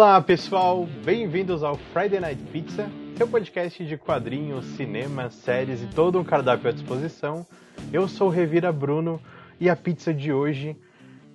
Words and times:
Olá 0.00 0.18
pessoal, 0.22 0.88
bem-vindos 1.04 1.62
ao 1.62 1.76
Friday 1.76 2.20
Night 2.20 2.42
Pizza, 2.44 2.90
seu 3.18 3.28
podcast 3.28 3.84
de 3.84 3.98
quadrinhos, 3.98 4.64
cinema, 4.64 5.28
séries 5.28 5.82
e 5.82 5.86
todo 5.88 6.18
um 6.18 6.24
cardápio 6.24 6.70
à 6.70 6.72
disposição. 6.72 7.46
Eu 7.92 8.08
sou 8.08 8.28
o 8.28 8.30
Revira 8.30 8.72
Bruno 8.72 9.20
e 9.60 9.68
a 9.68 9.76
pizza 9.76 10.14
de 10.14 10.32
hoje, 10.32 10.74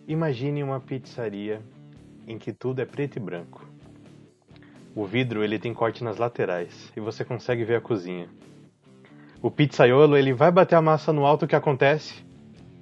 imagine 0.07 0.63
uma 0.63 0.79
pizzaria 0.79 1.61
em 2.27 2.39
que 2.39 2.51
tudo 2.51 2.81
é 2.81 2.85
preto 2.85 3.17
e 3.17 3.19
branco. 3.19 3.63
O 4.95 5.05
vidro 5.05 5.43
ele 5.43 5.59
tem 5.59 5.71
corte 5.71 6.03
nas 6.03 6.17
laterais 6.17 6.91
e 6.97 6.99
você 6.99 7.23
consegue 7.23 7.63
ver 7.63 7.75
a 7.75 7.81
cozinha. 7.81 8.27
O 9.43 9.51
pizzaiolo 9.51 10.17
ele 10.17 10.33
vai 10.33 10.49
bater 10.49 10.73
a 10.73 10.81
massa 10.81 11.13
no 11.13 11.23
alto, 11.23 11.45
o 11.45 11.47
que 11.47 11.55
acontece? 11.55 12.15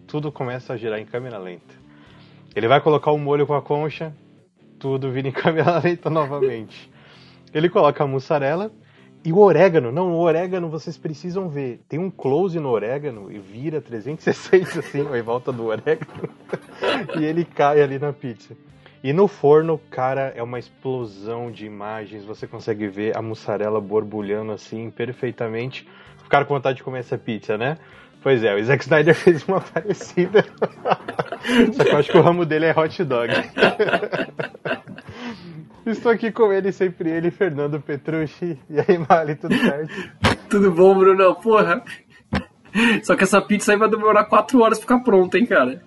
Tudo 0.07 0.31
começa 0.31 0.71
a 0.71 0.77
girar 0.77 0.97
em 0.97 1.05
câmera 1.05 1.37
lenta. 1.37 1.75
Ele 2.55 2.69
vai 2.69 2.79
colocar 2.79 3.11
o 3.11 3.17
molho 3.17 3.45
com 3.45 3.53
a 3.53 3.61
concha, 3.61 4.13
tudo 4.83 5.09
vira 5.09 5.29
em 5.29 5.31
câmera 5.31 5.79
lenta 5.79 6.09
novamente. 6.09 6.91
Ele 7.53 7.69
coloca 7.69 8.03
a 8.03 8.07
mussarela 8.07 8.69
e 9.23 9.31
o 9.31 9.37
orégano. 9.37 9.93
Não, 9.93 10.11
o 10.11 10.19
orégano 10.19 10.67
vocês 10.67 10.97
precisam 10.97 11.47
ver. 11.47 11.79
Tem 11.87 11.97
um 11.97 12.11
close 12.11 12.59
no 12.59 12.67
orégano 12.67 13.31
e 13.31 13.39
vira 13.39 13.79
360 13.79 14.79
assim, 14.83 14.99
em 14.99 15.21
volta 15.21 15.53
do 15.53 15.67
orégano. 15.67 16.27
e 17.17 17.23
ele 17.23 17.45
cai 17.45 17.81
ali 17.81 17.97
na 17.97 18.11
pizza. 18.11 18.57
E 19.01 19.13
no 19.13 19.25
forno, 19.25 19.79
cara, 19.89 20.33
é 20.35 20.43
uma 20.43 20.59
explosão 20.59 21.49
de 21.49 21.65
imagens. 21.65 22.25
Você 22.25 22.45
consegue 22.45 22.85
ver 22.89 23.15
a 23.15 23.21
mussarela 23.21 23.79
borbulhando 23.79 24.51
assim 24.51 24.91
perfeitamente. 24.91 25.87
Ficaram 26.23 26.45
com 26.45 26.55
vontade 26.55 26.77
de 26.77 26.83
comer 26.83 26.99
essa 26.99 27.17
pizza, 27.17 27.57
né? 27.57 27.77
Pois 28.23 28.41
é, 28.41 28.55
o 28.55 28.63
Zack 28.63 28.83
Snyder 28.83 29.13
fez 29.19 29.43
uma 29.47 29.59
parecida. 29.59 30.45
Só 31.75 31.83
que 31.83 31.91
eu 31.91 31.97
acho 31.97 32.09
que 32.09 32.17
o 32.17 32.21
ramo 32.21 32.45
dele 32.45 32.67
é 32.67 32.71
hot 32.71 33.03
dog. 33.03 33.29
Estou 35.85 36.13
aqui 36.13 36.31
com 36.31 36.53
ele, 36.53 36.71
sempre 36.71 37.09
ele, 37.09 37.29
Fernando 37.29 37.81
Petrucci. 37.81 38.57
E 38.69 38.79
aí, 38.79 38.97
Mali, 38.97 39.35
tudo 39.35 39.53
certo? 39.53 39.93
Tudo 40.49 40.71
bom, 40.71 40.97
Bruno? 40.97 41.35
Porra. 41.35 41.83
Só 43.03 43.17
que 43.17 43.23
essa 43.25 43.41
pizza 43.41 43.73
aí 43.73 43.77
vai 43.77 43.89
demorar 43.89 44.23
4 44.23 44.61
horas 44.61 44.79
pra 44.79 44.87
ficar 44.87 45.03
pronta, 45.03 45.37
hein, 45.37 45.45
cara? 45.45 45.83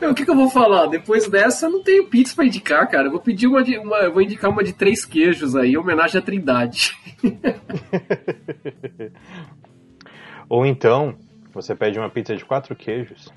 o 0.00 0.14
que, 0.14 0.24
que, 0.24 0.30
eu 0.30 0.36
vou 0.36 0.48
falar? 0.48 0.86
Depois 0.86 1.28
dessa, 1.28 1.66
eu 1.66 1.70
não 1.70 1.82
tenho 1.82 2.06
pizza 2.06 2.36
pra 2.36 2.46
indicar, 2.46 2.88
cara. 2.88 3.08
Eu 3.08 3.10
vou 3.10 3.20
pedir 3.20 3.48
uma 3.48 3.62
de. 3.62 3.76
Uma, 3.76 3.96
eu 3.98 4.12
vou 4.12 4.22
indicar 4.22 4.50
uma 4.50 4.62
de 4.62 4.72
três 4.72 5.04
queijos 5.04 5.56
aí, 5.56 5.72
em 5.72 5.76
homenagem 5.76 6.20
à 6.20 6.22
Trindade. 6.22 6.96
Ou 10.48 10.64
então, 10.64 11.14
você 11.52 11.74
pede 11.74 11.98
uma 11.98 12.08
pizza 12.08 12.36
de 12.36 12.44
quatro 12.44 12.74
queijos. 12.74 13.32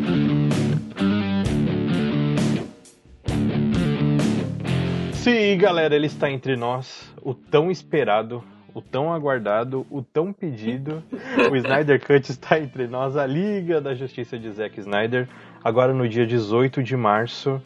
Sim, 5.30 5.56
galera, 5.58 5.94
ele 5.94 6.08
está 6.08 6.28
entre 6.28 6.56
nós, 6.56 7.08
o 7.22 7.32
tão 7.32 7.70
esperado, 7.70 8.42
o 8.74 8.82
tão 8.82 9.12
aguardado, 9.12 9.86
o 9.88 10.02
tão 10.02 10.32
pedido. 10.32 11.04
O 11.48 11.54
Snyder 11.54 12.04
Cut 12.04 12.28
está 12.28 12.58
entre 12.58 12.88
nós, 12.88 13.16
a 13.16 13.26
Liga 13.26 13.80
da 13.80 13.94
Justiça 13.94 14.36
de 14.36 14.50
Zack 14.50 14.80
Snyder, 14.80 15.28
agora 15.62 15.94
no 15.94 16.08
dia 16.08 16.26
18 16.26 16.82
de 16.82 16.96
março. 16.96 17.62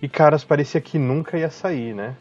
E 0.00 0.08
caras, 0.08 0.44
parecia 0.44 0.80
que 0.80 1.00
nunca 1.00 1.36
ia 1.36 1.50
sair, 1.50 1.96
né? 1.96 2.14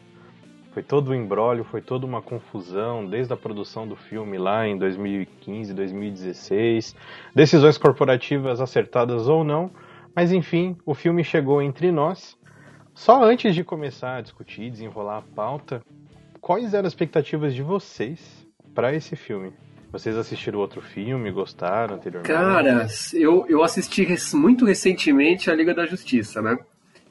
Foi 0.73 0.81
todo 0.81 1.11
um 1.11 1.13
embrólio, 1.16 1.63
foi 1.63 1.81
toda 1.81 2.07
uma 2.07 2.23
confusão, 2.23 3.06
desde 3.06 3.31
a 3.31 3.38
produção 3.38 3.88
do 3.88 3.95
filme 3.95 4.39
lá 4.39 4.67
em 4.67 4.75
2015, 4.75 5.71
2016, 5.71 6.95
decisões 7.35 7.77
corporativas 7.77 8.59
acertadas 8.59 9.27
ou 9.27 9.44
não, 9.44 9.69
mas 10.16 10.31
enfim, 10.31 10.75
o 10.83 10.95
filme 10.95 11.23
chegou 11.23 11.61
entre 11.61 11.91
nós 11.91 12.38
só 12.94 13.23
antes 13.23 13.55
de 13.55 13.63
começar 13.63 14.17
a 14.17 14.22
discutir, 14.22 14.69
desenrolar 14.69 15.19
a 15.19 15.22
pauta, 15.22 15.81
quais 16.41 16.73
eram 16.73 16.88
as 16.88 16.94
expectativas 16.94 17.53
de 17.53 17.61
vocês 17.61 18.47
para 18.73 18.94
esse 18.94 19.16
filme? 19.16 19.53
Vocês 19.91 20.16
assistiram 20.16 20.59
outro 20.59 20.81
filme, 20.81 21.31
gostaram 21.31 21.95
anteriormente? 21.95 22.31
Cara, 22.31 22.88
eu, 23.13 23.45
eu 23.47 23.63
assisti 23.63 24.07
muito 24.35 24.66
recentemente 24.66 25.50
a 25.50 25.55
Liga 25.55 25.73
da 25.73 25.85
Justiça, 25.85 26.41
né? 26.41 26.57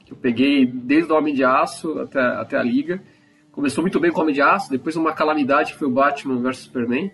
Eu 0.08 0.16
peguei 0.16 0.64
desde 0.64 1.12
o 1.12 1.16
Homem 1.16 1.34
de 1.34 1.44
Aço 1.44 1.98
até, 1.98 2.20
até 2.20 2.56
a 2.56 2.62
Liga. 2.62 3.02
Começou 3.50 3.82
muito 3.82 3.98
bem 3.98 4.12
com 4.12 4.20
o 4.20 4.22
Homem 4.22 4.34
de 4.34 4.40
Aço, 4.40 4.70
depois 4.70 4.94
uma 4.94 5.12
calamidade 5.12 5.72
que 5.72 5.78
foi 5.78 5.88
o 5.88 5.92
Batman 5.92 6.40
vs 6.40 6.58
Superman. 6.58 7.10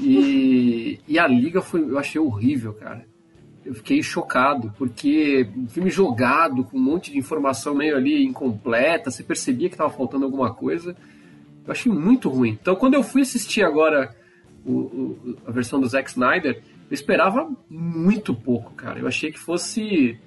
E, 0.00 0.98
e 1.06 1.18
a 1.18 1.28
Liga 1.28 1.62
foi, 1.62 1.82
eu 1.82 1.98
achei 1.98 2.20
horrível, 2.20 2.74
cara 2.74 3.04
eu 3.68 3.74
fiquei 3.74 4.02
chocado, 4.02 4.72
porque 4.78 5.46
um 5.54 5.68
filme 5.68 5.90
jogado, 5.90 6.64
com 6.64 6.78
um 6.78 6.82
monte 6.82 7.12
de 7.12 7.18
informação 7.18 7.74
meio 7.74 7.96
ali 7.96 8.24
incompleta, 8.24 9.10
você 9.10 9.22
percebia 9.22 9.68
que 9.68 9.74
estava 9.74 9.90
faltando 9.90 10.24
alguma 10.24 10.54
coisa. 10.54 10.96
Eu 11.66 11.70
achei 11.70 11.92
muito 11.92 12.30
ruim. 12.30 12.56
Então, 12.58 12.74
quando 12.74 12.94
eu 12.94 13.02
fui 13.02 13.20
assistir 13.20 13.62
agora 13.62 14.16
o, 14.64 14.72
o, 14.72 15.36
a 15.46 15.50
versão 15.50 15.78
do 15.78 15.86
Zack 15.86 16.08
Snyder, 16.08 16.62
eu 16.90 16.94
esperava 16.94 17.50
muito 17.68 18.32
pouco, 18.32 18.72
cara. 18.72 19.00
Eu 19.00 19.06
achei 19.06 19.30
que 19.30 19.38
fosse. 19.38 20.18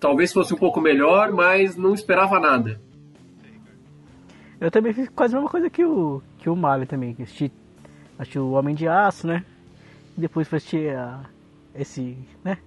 Talvez 0.00 0.32
fosse 0.32 0.54
um 0.54 0.58
pouco 0.58 0.80
melhor, 0.80 1.30
mas 1.30 1.76
não 1.76 1.92
esperava 1.92 2.40
nada. 2.40 2.80
Eu 4.58 4.70
também 4.70 4.94
fiz 4.94 5.10
quase 5.10 5.34
a 5.34 5.36
mesma 5.36 5.50
coisa 5.50 5.68
que 5.68 5.84
o, 5.84 6.22
que 6.38 6.48
o 6.48 6.56
Mali 6.56 6.86
também. 6.86 7.14
Assisti, 7.20 7.52
assisti 8.18 8.38
o 8.38 8.52
Homem 8.52 8.74
de 8.74 8.88
Aço, 8.88 9.26
né? 9.26 9.44
Depois 10.16 10.48
fui 10.48 10.56
assistir 10.56 10.96
a 10.96 11.33
esse, 11.74 12.16
né? 12.42 12.58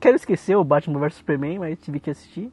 Quero 0.00 0.16
esquecer 0.16 0.56
o 0.56 0.64
Batman 0.64 1.00
vs 1.00 1.14
Superman, 1.14 1.58
mas 1.58 1.78
tive 1.78 2.00
que 2.00 2.10
assistir. 2.10 2.50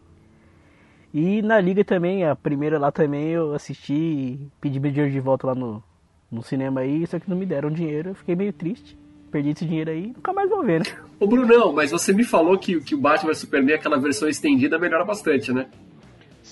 E 1.13 1.41
na 1.41 1.59
liga 1.59 1.83
também, 1.83 2.23
a 2.23 2.35
primeira 2.35 2.77
lá 2.77 2.91
também 2.91 3.29
eu 3.29 3.53
assisti, 3.53 4.39
pedi 4.61 4.79
meu 4.79 4.91
dinheiro 4.91 5.11
de 5.11 5.19
volta 5.19 5.47
lá 5.47 5.55
no, 5.55 5.83
no 6.31 6.43
cinema 6.43 6.81
aí, 6.81 7.05
só 7.07 7.19
que 7.19 7.29
não 7.29 7.37
me 7.37 7.45
deram 7.45 7.71
dinheiro, 7.71 8.09
eu 8.09 8.15
fiquei 8.15 8.35
meio 8.35 8.53
triste. 8.53 8.97
Perdi 9.31 9.49
esse 9.51 9.65
dinheiro 9.65 9.91
aí 9.91 10.07
nunca 10.07 10.33
mais 10.33 10.49
vou 10.49 10.63
ver, 10.63 10.79
né? 10.79 10.85
Ô 11.19 11.27
Brunão, 11.27 11.71
mas 11.71 11.91
você 11.91 12.11
me 12.11 12.23
falou 12.23 12.57
que, 12.57 12.79
que 12.81 12.95
o 12.95 12.97
Batman 12.97 13.29
vs 13.31 13.39
Superman, 13.39 13.75
aquela 13.75 13.99
versão 13.99 14.27
estendida, 14.27 14.79
melhora 14.79 15.05
bastante, 15.05 15.53
né? 15.53 15.67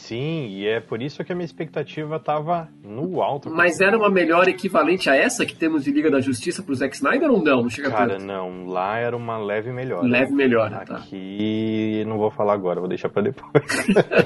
Sim, 0.07 0.47
e 0.51 0.65
é 0.65 0.79
por 0.79 1.01
isso 1.01 1.21
que 1.21 1.33
a 1.33 1.35
minha 1.35 1.43
expectativa 1.43 2.17
tava 2.17 2.69
no 2.81 3.21
alto. 3.21 3.49
Mas 3.49 3.81
era 3.81 3.97
uma 3.97 4.09
melhor 4.09 4.47
equivalente 4.47 5.09
a 5.09 5.15
essa 5.17 5.45
que 5.45 5.53
temos 5.53 5.83
de 5.83 5.91
Liga 5.91 6.09
da 6.09 6.21
Justiça 6.21 6.63
pro 6.63 6.73
Zack 6.73 6.95
Snyder 6.95 7.29
ou 7.29 7.43
não? 7.43 7.63
Não 7.63 7.69
chega 7.69 7.91
Cara, 7.91 8.13
tanto. 8.13 8.23
não, 8.25 8.67
lá 8.67 8.97
era 8.97 9.17
uma 9.17 9.37
leve 9.37 9.69
melhor. 9.69 10.05
Leve 10.05 10.31
melhor, 10.31 10.69
tá. 10.85 10.95
Aqui 10.95 12.05
não 12.07 12.17
vou 12.17 12.31
falar 12.31 12.53
agora, 12.53 12.79
vou 12.79 12.87
deixar 12.87 13.09
pra 13.09 13.21
depois. 13.21 13.65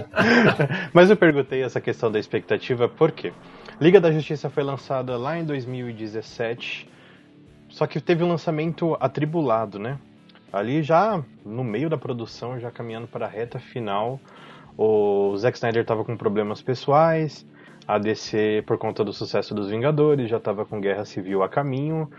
Mas 0.93 1.09
eu 1.09 1.17
perguntei 1.17 1.63
essa 1.63 1.81
questão 1.81 2.11
da 2.11 2.19
expectativa 2.19 2.87
por 2.87 3.11
quê? 3.11 3.33
Liga 3.79 3.99
da 3.99 4.11
Justiça 4.11 4.51
foi 4.51 4.61
lançada 4.61 5.17
lá 5.17 5.39
em 5.39 5.43
2017, 5.43 6.87
só 7.69 7.87
que 7.87 7.99
teve 7.99 8.23
um 8.23 8.27
lançamento 8.27 8.95
atribulado, 8.99 9.79
né? 9.79 9.97
Ali 10.53 10.83
já 10.83 11.23
no 11.43 11.63
meio 11.63 11.89
da 11.89 11.97
produção, 11.97 12.59
já 12.59 12.69
caminhando 12.69 13.07
para 13.07 13.25
a 13.25 13.29
reta 13.29 13.57
final, 13.57 14.19
o 14.83 15.37
Zack 15.37 15.57
Snyder 15.57 15.83
estava 15.83 16.03
com 16.03 16.17
problemas 16.17 16.59
pessoais, 16.59 17.45
a 17.87 17.99
DC, 17.99 18.63
por 18.65 18.79
conta 18.79 19.03
do 19.03 19.13
sucesso 19.13 19.53
dos 19.53 19.69
Vingadores, 19.69 20.27
já 20.27 20.37
estava 20.37 20.65
com 20.65 20.81
guerra 20.81 21.05
civil 21.05 21.43
a 21.43 21.49
caminho, 21.49 22.09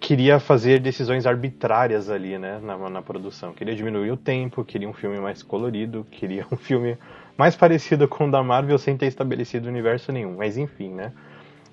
queria 0.00 0.40
fazer 0.40 0.80
decisões 0.80 1.26
arbitrárias 1.26 2.08
ali, 2.08 2.38
né, 2.38 2.58
na, 2.62 2.78
na, 2.88 3.02
produção. 3.02 3.52
Queria 3.52 3.74
diminuir 3.74 4.10
o 4.10 4.16
tempo, 4.16 4.64
queria 4.64 4.88
um 4.88 4.94
filme 4.94 5.18
mais 5.18 5.42
colorido, 5.42 6.06
queria 6.10 6.46
um 6.50 6.56
filme 6.56 6.96
mais 7.36 7.54
parecido 7.56 8.08
com 8.08 8.26
o 8.26 8.30
da 8.30 8.42
Marvel 8.42 8.78
sem 8.78 8.96
ter 8.96 9.06
estabelecido 9.06 9.68
universo 9.68 10.10
nenhum. 10.12 10.36
Mas 10.38 10.56
enfim, 10.56 10.90
né? 10.94 11.12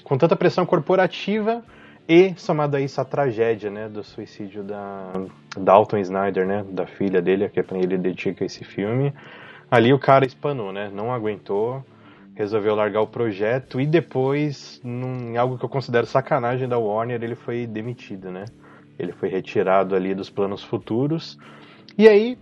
Com 0.04 0.18
tanta 0.18 0.36
pressão 0.36 0.66
corporativa 0.66 1.64
e 2.10 2.34
somado 2.36 2.76
a 2.76 2.82
isso 2.82 3.00
a 3.00 3.06
tragédia, 3.06 3.70
né, 3.70 3.88
do 3.88 4.04
suicídio 4.04 4.64
da 4.64 5.14
Dalton 5.58 5.98
Snyder, 6.00 6.46
né, 6.46 6.66
da 6.70 6.86
filha 6.86 7.22
dele, 7.22 7.48
que 7.48 7.64
para 7.64 7.78
ele 7.78 7.98
dedica 7.98 8.44
esse 8.44 8.66
filme. 8.66 9.14
Ali 9.72 9.94
o 9.94 10.00
cara 10.00 10.26
espanou, 10.26 10.74
né? 10.74 10.90
Não 10.92 11.14
aguentou, 11.14 11.86
resolveu 12.34 12.74
largar 12.74 13.02
o 13.02 13.08
projeto 13.08 13.80
e 13.80 13.86
depois, 13.86 14.82
num, 14.84 15.34
em 15.34 15.38
algo 15.38 15.58
que 15.58 15.66
eu 15.66 15.70
considero 15.70 16.08
sacanagem 16.08 16.68
da 16.68 16.78
Warner, 16.78 17.22
ele 17.22 17.36
foi 17.36 17.68
demitido, 17.68 18.32
né? 18.32 18.46
Ele 18.98 19.12
foi 19.12 19.30
retirado 19.30 19.96
ali 19.96 20.16
dos 20.16 20.30
planos 20.30 20.64
futuros. 20.64 21.38
E 21.98 22.08
aí, 22.08 22.38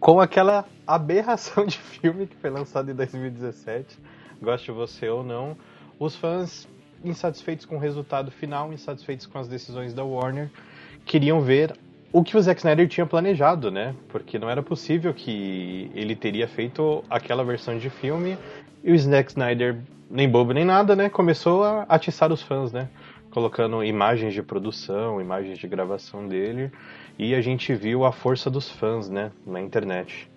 com 0.00 0.20
aquela 0.20 0.64
aberração 0.86 1.64
de 1.66 1.78
filme 1.78 2.26
que 2.26 2.36
foi 2.36 2.50
lançado 2.50 2.90
em 2.90 2.94
2017, 2.94 3.98
goste 4.42 4.72
você 4.72 5.08
ou 5.08 5.22
não, 5.22 5.56
os 5.98 6.16
fãs 6.16 6.66
insatisfeitos 7.04 7.64
com 7.64 7.76
o 7.76 7.78
resultado 7.78 8.30
final, 8.30 8.72
insatisfeitos 8.72 9.26
com 9.26 9.38
as 9.38 9.46
decisões 9.46 9.94
da 9.94 10.02
Warner, 10.02 10.50
queriam 11.04 11.40
ver 11.40 11.76
o 12.12 12.24
que 12.24 12.36
o 12.36 12.42
Zack 12.42 12.60
Snyder 12.60 12.88
tinha 12.88 13.06
planejado, 13.06 13.70
né? 13.70 13.94
Porque 14.08 14.38
não 14.38 14.50
era 14.50 14.62
possível 14.62 15.14
que 15.14 15.90
ele 15.94 16.16
teria 16.16 16.48
feito 16.48 17.04
aquela 17.08 17.44
versão 17.44 17.78
de 17.78 17.88
filme 17.88 18.36
e 18.82 18.92
o 18.92 18.98
Zack 18.98 19.30
Snyder, 19.30 19.78
nem 20.10 20.28
bobo 20.28 20.52
nem 20.52 20.64
nada, 20.64 20.96
né? 20.96 21.08
Começou 21.08 21.62
a 21.62 21.82
atiçar 21.88 22.32
os 22.32 22.42
fãs, 22.42 22.72
né? 22.72 22.88
Colocando 23.30 23.84
imagens 23.84 24.34
de 24.34 24.42
produção, 24.42 25.20
imagens 25.20 25.58
de 25.58 25.68
gravação 25.68 26.26
dele 26.26 26.72
e 27.16 27.34
a 27.34 27.40
gente 27.40 27.72
viu 27.74 28.04
a 28.04 28.10
força 28.10 28.50
dos 28.50 28.68
fãs, 28.68 29.08
né? 29.08 29.30
Na 29.46 29.60
internet. 29.60 30.28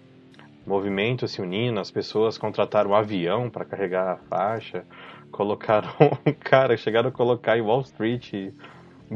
Movimento 0.66 1.28
se 1.28 1.42
unindo, 1.42 1.80
as 1.80 1.90
pessoas 1.90 2.38
contrataram 2.38 2.92
um 2.92 2.96
avião 2.96 3.50
para 3.50 3.66
carregar 3.66 4.14
a 4.14 4.18
faixa, 4.30 4.86
colocaram, 5.32 5.90
cara, 6.40 6.78
chegaram 6.78 7.10
a 7.10 7.12
colocar 7.12 7.58
em 7.58 7.62
Wall 7.62 7.82
Street 7.82 8.54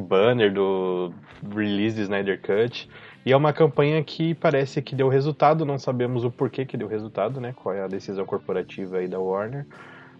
banner 0.01 0.53
do 0.53 1.11
release 1.53 1.95
de 1.95 2.03
Snyder 2.03 2.41
Cut. 2.41 2.89
E 3.25 3.31
é 3.31 3.35
uma 3.35 3.51
campanha 3.51 4.01
que 4.03 4.33
parece 4.33 4.81
que 4.81 4.95
deu 4.95 5.09
resultado, 5.09 5.65
não 5.65 5.77
sabemos 5.77 6.23
o 6.23 6.31
porquê 6.31 6.65
que 6.65 6.77
deu 6.77 6.87
resultado, 6.87 7.41
né? 7.41 7.53
Qual 7.53 7.75
é 7.75 7.83
a 7.83 7.87
decisão 7.87 8.25
corporativa 8.25 8.97
aí 8.97 9.07
da 9.07 9.19
Warner. 9.19 9.65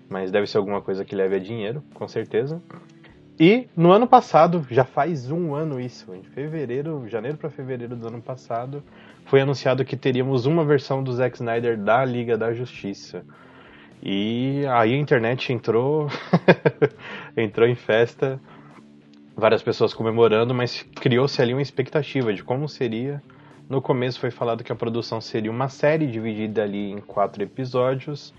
Mas 0.09 0.31
deve 0.31 0.47
ser 0.47 0.57
alguma 0.57 0.81
coisa 0.81 1.05
que 1.05 1.15
leve 1.15 1.35
a 1.35 1.39
dinheiro, 1.39 1.83
com 1.93 2.07
certeza. 2.07 2.61
E 3.39 3.67
no 3.75 3.91
ano 3.91 4.07
passado, 4.07 4.65
já 4.69 4.83
faz 4.83 5.29
um 5.29 5.53
ano 5.53 5.79
isso, 5.79 6.13
em 6.13 6.23
fevereiro, 6.23 7.07
janeiro 7.07 7.37
para 7.37 7.49
fevereiro 7.49 7.95
do 7.95 8.07
ano 8.07 8.21
passado, 8.21 8.83
foi 9.25 9.41
anunciado 9.41 9.85
que 9.85 9.95
teríamos 9.95 10.45
uma 10.45 10.65
versão 10.65 11.03
do 11.03 11.13
Zack 11.13 11.35
Snyder 11.35 11.77
da 11.77 12.03
Liga 12.03 12.37
da 12.37 12.51
Justiça. 12.51 13.23
E 14.01 14.65
aí 14.71 14.93
a 14.93 14.97
internet 14.97 15.53
entrou, 15.53 16.07
entrou 17.37 17.67
em 17.67 17.75
festa 17.75 18.39
várias 19.37 19.61
pessoas 19.61 19.93
comemorando, 19.93 20.51
mas 20.51 20.81
criou-se 20.95 21.39
ali 21.39 21.53
uma 21.53 21.61
expectativa 21.61 22.33
de 22.33 22.43
como 22.43 22.67
seria. 22.67 23.21
No 23.69 23.79
começo 23.81 24.19
foi 24.19 24.31
falado 24.31 24.63
que 24.63 24.71
a 24.71 24.75
produção 24.75 25.21
seria 25.21 25.51
uma 25.51 25.69
série 25.69 26.07
dividida 26.07 26.63
ali 26.63 26.89
em 26.89 26.97
quatro 26.97 27.43
episódios, 27.43 28.33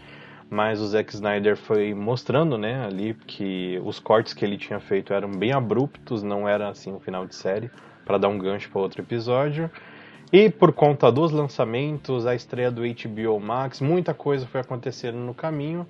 mas 0.51 0.81
o 0.81 0.87
Zack 0.87 1.15
Snyder 1.15 1.57
foi 1.57 1.95
mostrando, 1.95 2.59
né, 2.59 2.85
ali 2.85 3.15
que 3.15 3.81
os 3.85 4.01
cortes 4.01 4.35
que 4.35 4.45
ele 4.45 4.59
tinha 4.59 4.81
feito 4.81 5.13
eram 5.13 5.31
bem 5.31 5.53
abruptos, 5.53 6.25
não 6.25 6.49
era 6.49 6.69
assim 6.69 6.93
um 6.93 6.99
final 6.99 7.25
de 7.27 7.37
série 7.37 7.71
para 8.05 8.19
dar 8.19 8.29
um 8.29 8.39
gancho 8.39 8.69
para 8.69 8.81
outro 8.81 9.01
episódio. 9.01 9.71
E 10.33 10.51
por 10.51 10.73
conta 10.73 11.13
dos 11.13 11.31
lançamentos, 11.31 12.27
a 12.27 12.35
estreia 12.35 12.71
do 12.71 12.83
HBO 12.83 13.39
Max, 13.39 13.81
muita 13.81 14.13
coisa 14.13 14.47
foi 14.47 14.61
acontecendo 14.61 15.17
no 15.19 15.33
caminho 15.33 15.87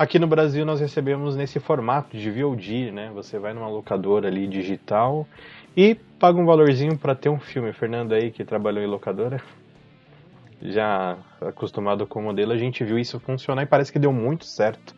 Aqui 0.00 0.18
no 0.18 0.26
Brasil 0.26 0.64
nós 0.64 0.80
recebemos 0.80 1.36
nesse 1.36 1.60
formato 1.60 2.16
de 2.16 2.30
VOD, 2.30 2.90
né? 2.90 3.10
Você 3.12 3.38
vai 3.38 3.52
numa 3.52 3.68
locadora 3.68 4.28
ali 4.28 4.46
digital 4.46 5.28
e 5.76 5.94
paga 6.18 6.40
um 6.40 6.46
valorzinho 6.46 6.96
para 6.96 7.14
ter 7.14 7.28
um 7.28 7.38
filme. 7.38 7.70
Fernando 7.74 8.14
aí 8.14 8.30
que 8.30 8.42
trabalhou 8.42 8.82
em 8.82 8.86
locadora, 8.86 9.42
já 10.62 11.18
acostumado 11.38 12.06
com 12.06 12.18
o 12.18 12.22
modelo, 12.22 12.52
a 12.52 12.56
gente 12.56 12.82
viu 12.82 12.98
isso 12.98 13.20
funcionar 13.20 13.62
e 13.62 13.66
parece 13.66 13.92
que 13.92 13.98
deu 13.98 14.10
muito 14.10 14.46
certo. 14.46 14.96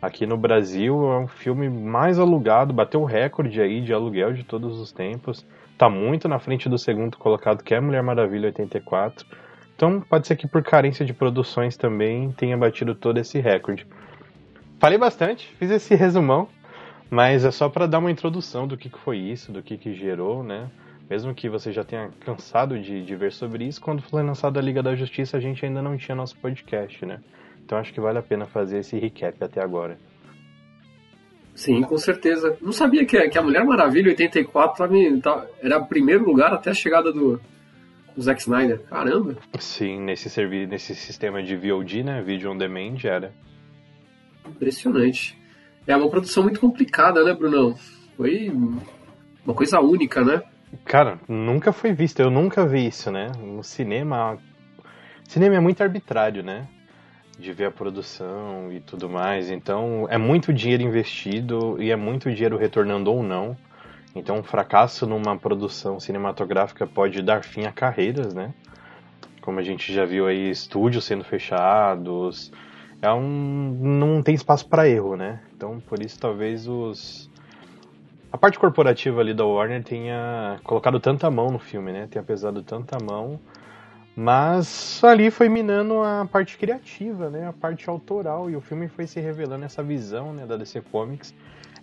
Aqui 0.00 0.24
no 0.24 0.36
Brasil 0.36 0.94
é 1.10 1.18
um 1.18 1.26
filme 1.26 1.68
mais 1.68 2.20
alugado, 2.20 2.72
bateu 2.72 3.00
o 3.00 3.04
recorde 3.04 3.60
aí 3.60 3.80
de 3.80 3.92
aluguel 3.92 4.32
de 4.32 4.44
todos 4.44 4.78
os 4.78 4.92
tempos. 4.92 5.44
Tá 5.76 5.90
muito 5.90 6.28
na 6.28 6.38
frente 6.38 6.68
do 6.68 6.78
segundo 6.78 7.18
colocado, 7.18 7.64
que 7.64 7.74
é 7.74 7.80
Mulher 7.80 8.04
Maravilha 8.04 8.46
84. 8.46 9.26
Então 9.74 10.00
pode 10.00 10.28
ser 10.28 10.36
que 10.36 10.46
por 10.46 10.62
carência 10.62 11.04
de 11.04 11.12
produções 11.12 11.76
também 11.76 12.30
tenha 12.30 12.56
batido 12.56 12.94
todo 12.94 13.18
esse 13.18 13.40
recorde. 13.40 13.84
Falei 14.78 14.96
bastante, 14.96 15.52
fiz 15.58 15.70
esse 15.70 15.94
resumão, 15.96 16.48
mas 17.10 17.44
é 17.44 17.50
só 17.50 17.68
para 17.68 17.86
dar 17.86 17.98
uma 17.98 18.10
introdução 18.10 18.66
do 18.66 18.76
que, 18.76 18.88
que 18.88 18.98
foi 18.98 19.18
isso, 19.18 19.50
do 19.50 19.62
que, 19.62 19.76
que 19.76 19.92
gerou, 19.92 20.44
né? 20.44 20.70
Mesmo 21.10 21.34
que 21.34 21.48
você 21.48 21.72
já 21.72 21.82
tenha 21.82 22.10
cansado 22.20 22.78
de, 22.78 23.02
de 23.02 23.16
ver 23.16 23.32
sobre 23.32 23.64
isso, 23.64 23.80
quando 23.80 24.02
foi 24.02 24.22
lançada 24.22 24.60
a 24.60 24.62
Liga 24.62 24.82
da 24.82 24.94
Justiça 24.94 25.36
a 25.36 25.40
gente 25.40 25.64
ainda 25.64 25.82
não 25.82 25.96
tinha 25.96 26.14
nosso 26.14 26.36
podcast, 26.38 27.04
né? 27.04 27.18
Então 27.64 27.76
acho 27.76 27.92
que 27.92 28.00
vale 28.00 28.18
a 28.18 28.22
pena 28.22 28.46
fazer 28.46 28.78
esse 28.78 28.96
recap 28.96 29.42
até 29.42 29.60
agora. 29.60 29.98
Sim, 31.56 31.82
com 31.82 31.98
certeza. 31.98 32.56
Não 32.62 32.70
sabia 32.70 33.04
que, 33.04 33.16
a 33.16 33.42
Mulher 33.42 33.64
Maravilha 33.64 34.10
84 34.10 34.86
era 35.60 35.78
o 35.78 35.86
primeiro 35.86 36.24
lugar 36.24 36.52
até 36.52 36.70
a 36.70 36.74
chegada 36.74 37.12
do, 37.12 37.40
do 38.14 38.22
Zack 38.22 38.40
Snyder. 38.42 38.80
Caramba! 38.82 39.36
Sim, 39.58 40.02
nesse, 40.02 40.30
servi 40.30 40.68
nesse 40.68 40.94
sistema 40.94 41.42
de 41.42 41.56
VOD, 41.56 42.04
né? 42.04 42.22
Video 42.22 42.52
on 42.52 42.56
Demand 42.56 42.98
era. 43.02 43.32
Impressionante. 44.46 45.38
É 45.86 45.96
uma 45.96 46.10
produção 46.10 46.42
muito 46.42 46.60
complicada, 46.60 47.24
né, 47.24 47.32
Brunão? 47.32 47.74
Foi 48.16 48.50
uma 49.44 49.54
coisa 49.54 49.80
única, 49.80 50.22
né? 50.22 50.42
Cara, 50.84 51.18
nunca 51.26 51.72
foi 51.72 51.92
visto. 51.92 52.20
Eu 52.20 52.30
nunca 52.30 52.66
vi 52.66 52.86
isso, 52.86 53.10
né? 53.10 53.32
No 53.38 53.62
cinema. 53.62 54.36
Cinema 55.26 55.56
é 55.56 55.60
muito 55.60 55.82
arbitrário, 55.82 56.42
né? 56.42 56.68
De 57.38 57.52
ver 57.52 57.66
a 57.66 57.70
produção 57.70 58.72
e 58.72 58.80
tudo 58.80 59.08
mais. 59.08 59.50
Então, 59.50 60.06
é 60.10 60.18
muito 60.18 60.52
dinheiro 60.52 60.82
investido 60.82 61.80
e 61.80 61.90
é 61.90 61.96
muito 61.96 62.30
dinheiro 62.30 62.58
retornando 62.58 63.10
ou 63.10 63.22
não. 63.22 63.56
Então, 64.14 64.36
um 64.38 64.42
fracasso 64.42 65.06
numa 65.06 65.38
produção 65.38 66.00
cinematográfica 66.00 66.86
pode 66.86 67.22
dar 67.22 67.44
fim 67.44 67.64
a 67.64 67.72
carreiras, 67.72 68.34
né? 68.34 68.52
Como 69.40 69.58
a 69.58 69.62
gente 69.62 69.92
já 69.92 70.04
viu 70.04 70.26
aí, 70.26 70.50
estúdios 70.50 71.04
sendo 71.04 71.24
fechados, 71.24 72.52
é 73.00 73.12
um 73.12 73.78
não 73.80 74.22
tem 74.22 74.34
espaço 74.34 74.68
para 74.68 74.88
erro, 74.88 75.16
né? 75.16 75.40
Então 75.56 75.80
por 75.80 76.02
isso 76.02 76.18
talvez 76.18 76.66
os 76.66 77.30
a 78.30 78.36
parte 78.36 78.58
corporativa 78.58 79.20
ali 79.20 79.32
da 79.32 79.44
Warner 79.44 79.82
tenha 79.82 80.60
colocado 80.64 81.00
tanta 81.00 81.30
mão 81.30 81.50
no 81.50 81.58
filme, 81.58 81.92
né? 81.92 82.08
Tenha 82.10 82.22
pesado 82.22 82.62
tanta 82.62 82.98
mão, 83.02 83.40
mas 84.14 85.02
ali 85.02 85.30
foi 85.30 85.48
minando 85.48 86.02
a 86.02 86.26
parte 86.30 86.58
criativa, 86.58 87.30
né? 87.30 87.48
A 87.48 87.52
parte 87.52 87.88
autoral 87.88 88.50
e 88.50 88.56
o 88.56 88.60
filme 88.60 88.88
foi 88.88 89.06
se 89.06 89.20
revelando 89.20 89.64
essa 89.64 89.82
visão, 89.82 90.32
né, 90.32 90.44
da 90.44 90.56
DC 90.56 90.82
Comics 90.92 91.34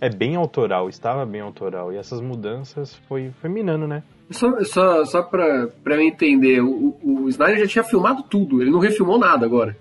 é 0.02 0.10
bem 0.10 0.36
autoral, 0.36 0.90
estava 0.90 1.26
bem 1.26 1.40
autoral 1.40 1.94
e 1.94 1.98
essas 1.98 2.20
mudanças 2.20 2.94
foi, 3.08 3.32
foi 3.40 3.50
minando, 3.50 3.88
né? 3.88 4.04
Só, 4.30 4.64
só, 4.64 5.06
só 5.06 5.24
pra, 5.24 5.68
pra 5.84 5.96
eu 5.96 6.02
entender, 6.02 6.62
o, 6.62 6.98
o 7.02 7.30
Snyder 7.30 7.60
já 7.60 7.68
tinha 7.68 7.84
filmado 7.84 8.24
tudo, 8.24 8.62
ele 8.62 8.72
não 8.72 8.80
refilmou 8.80 9.18
nada 9.18 9.46
agora 9.46 9.78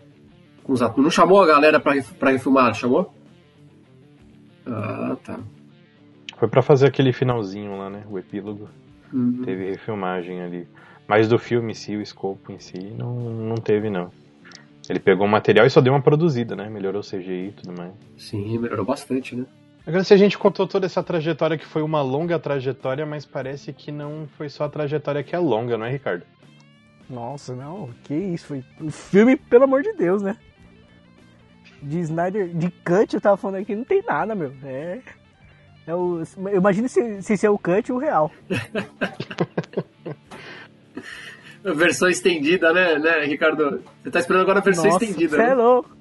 com 0.65 0.73
os 0.73 0.83
atores. 0.83 1.05
Não 1.05 1.11
chamou 1.11 1.41
a 1.43 1.47
galera 1.47 1.79
pra, 1.79 1.95
pra 2.19 2.31
refilmar, 2.31 2.75
chamou? 2.75 3.15
Ah, 4.67 5.17
tá. 5.23 5.39
Foi 6.37 6.49
para 6.49 6.63
fazer 6.63 6.87
aquele 6.87 7.13
finalzinho 7.13 7.77
lá, 7.79 7.89
né? 7.89 8.03
O 8.11 8.19
epílogo. 8.19 8.69
Uhum. 9.13 9.43
Teve 9.45 9.71
refilmagem 9.71 10.43
ali. 10.43 10.67
Mas 11.07 11.29
do 11.29 11.39
filme 11.39 11.73
em 11.73 11.75
si, 11.75 11.95
o 11.95 12.03
escopo 12.03 12.51
em 12.51 12.59
si, 12.59 12.79
não, 12.79 13.15
não 13.15 13.57
teve, 13.57 13.91
não. 13.91 14.11
Ele 14.89 14.99
pegou 14.99 15.27
o 15.27 15.31
material 15.31 15.67
e 15.67 15.71
só 15.71 15.81
deu 15.81 15.93
uma 15.93 16.03
produzida, 16.03 16.57
né? 16.57 16.69
Melhorou 16.69 17.01
o 17.01 17.05
CGI 17.05 17.49
e 17.49 17.53
tudo 17.53 17.77
mais. 17.77 17.93
Sim, 18.17 18.59
melhorou 18.59 18.85
bastante, 18.85 19.37
né? 19.37 19.45
Agora, 19.87 20.03
se 20.03 20.15
a 20.15 20.17
gente 20.17 20.39
contou 20.39 20.67
toda 20.67 20.87
essa 20.87 21.03
trajetória 21.03 21.59
que 21.59 21.67
foi 21.67 21.83
uma 21.83 22.01
longa 22.01 22.39
trajetória, 22.39 23.05
mas 23.05 23.27
parece 23.27 23.73
que 23.73 23.93
não 23.93 24.27
foi 24.37 24.49
só 24.49 24.65
a 24.65 24.69
trajetória 24.69 25.23
que 25.23 25.37
é 25.37 25.39
longa, 25.39 25.77
não 25.77 25.85
é, 25.85 25.91
Ricardo? 25.91 26.25
Nossa, 27.09 27.55
não, 27.55 27.91
que 28.05 28.15
isso, 28.15 28.47
foi 28.47 28.65
o 28.81 28.91
filme, 28.91 29.37
pelo 29.37 29.65
amor 29.65 29.83
de 29.83 29.93
Deus, 29.93 30.23
né? 30.23 30.39
De 31.85 32.01
Snyder, 32.01 32.49
de 32.49 32.71
Cut, 32.71 33.15
eu 33.15 33.21
tava 33.21 33.37
falando 33.37 33.61
aqui, 33.63 33.77
não 33.77 33.85
tem 33.85 34.03
nada, 34.03 34.35
meu. 34.35 34.53
É. 34.65 35.01
é 35.87 35.95
o, 35.95 36.23
imagina 36.55 36.89
se, 36.89 37.23
se 37.23 37.35
esse 37.35 37.47
é 37.47 37.51
o 37.51 37.59
Cut 37.59 37.93
ou 37.93 37.99
o 37.99 38.01
real. 38.01 38.31
versão 41.75 42.09
estendida, 42.09 42.73
né, 42.73 42.99
né, 42.99 43.25
Ricardo? 43.25 43.83
Você 44.03 44.11
tá 44.11 44.19
esperando 44.19 44.43
agora 44.43 44.61
a 44.61 44.63
versão 44.63 44.85
Nossa, 44.85 45.05
estendida, 45.05 45.37
cê 45.37 45.43
né? 45.43 45.51
é 45.51 45.55
louco. 45.55 45.97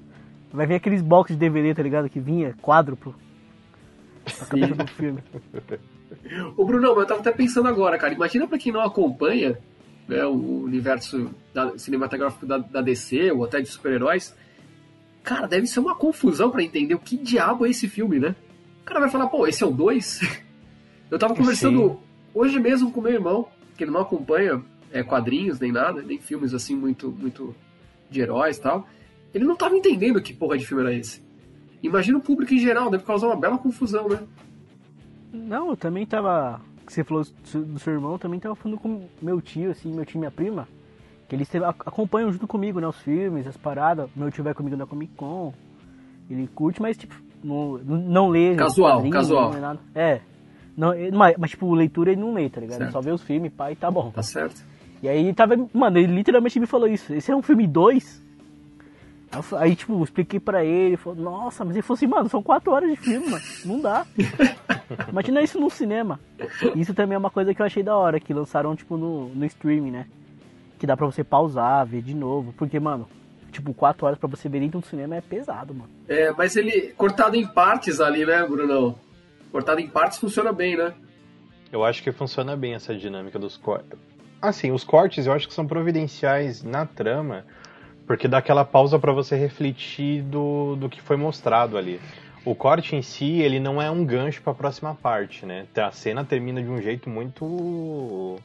Vai 0.52 0.66
vir 0.66 0.74
aqueles 0.74 1.02
box 1.02 1.32
de 1.32 1.38
DVD, 1.38 1.74
tá 1.74 1.82
ligado? 1.82 2.08
Que 2.08 2.20
vinha 2.20 2.54
quádruplo. 2.62 3.14
Cabeça 4.48 4.74
do 4.74 4.86
filme. 4.86 5.20
Ô, 6.56 6.64
Bruno, 6.64 6.88
eu 6.88 7.06
tava 7.06 7.20
até 7.20 7.32
pensando 7.32 7.68
agora, 7.68 7.98
cara. 7.98 8.14
Imagina 8.14 8.46
pra 8.46 8.58
quem 8.58 8.72
não 8.72 8.80
acompanha 8.80 9.58
né, 10.06 10.24
o 10.24 10.62
universo 10.62 11.30
da- 11.52 11.76
cinematográfico 11.76 12.46
da, 12.46 12.58
da 12.58 12.80
DC 12.80 13.32
ou 13.32 13.44
até 13.44 13.60
de 13.60 13.68
super-heróis. 13.68 14.34
Cara, 15.24 15.48
deve 15.48 15.66
ser 15.66 15.80
uma 15.80 15.96
confusão 15.96 16.50
pra 16.50 16.62
entender 16.62 16.94
o 16.94 16.98
que 16.98 17.16
diabo 17.16 17.64
é 17.64 17.70
esse 17.70 17.88
filme, 17.88 18.20
né? 18.20 18.36
O 18.82 18.84
cara 18.84 19.00
vai 19.00 19.08
falar, 19.08 19.26
pô, 19.28 19.46
esse 19.46 19.64
é 19.64 19.66
o 19.66 19.70
2? 19.70 20.20
Eu 21.10 21.18
tava 21.18 21.34
conversando 21.34 21.88
Sim. 21.88 21.98
hoje 22.34 22.60
mesmo 22.60 22.92
com 22.92 23.00
meu 23.00 23.12
irmão, 23.12 23.48
que 23.76 23.84
ele 23.84 23.90
não 23.90 24.02
acompanha 24.02 24.62
é, 24.92 25.02
quadrinhos 25.02 25.58
nem 25.58 25.72
nada, 25.72 26.02
nem 26.02 26.18
filmes 26.18 26.52
assim 26.52 26.76
muito, 26.76 27.10
muito 27.10 27.54
de 28.10 28.20
heróis 28.20 28.58
e 28.58 28.60
tal. 28.60 28.86
Ele 29.32 29.44
não 29.44 29.56
tava 29.56 29.74
entendendo 29.76 30.20
que 30.20 30.34
porra 30.34 30.58
de 30.58 30.66
filme 30.66 30.82
era 30.82 30.92
esse. 30.92 31.22
Imagina 31.82 32.18
o 32.18 32.20
público 32.20 32.52
em 32.52 32.58
geral, 32.58 32.90
deve 32.90 33.04
causar 33.04 33.26
uma 33.26 33.36
bela 33.36 33.56
confusão, 33.56 34.08
né? 34.08 34.20
Não, 35.32 35.70
eu 35.70 35.76
também 35.76 36.04
tava. 36.06 36.60
Você 36.86 37.02
falou 37.02 37.24
do 37.24 37.64
do 37.64 37.78
seu 37.78 37.94
irmão, 37.94 38.12
eu 38.12 38.18
também 38.18 38.38
tava 38.38 38.54
falando 38.54 38.78
com 38.78 39.08
meu 39.20 39.40
tio, 39.40 39.70
assim, 39.70 39.92
meu 39.92 40.04
tio 40.04 40.16
e 40.16 40.20
minha 40.20 40.30
prima. 40.30 40.68
Que 41.28 41.36
eles 41.36 41.48
acompanham 41.54 42.32
junto 42.32 42.46
comigo, 42.46 42.80
né? 42.80 42.86
Os 42.86 42.98
filmes, 42.98 43.46
as 43.46 43.56
paradas. 43.56 44.08
Meu 44.14 44.30
tio 44.30 44.44
vai 44.44 44.54
comigo 44.54 44.76
na 44.76 44.86
Comic 44.86 45.14
Con. 45.14 45.52
Ele 46.28 46.48
curte, 46.54 46.80
mas 46.80 46.96
tipo, 46.96 47.14
não, 47.42 47.78
não 47.78 48.28
lê. 48.28 48.54
Casual, 48.54 49.08
casual. 49.10 49.52
Não. 49.52 49.78
É. 49.94 50.20
Não, 50.76 50.92
mas, 51.12 51.36
mas, 51.38 51.50
tipo, 51.50 51.72
leitura 51.72 52.12
ele 52.12 52.20
não 52.20 52.34
lê, 52.34 52.48
tá 52.48 52.60
ligado? 52.60 52.82
Ele 52.82 52.90
só 52.90 53.00
vê 53.00 53.10
os 53.10 53.22
filmes, 53.22 53.52
pai, 53.52 53.72
e 53.72 53.76
tá 53.76 53.90
bom. 53.90 54.10
Tá 54.10 54.22
certo. 54.22 54.62
E 55.02 55.08
aí 55.08 55.32
tava. 55.32 55.54
Mano, 55.72 55.98
ele 55.98 56.14
literalmente 56.14 56.58
me 56.58 56.66
falou 56.66 56.88
isso. 56.88 57.14
Esse 57.14 57.30
é 57.30 57.36
um 57.36 57.42
filme 57.42 57.66
2? 57.66 58.24
Aí, 59.58 59.74
tipo, 59.74 60.02
expliquei 60.02 60.38
pra 60.38 60.64
ele, 60.64 60.90
ele 60.90 60.96
falou, 60.96 61.18
nossa, 61.18 61.64
mas 61.64 61.74
ele 61.74 61.82
falou 61.82 61.96
assim, 61.96 62.06
mano, 62.06 62.28
são 62.28 62.42
quatro 62.42 62.72
horas 62.72 62.88
de 62.88 62.96
filme, 62.96 63.28
mano. 63.28 63.44
Não 63.64 63.80
dá. 63.80 64.06
Imagina 65.10 65.42
isso 65.42 65.58
no 65.58 65.68
cinema. 65.68 66.20
Isso 66.76 66.94
também 66.94 67.16
é 67.16 67.18
uma 67.18 67.30
coisa 67.30 67.52
que 67.52 67.60
eu 67.60 67.66
achei 67.66 67.82
da 67.82 67.96
hora, 67.96 68.20
que 68.20 68.32
lançaram, 68.32 68.76
tipo, 68.76 68.96
no, 68.96 69.28
no 69.30 69.44
streaming, 69.44 69.90
né? 69.90 70.06
Que 70.84 70.86
dá 70.86 70.98
pra 70.98 71.06
você 71.06 71.24
pausar, 71.24 71.86
ver 71.86 72.02
de 72.02 72.14
novo. 72.14 72.52
Porque, 72.58 72.78
mano, 72.78 73.08
tipo, 73.50 73.72
quatro 73.72 74.04
horas 74.04 74.18
pra 74.18 74.28
você 74.28 74.50
ver 74.50 74.60
dentro 74.60 74.80
do 74.80 74.86
cinema 74.86 75.16
é 75.16 75.22
pesado, 75.22 75.72
mano. 75.72 75.88
É, 76.06 76.30
mas 76.32 76.56
ele 76.56 76.92
cortado 76.94 77.36
em 77.36 77.46
partes 77.46 78.02
ali, 78.02 78.26
né, 78.26 78.46
Brunão? 78.46 78.94
Cortado 79.50 79.80
em 79.80 79.88
partes 79.88 80.18
funciona 80.18 80.52
bem, 80.52 80.76
né? 80.76 80.92
Eu 81.72 81.82
acho 81.82 82.02
que 82.02 82.12
funciona 82.12 82.54
bem 82.54 82.74
essa 82.74 82.94
dinâmica 82.94 83.38
dos 83.38 83.56
cortes. 83.56 83.98
Assim, 84.42 84.72
os 84.72 84.84
cortes 84.84 85.26
eu 85.26 85.32
acho 85.32 85.48
que 85.48 85.54
são 85.54 85.66
providenciais 85.66 86.62
na 86.62 86.84
trama, 86.84 87.46
porque 88.06 88.28
dá 88.28 88.36
aquela 88.36 88.62
pausa 88.62 88.98
pra 88.98 89.10
você 89.10 89.36
refletir 89.36 90.20
do, 90.20 90.76
do 90.76 90.90
que 90.90 91.00
foi 91.00 91.16
mostrado 91.16 91.78
ali. 91.78 91.98
O 92.44 92.54
corte 92.54 92.94
em 92.94 93.00
si, 93.00 93.40
ele 93.40 93.58
não 93.58 93.80
é 93.80 93.90
um 93.90 94.04
gancho 94.04 94.42
pra 94.42 94.52
próxima 94.52 94.94
parte, 94.94 95.46
né? 95.46 95.66
A 95.74 95.90
cena 95.90 96.26
termina 96.26 96.62
de 96.62 96.68
um 96.68 96.82
jeito 96.82 97.08
muito. 97.08 98.36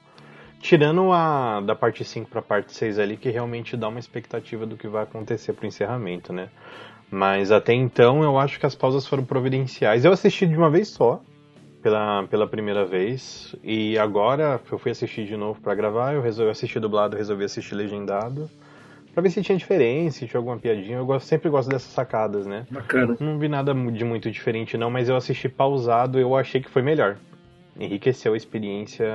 Tirando 0.59 1.11
a 1.11 1.61
da 1.61 1.75
parte 1.75 2.03
5 2.03 2.29
pra 2.29 2.41
parte 2.41 2.73
6 2.73 2.99
ali, 2.99 3.17
que 3.17 3.29
realmente 3.29 3.77
dá 3.77 3.87
uma 3.87 3.99
expectativa 3.99 4.65
do 4.65 4.75
que 4.75 4.87
vai 4.87 5.03
acontecer 5.03 5.53
pro 5.53 5.65
encerramento, 5.65 6.33
né? 6.33 6.49
Mas 7.09 7.51
até 7.51 7.73
então 7.73 8.23
eu 8.23 8.37
acho 8.37 8.59
que 8.59 8.65
as 8.65 8.75
pausas 8.75 9.07
foram 9.07 9.23
providenciais. 9.23 10.05
Eu 10.05 10.11
assisti 10.11 10.45
de 10.45 10.55
uma 10.55 10.69
vez 10.69 10.89
só, 10.89 11.21
pela, 11.81 12.23
pela 12.27 12.47
primeira 12.47 12.85
vez. 12.85 13.55
E 13.63 13.97
agora 13.97 14.59
eu 14.71 14.77
fui 14.77 14.91
assistir 14.91 15.25
de 15.25 15.35
novo 15.35 15.59
pra 15.61 15.73
gravar, 15.73 16.13
eu 16.13 16.21
resolvi 16.21 16.51
assistir 16.51 16.79
dublado, 16.79 17.17
resolvi 17.17 17.43
assistir 17.43 17.75
legendado. 17.75 18.49
Pra 19.13 19.23
ver 19.23 19.31
se 19.31 19.41
tinha 19.41 19.57
diferença, 19.57 20.19
se 20.19 20.27
tinha 20.27 20.39
alguma 20.39 20.57
piadinha. 20.57 20.97
Eu 20.97 21.05
gosto, 21.05 21.25
sempre 21.25 21.49
gosto 21.49 21.69
dessas 21.69 21.91
sacadas, 21.91 22.45
né? 22.45 22.67
Bacana. 22.69 23.17
Não 23.19 23.39
vi 23.39 23.47
nada 23.47 23.73
de 23.73 24.05
muito 24.05 24.29
diferente 24.29 24.77
não, 24.77 24.91
mas 24.91 25.09
eu 25.09 25.15
assisti 25.15 25.49
pausado 25.49 26.19
eu 26.19 26.35
achei 26.35 26.61
que 26.61 26.69
foi 26.69 26.81
melhor. 26.81 27.17
Enriqueceu 27.77 28.33
a 28.33 28.37
experiência 28.37 29.07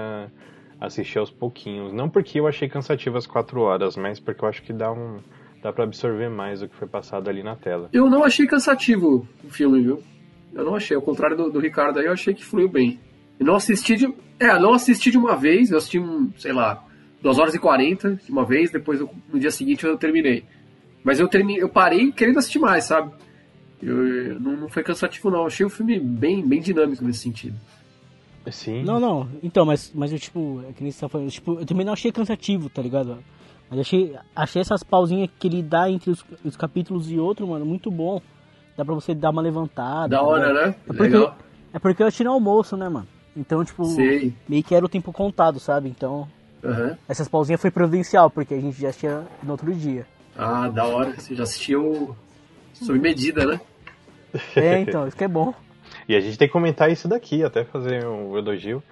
assistir 0.87 1.19
aos 1.19 1.31
pouquinhos. 1.31 1.93
Não 1.93 2.09
porque 2.09 2.39
eu 2.41 2.47
achei 2.47 2.69
cansativo 2.69 3.17
as 3.17 3.27
quatro 3.27 3.61
horas, 3.61 3.97
mas 3.97 4.19
porque 4.21 4.45
eu 4.45 4.49
acho 4.49 4.63
que 4.63 4.73
dá 4.73 4.93
um. 4.93 5.19
dá 5.63 5.73
pra 5.73 5.85
absorver 5.85 6.29
mais 6.29 6.63
o 6.63 6.69
que 6.69 6.75
foi 6.77 6.89
passado 6.89 7.29
ali 7.29 7.43
na 7.43 7.57
tela. 7.57 7.89
Eu 7.93 8.09
não 8.11 8.23
achei 8.25 8.47
cansativo 8.47 9.27
o 9.43 9.49
filme, 9.51 9.83
viu? 9.83 10.03
Eu 10.53 10.65
não 10.65 10.75
achei. 10.77 10.97
Ao 10.97 11.03
contrário 11.03 11.37
do, 11.37 11.51
do 11.51 11.59
Ricardo 11.59 11.99
aí, 11.99 12.07
eu 12.07 12.13
achei 12.13 12.33
que 12.35 12.45
fluiu 12.45 12.69
bem. 12.69 13.01
Eu 13.41 13.47
não 13.47 13.57
assisti 13.57 13.97
de. 13.97 14.15
É, 14.39 14.59
não 14.59 14.73
assisti 14.75 15.11
de 15.11 15.19
uma 15.19 15.37
vez, 15.37 15.71
eu 15.71 15.79
assisti, 15.79 16.01
sei 16.39 16.53
lá, 16.53 16.85
2 17.23 17.39
horas 17.39 17.55
e 17.55 17.59
40 17.59 18.15
de 18.25 18.31
uma 18.31 18.45
vez, 18.45 18.71
depois 18.71 19.01
eu- 19.01 19.11
no 19.33 19.39
dia 19.39 19.51
seguinte 19.51 19.85
eu 19.85 19.97
terminei. 19.97 20.45
Mas 21.03 21.21
eu 21.21 21.29
terminei, 21.29 21.63
eu 21.63 21.69
parei 21.69 22.11
querendo 22.13 22.39
assistir 22.39 22.59
mais, 22.59 22.85
sabe? 22.85 23.13
Eu, 23.83 24.07
eu- 24.07 24.41
não, 24.41 24.57
não 24.57 24.69
foi 24.69 24.83
cansativo, 24.83 25.31
não. 25.31 25.41
Eu 25.41 25.47
achei 25.47 25.65
o 25.67 25.71
filme 25.71 25.99
bem, 26.01 26.47
bem 26.47 26.61
dinâmico 26.61 27.05
nesse 27.05 27.21
sentido. 27.21 27.57
Sim. 28.51 28.83
Não, 28.85 29.01
não, 29.01 29.29
então, 29.43 29.65
mas, 29.65 29.91
mas 29.95 30.13
eu, 30.13 30.19
tipo, 30.19 30.63
é 30.69 30.73
que 30.73 30.83
nem 30.83 30.93
você 30.93 31.01
tá 31.01 31.09
falando, 31.09 31.31
tipo, 31.31 31.59
eu 31.61 31.67
também 31.67 31.85
não 31.87 31.93
achei 31.93 32.13
cansativo, 32.13 32.69
tá 32.69 32.83
ligado? 32.83 33.19
Mas 33.71 33.81
achei, 33.81 34.15
achei 34.37 34.61
essas 34.61 34.83
pausinhas 34.83 35.31
que 35.39 35.49
ele 35.49 35.63
dá 35.63 35.91
entre 35.91 36.11
os, 36.11 36.25
os 36.45 36.57
capítulos 36.57 37.11
e 37.11 37.19
outro, 37.19 37.47
mano, 37.47 37.65
muito 37.65 37.91
bom. 37.91 38.21
Dá 38.77 38.85
pra 38.85 38.95
você 38.95 39.15
dar 39.15 39.31
uma 39.31 39.41
levantada. 39.41 40.09
Da 40.09 40.19
tá 40.19 40.23
hora, 40.23 40.53
né? 40.53 40.75
É 40.87 40.93
porque, 40.93 41.03
Legal. 41.03 41.39
é 41.73 41.79
porque 41.79 42.03
eu 42.03 42.07
achei 42.07 42.25
no 42.25 42.33
almoço, 42.33 42.77
né, 42.77 42.89
mano? 42.89 43.09
Então, 43.37 43.65
tipo, 43.65 43.85
Sei. 43.85 44.33
meio 44.49 44.63
que 44.63 44.75
era 44.75 44.85
o 44.85 44.89
tempo 44.89 45.13
contado, 45.13 45.59
sabe? 45.59 45.89
Então, 45.89 46.29
Aham. 46.63 46.97
essas 47.09 47.29
pausinhas 47.29 47.61
foi 47.61 47.71
providencial, 47.71 48.31
porque 48.31 48.55
a 48.55 48.61
gente 48.61 48.81
já 48.81 48.93
tinha 48.93 49.25
no 49.43 49.53
outro 49.53 49.73
dia. 49.73 50.07
Ah, 50.37 50.69
da 50.69 50.85
hora. 50.85 51.13
Você 51.13 51.35
já 51.35 51.45
assistiu 51.45 52.17
sob 52.75 52.99
medida, 52.99 53.47
né? 53.47 53.61
É, 54.57 54.81
então, 54.81 55.07
isso 55.07 55.17
que 55.17 55.25
é 55.25 55.29
bom. 55.29 55.55
E 56.09 56.15
a 56.15 56.21
gente 56.21 56.37
tem 56.39 56.49
que 56.49 56.53
comentar 56.53 56.91
isso 56.91 57.09
daqui, 57.09 57.43
até 57.43 57.65
fazer 57.65 58.05
um 58.07 58.37
elogio. 58.37 58.83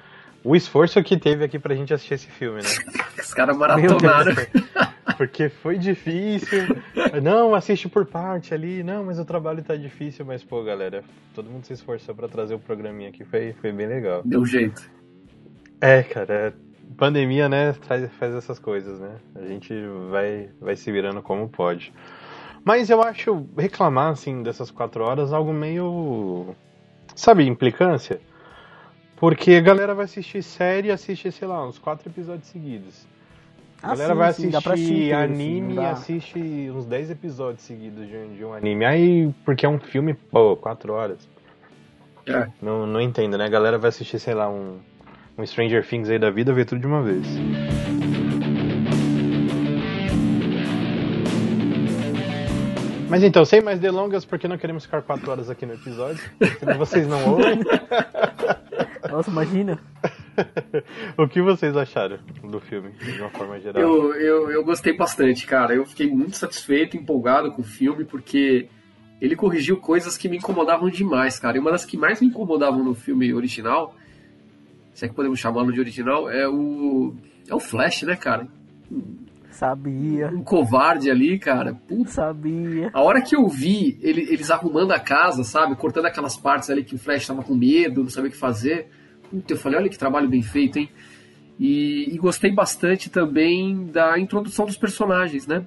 O 0.45 0.57
esforço 0.57 1.02
que 1.02 1.16
teve 1.16 1.45
aqui 1.45 1.59
pra 1.59 1.75
gente 1.75 1.95
assistir 1.95 2.14
esse 2.14 2.26
filme, 2.26 2.62
né? 2.62 2.69
Os 3.19 3.33
caras 3.33 3.57
maratonaram. 3.57 4.35
Porque 5.16 5.49
foi 5.49 5.78
difícil. 5.78 6.59
Não, 7.23 7.54
assiste 7.54 7.88
por 7.88 8.04
parte 8.07 8.52
ali. 8.52 8.83
Não, 8.83 9.04
mas 9.04 9.19
o 9.21 9.25
trabalho 9.25 9.62
tá 9.62 9.76
difícil. 9.76 10.25
Mas, 10.25 10.42
pô, 10.42 10.62
galera, 10.64 11.04
todo 11.35 11.49
mundo 11.49 11.64
se 11.64 11.73
esforçou 11.73 12.14
pra 12.14 12.26
trazer 12.26 12.54
o 12.54 12.59
programinha 12.59 13.11
aqui. 13.11 13.25
Foi, 13.25 13.52
foi 13.61 13.71
bem 13.71 13.87
legal. 13.87 14.23
Deu 14.25 14.45
jeito. 14.45 14.90
É, 15.81 16.02
cara, 16.02 16.35
é- 16.35 16.52
pandemia, 16.97 17.49
né, 17.49 17.73
faz, 17.73 18.11
faz 18.12 18.35
essas 18.35 18.59
coisas, 18.59 19.00
né? 19.00 19.16
A 19.35 19.47
gente 19.47 19.73
vai, 20.11 20.50
vai 20.61 20.76
se 20.76 20.90
virando 20.92 21.23
como 21.23 21.49
pode. 21.49 21.92
Mas 22.64 22.90
eu 22.90 23.02
acho 23.02 23.47
reclamar, 23.57 24.12
assim, 24.12 24.42
dessas 24.42 24.71
quatro 24.71 25.02
horas 25.04 25.33
algo 25.33 25.52
meio. 25.52 26.54
Sabe, 27.14 27.47
implicância? 27.47 28.21
Porque 29.16 29.52
a 29.52 29.61
galera 29.61 29.95
vai 29.95 30.04
assistir 30.07 30.42
série 30.42 30.88
e 30.88 30.90
assiste, 30.90 31.31
sei 31.31 31.47
lá, 31.47 31.66
uns 31.66 31.78
quatro 31.78 32.09
episódios 32.09 32.49
seguidos. 32.49 33.07
A 33.83 33.87
Ah, 33.87 33.90
galera 33.90 34.12
sim, 34.12 34.19
vai 34.19 34.33
sim, 34.33 34.42
dá 34.50 34.59
assistir 34.59 34.62
pra 34.64 34.75
assistir 34.75 35.12
assim, 35.14 35.33
anime 35.33 35.75
e 35.75 35.78
assiste 35.78 36.38
uns 36.75 36.87
10 36.87 37.11
episódios 37.11 37.62
seguidos 37.62 38.07
de 38.09 38.16
um, 38.16 38.35
de 38.35 38.45
um 38.45 38.54
anime. 38.54 38.85
Aí, 38.85 39.35
porque 39.45 39.64
é 39.66 39.69
um 39.69 39.78
filme, 39.78 40.14
pô, 40.14 40.57
quatro 40.57 40.92
horas. 40.92 41.28
É. 42.26 42.47
Não, 42.61 42.87
não 42.87 43.00
entendo, 43.00 43.37
né? 43.37 43.45
A 43.45 43.49
galera 43.49 43.78
vai 43.78 43.88
assistir, 43.88 44.19
sei 44.19 44.35
lá, 44.35 44.49
um, 44.49 44.78
um 45.37 45.47
Stranger 45.47 45.87
Things 45.87 46.09
aí 46.09 46.19
da 46.19 46.31
vida, 46.31 46.52
ver 46.52 46.64
tudo 46.64 46.81
de 46.81 46.87
uma 46.87 47.02
vez. 47.02 47.26
Mas 53.12 53.23
então, 53.23 53.45
sem 53.45 53.61
mais 53.61 53.78
delongas, 53.78 54.25
porque 54.25 54.49
não 54.49 54.57
queremos 54.57 54.87
ficar 54.87 55.02
quatro 55.02 55.31
horas 55.31 55.50
aqui 55.50 55.66
no 55.66 55.75
episódio, 55.75 56.19
senão 56.59 56.78
vocês 56.78 57.07
não 57.07 57.33
ouvem. 57.33 57.61
Nossa, 59.11 59.31
imagina. 59.31 59.78
o 61.19 61.28
que 61.28 61.42
vocês 61.42 61.76
acharam 61.76 62.21
do 62.42 62.59
filme, 62.59 62.90
de 62.92 63.21
uma 63.21 63.28
forma 63.28 63.61
geral? 63.61 63.83
Eu, 63.83 64.14
eu, 64.14 64.50
eu 64.50 64.64
gostei 64.64 64.97
bastante, 64.97 65.47
cara. 65.47 65.75
Eu 65.75 65.85
fiquei 65.85 66.11
muito 66.11 66.38
satisfeito, 66.38 66.97
empolgado 66.97 67.52
com 67.52 67.61
o 67.61 67.64
filme, 67.64 68.07
porque 68.07 68.71
ele 69.21 69.37
corrigiu 69.37 69.76
coisas 69.76 70.16
que 70.16 70.26
me 70.26 70.38
incomodavam 70.38 70.88
demais, 70.88 71.38
cara. 71.38 71.59
E 71.59 71.61
uma 71.61 71.71
das 71.71 71.85
que 71.85 71.99
mais 71.99 72.19
me 72.19 72.28
incomodavam 72.28 72.83
no 72.83 72.95
filme 72.95 73.35
original, 73.35 73.95
se 74.95 75.04
é 75.04 75.09
que 75.11 75.14
podemos 75.14 75.38
chamá-lo 75.38 75.71
de 75.71 75.81
original, 75.81 76.31
é 76.31 76.49
o. 76.49 77.14
É 77.47 77.54
o 77.54 77.61
Flash, 77.61 78.04
né, 78.04 78.16
cara? 78.16 78.49
Sabia. 79.62 80.26
Um 80.26 80.42
covarde 80.42 81.09
ali, 81.09 81.38
cara. 81.38 81.73
Putz. 81.87 82.14
Sabia. 82.14 82.90
A 82.92 83.00
hora 83.00 83.23
que 83.23 83.37
eu 83.37 83.47
vi 83.47 83.97
ele, 84.02 84.23
eles 84.23 84.50
arrumando 84.50 84.90
a 84.90 84.99
casa, 84.99 85.45
sabe? 85.45 85.76
Cortando 85.76 86.07
aquelas 86.07 86.37
partes 86.37 86.69
ali 86.69 86.83
que 86.83 86.97
o 86.97 86.99
Flash 86.99 87.28
tava 87.28 87.45
com 87.45 87.54
medo, 87.54 88.02
não 88.02 88.11
sabia 88.11 88.28
o 88.28 88.33
que 88.33 88.37
fazer. 88.37 88.88
Puta, 89.31 89.52
eu 89.52 89.57
falei, 89.57 89.78
olha 89.78 89.88
que 89.88 89.97
trabalho 89.97 90.28
bem 90.28 90.42
feito, 90.42 90.81
hein? 90.81 90.90
E, 91.61 92.12
e, 92.12 92.19
gostei 92.19 92.50
bastante 92.50 93.09
também 93.09 93.87
da 93.87 94.19
introdução 94.19 94.66
dos 94.66 94.76
personagens, 94.76 95.47
né? 95.47 95.64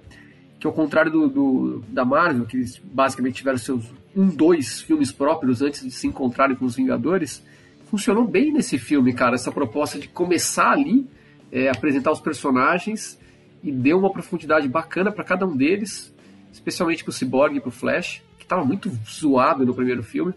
Que 0.59 0.67
ao 0.67 0.73
contrário 0.73 1.09
do, 1.09 1.29
do, 1.29 1.83
da 1.87 2.03
Marvel, 2.03 2.45
que 2.45 2.57
eles 2.57 2.77
basicamente 2.83 3.35
tiveram 3.35 3.57
seus 3.57 3.93
um, 4.13 4.27
dois 4.27 4.81
filmes 4.81 5.13
próprios 5.13 5.61
antes 5.61 5.81
de 5.81 5.91
se 5.91 6.05
encontrarem 6.05 6.57
com 6.57 6.65
os 6.65 6.75
Vingadores, 6.75 7.41
funcionou 7.85 8.27
bem 8.27 8.51
nesse 8.51 8.77
filme, 8.77 9.13
cara. 9.13 9.35
Essa 9.35 9.53
proposta 9.53 9.97
de 9.97 10.09
começar 10.09 10.71
ali, 10.71 11.07
é, 11.49 11.69
apresentar 11.69 12.11
os 12.11 12.19
personagens 12.19 13.23
e 13.65 13.71
deu 13.71 13.97
uma 13.97 14.11
profundidade 14.11 14.67
bacana 14.69 15.11
para 15.11 15.23
cada 15.23 15.45
um 15.45 15.57
deles, 15.57 16.13
especialmente 16.53 17.03
pro 17.03 17.11
Cyborg 17.11 17.57
e 17.57 17.59
pro 17.59 17.71
Flash, 17.71 18.21
que 18.37 18.45
tava 18.45 18.63
muito 18.63 18.91
zoado 19.09 19.65
no 19.65 19.73
primeiro 19.73 20.03
filme. 20.03 20.35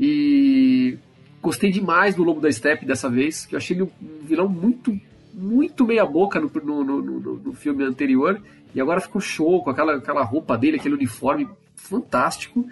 E 0.00 0.98
gostei 1.42 1.70
demais 1.70 2.14
do 2.14 2.24
Lobo 2.24 2.40
da 2.40 2.50
Steppe 2.50 2.86
dessa 2.86 3.10
vez, 3.10 3.44
que 3.44 3.54
eu 3.54 3.58
achei 3.58 3.76
ele 3.76 3.82
um 3.82 4.24
vilão 4.24 4.48
muito, 4.48 4.98
muito 5.34 5.84
meia 5.84 6.06
boca 6.06 6.40
no, 6.40 6.50
no, 6.64 6.82
no, 6.82 7.20
no 7.36 7.52
filme 7.52 7.84
anterior, 7.84 8.40
e 8.74 8.80
agora 8.80 8.98
ficou 8.98 9.20
show 9.20 9.62
com 9.62 9.68
aquela, 9.68 9.96
aquela 9.96 10.24
roupa 10.24 10.56
dele, 10.56 10.78
aquele 10.78 10.94
uniforme 10.94 11.46
fantástico. 11.74 12.66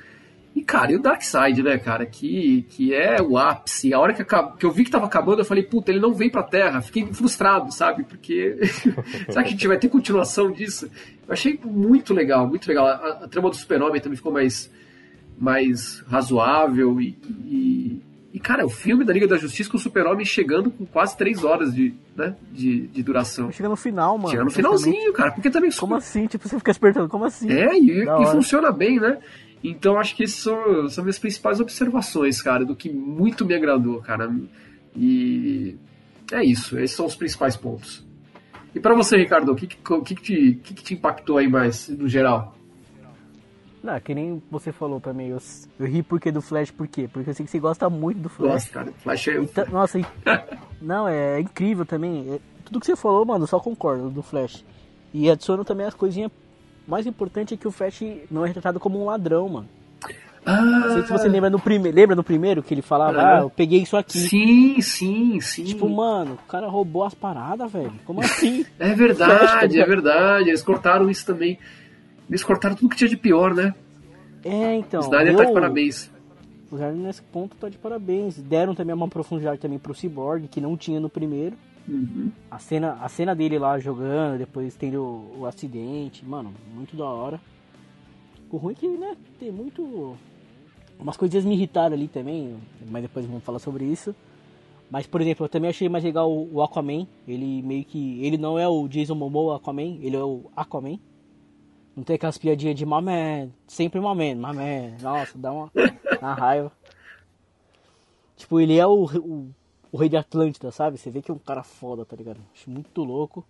E, 0.54 0.62
cara, 0.62 0.92
e 0.92 0.96
o 0.96 1.00
Darkseid, 1.00 1.62
né, 1.62 1.78
cara, 1.78 2.04
que, 2.04 2.66
que 2.70 2.92
é 2.92 3.22
o 3.22 3.38
ápice. 3.38 3.94
A 3.94 4.00
hora 4.00 4.12
que, 4.12 4.24
que 4.24 4.66
eu 4.66 4.70
vi 4.70 4.84
que 4.84 4.90
tava 4.90 5.06
acabando, 5.06 5.40
eu 5.40 5.44
falei, 5.44 5.62
puta, 5.62 5.92
ele 5.92 6.00
não 6.00 6.12
vem 6.12 6.28
pra 6.28 6.42
Terra. 6.42 6.80
Fiquei 6.80 7.06
frustrado, 7.06 7.72
sabe? 7.72 8.02
Porque. 8.02 8.58
será 9.30 9.42
que 9.42 9.48
a 9.48 9.52
gente 9.52 9.68
vai 9.68 9.78
ter 9.78 9.88
continuação 9.88 10.50
disso? 10.50 10.90
Eu 11.26 11.32
achei 11.32 11.58
muito 11.64 12.12
legal, 12.12 12.48
muito 12.48 12.66
legal. 12.66 12.86
A, 12.86 13.20
a 13.24 13.28
trama 13.28 13.48
do 13.48 13.56
Super-Homem 13.56 14.00
também 14.00 14.16
ficou 14.16 14.32
mais, 14.32 14.70
mais 15.38 16.00
razoável 16.08 17.00
e, 17.00 17.16
e, 17.46 18.02
e, 18.34 18.40
cara, 18.40 18.66
o 18.66 18.70
filme 18.70 19.04
da 19.04 19.12
Liga 19.12 19.28
da 19.28 19.36
Justiça 19.36 19.70
com 19.70 19.76
o 19.76 19.80
Super-Homem 19.80 20.26
chegando 20.26 20.68
com 20.72 20.84
quase 20.84 21.16
três 21.16 21.44
horas 21.44 21.72
de, 21.72 21.94
né, 22.16 22.34
de, 22.50 22.88
de 22.88 23.02
duração. 23.04 23.52
Chega 23.52 23.68
no 23.68 23.76
final, 23.76 24.18
mano. 24.18 24.30
Chega 24.30 24.44
no 24.44 24.50
finalzinho, 24.50 25.12
cara, 25.12 25.30
porque 25.30 25.48
também... 25.48 25.70
Como 25.70 25.94
assim? 25.94 26.26
Tipo, 26.26 26.48
você 26.48 26.58
fica 26.58 26.74
se 26.74 26.80
perguntando, 26.80 27.08
como 27.08 27.24
assim? 27.24 27.48
É, 27.50 27.72
e, 27.78 28.02
e 28.02 28.26
funciona 28.26 28.72
bem, 28.72 28.98
né? 28.98 29.18
Então 29.62 29.98
acho 29.98 30.16
que 30.16 30.24
essas 30.24 30.38
são, 30.38 30.88
são 30.88 31.04
minhas 31.04 31.18
principais 31.18 31.60
observações, 31.60 32.40
cara, 32.40 32.64
do 32.64 32.74
que 32.74 32.90
muito 32.90 33.44
me 33.44 33.54
agradou, 33.54 34.00
cara. 34.00 34.34
E 34.96 35.76
é 36.32 36.42
isso, 36.44 36.78
esses 36.78 36.96
são 36.96 37.06
os 37.06 37.14
principais 37.14 37.56
pontos. 37.56 38.04
E 38.74 38.80
para 38.80 38.94
você, 38.94 39.16
Ricardo, 39.16 39.52
o 39.52 39.56
que, 39.56 39.66
que, 39.66 39.76
que, 39.76 40.14
te, 40.14 40.60
que, 40.62 40.74
te 40.74 40.94
impactou 40.94 41.38
aí 41.38 41.48
mais, 41.48 41.88
no 41.88 42.08
geral? 42.08 42.54
Não, 43.82 43.98
que 43.98 44.14
nem 44.14 44.42
você 44.50 44.72
falou 44.72 45.00
também, 45.00 45.28
eu, 45.28 45.38
eu 45.78 45.86
ri 45.86 46.02
porque 46.02 46.30
do 46.30 46.42
Flash, 46.42 46.70
por 46.70 46.86
quê? 46.86 47.08
Porque 47.10 47.30
eu 47.30 47.34
sei 47.34 47.44
que 47.44 47.50
você 47.50 47.58
gosta 47.58 47.88
muito 47.90 48.20
do 48.20 48.28
Flash. 48.28 48.52
Gosto, 48.52 48.72
cara, 48.72 48.92
Flash 48.92 49.28
é... 49.28 49.36
Então, 49.38 49.66
nossa, 49.70 49.98
não, 50.80 51.08
é, 51.08 51.40
incrível 51.40 51.84
também. 51.84 52.34
É, 52.34 52.40
tudo 52.64 52.78
que 52.78 52.86
você 52.86 52.94
falou, 52.94 53.24
mano, 53.24 53.44
eu 53.44 53.48
só 53.48 53.58
concordo 53.58 54.10
do 54.10 54.22
Flash. 54.22 54.64
E 55.12 55.30
adiciono 55.30 55.64
também 55.64 55.86
as 55.86 55.94
coisinhas 55.94 56.30
mais 56.90 57.06
importante 57.06 57.54
é 57.54 57.56
que 57.56 57.68
o 57.68 57.70
Flash 57.70 58.02
não 58.30 58.44
é 58.44 58.48
retratado 58.48 58.80
como 58.80 59.00
um 59.00 59.04
ladrão, 59.04 59.48
mano. 59.48 59.68
Ah, 60.44 60.60
não 60.60 60.92
sei 60.94 61.02
se 61.02 61.12
você 61.12 61.28
lembra 61.28 61.50
no 61.50 61.60
primeiro, 61.60 61.96
lembra 61.96 62.16
no 62.16 62.24
primeiro 62.24 62.62
que 62.62 62.72
ele 62.72 62.82
falava, 62.82 63.22
ah, 63.22 63.40
eu 63.40 63.50
peguei 63.50 63.82
isso 63.82 63.96
aqui. 63.96 64.18
Sim, 64.18 64.80
sim, 64.80 65.40
sim. 65.40 65.64
Tipo, 65.64 65.88
mano, 65.88 66.34
o 66.34 66.48
cara 66.48 66.66
roubou 66.66 67.04
as 67.04 67.14
paradas, 67.14 67.70
velho. 67.70 67.92
Como 68.04 68.20
assim? 68.20 68.64
é 68.78 68.94
verdade, 68.94 69.78
é 69.78 69.84
verdade. 69.84 70.48
Eles 70.48 70.62
cortaram 70.62 71.10
isso 71.10 71.26
também. 71.26 71.58
Eles 72.28 72.42
cortaram 72.42 72.74
tudo 72.74 72.88
que 72.88 72.96
tinha 72.96 73.10
de 73.10 73.16
pior, 73.16 73.54
né? 73.54 73.74
É, 74.44 74.74
então. 74.74 75.00
Snyder 75.00 75.36
tá 75.36 75.44
de 75.44 75.52
parabéns. 75.52 76.10
O 76.70 76.76
Snyder 76.76 76.96
nesse 76.96 77.22
ponto 77.22 77.56
tá 77.56 77.68
de 77.68 77.76
parabéns. 77.76 78.38
Deram 78.38 78.74
também 78.74 78.94
uma 78.94 79.08
profundidade 79.08 79.60
também 79.60 79.78
pro 79.78 79.94
Cyborg, 79.94 80.48
que 80.48 80.60
não 80.60 80.76
tinha 80.76 80.98
no 80.98 81.10
primeiro. 81.10 81.56
Uhum. 81.90 82.30
A, 82.48 82.58
cena, 82.60 82.98
a 83.02 83.08
cena 83.08 83.34
dele 83.34 83.58
lá 83.58 83.76
jogando, 83.80 84.38
depois 84.38 84.76
tendo 84.76 85.02
o, 85.02 85.40
o, 85.40 85.46
acidente, 85.46 86.24
mano, 86.24 86.54
muito 86.72 86.96
da 86.96 87.04
hora. 87.04 87.40
O 88.48 88.56
ruim 88.56 88.74
é 88.74 88.76
que, 88.76 88.88
né, 88.88 89.16
tem 89.40 89.50
muito. 89.50 90.16
Umas 91.00 91.16
coisinhas 91.16 91.44
me 91.44 91.54
irritaram 91.54 91.94
ali 91.96 92.06
também, 92.06 92.56
mas 92.88 93.02
depois 93.02 93.26
vamos 93.26 93.42
falar 93.42 93.58
sobre 93.58 93.84
isso. 93.84 94.14
Mas, 94.88 95.06
por 95.06 95.20
exemplo, 95.20 95.46
eu 95.46 95.48
também 95.48 95.70
achei 95.70 95.88
mais 95.88 96.04
legal 96.04 96.30
o, 96.30 96.54
o 96.54 96.62
Aquaman. 96.62 97.08
Ele 97.26 97.60
meio 97.62 97.84
que. 97.84 98.24
Ele 98.24 98.38
não 98.38 98.56
é 98.56 98.68
o 98.68 98.86
Jason 98.86 99.16
Momoa 99.16 99.56
Aquaman, 99.56 99.98
ele 100.00 100.16
é 100.16 100.22
o 100.22 100.44
Aquaman. 100.54 100.98
Não 101.96 102.04
tem 102.04 102.14
aquelas 102.14 102.38
piadinhas 102.38 102.76
de 102.76 102.86
mamé, 102.86 103.48
sempre 103.66 104.00
mamé, 104.00 104.34
mamé. 104.34 104.96
Nossa, 105.02 105.36
dá 105.36 105.50
uma, 105.52 105.70
uma 106.20 106.34
raiva. 106.34 106.72
Tipo, 108.36 108.60
ele 108.60 108.78
é 108.78 108.86
o, 108.86 109.04
o 109.04 109.50
o 109.92 109.96
Rei 109.96 110.08
de 110.08 110.16
Atlântida, 110.16 110.70
sabe? 110.70 110.98
Você 110.98 111.10
vê 111.10 111.20
que 111.20 111.30
é 111.30 111.34
um 111.34 111.38
cara 111.38 111.62
foda, 111.62 112.04
tá 112.04 112.16
ligado? 112.16 112.38
Acho 112.54 112.70
muito 112.70 113.02
louco. 113.02 113.44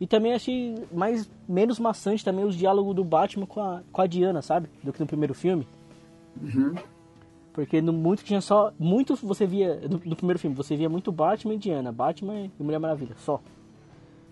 E 0.00 0.06
também 0.06 0.34
achei 0.34 0.74
mais 0.92 1.30
menos 1.48 1.78
maçante 1.78 2.24
também 2.24 2.44
os 2.44 2.56
diálogos 2.56 2.94
do 2.94 3.04
Batman 3.04 3.46
com 3.46 3.60
a, 3.60 3.82
com 3.92 4.00
a 4.00 4.06
Diana, 4.06 4.42
sabe? 4.42 4.68
Do 4.82 4.92
que 4.92 5.00
no 5.00 5.06
primeiro 5.06 5.34
filme. 5.34 5.66
Uhum. 6.40 6.74
Porque 7.52 7.80
no 7.80 7.92
muito 7.92 8.24
tinha 8.24 8.40
só. 8.40 8.72
Muito 8.78 9.14
você 9.14 9.46
via. 9.46 9.80
No, 9.88 10.00
no, 10.04 10.16
primeiro 10.16 10.38
filme, 10.38 10.56
você 10.56 10.74
via 10.74 10.88
muito 10.88 11.12
Batman 11.12 11.54
e 11.54 11.58
Diana. 11.58 11.92
Batman 11.92 12.50
e 12.58 12.62
Mulher 12.62 12.78
Maravilha, 12.78 13.14
só. 13.18 13.40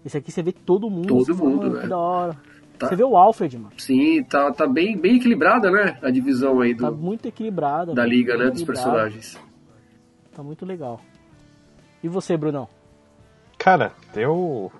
Esse 0.04 0.16
aqui 0.16 0.32
você 0.32 0.42
vê 0.42 0.52
todo 0.52 0.88
mundo. 0.88 1.06
Todo 1.06 1.36
mundo, 1.36 1.70
né? 1.70 1.82
Que 1.82 1.86
da 1.86 1.98
hora. 1.98 2.36
Tá. 2.78 2.88
Você 2.88 2.96
vê 2.96 3.04
o 3.04 3.14
Alfred, 3.14 3.58
mano. 3.58 3.72
Sim, 3.76 4.24
tá, 4.24 4.50
tá 4.50 4.66
bem, 4.66 4.96
bem 4.96 5.16
equilibrada, 5.16 5.70
né? 5.70 5.98
A 6.02 6.10
divisão 6.10 6.60
aí 6.60 6.72
do. 6.72 6.82
Tá 6.82 6.90
muito 6.90 7.26
equilibrada. 7.26 7.92
Da 7.92 8.06
liga, 8.06 8.38
né? 8.38 8.50
Dos 8.50 8.62
personagens. 8.62 9.38
Tá 10.32 10.42
muito 10.42 10.64
legal. 10.64 10.98
E 12.02 12.08
você, 12.08 12.36
Brunão? 12.36 12.68
Cara, 13.58 13.92
eu 14.14 14.72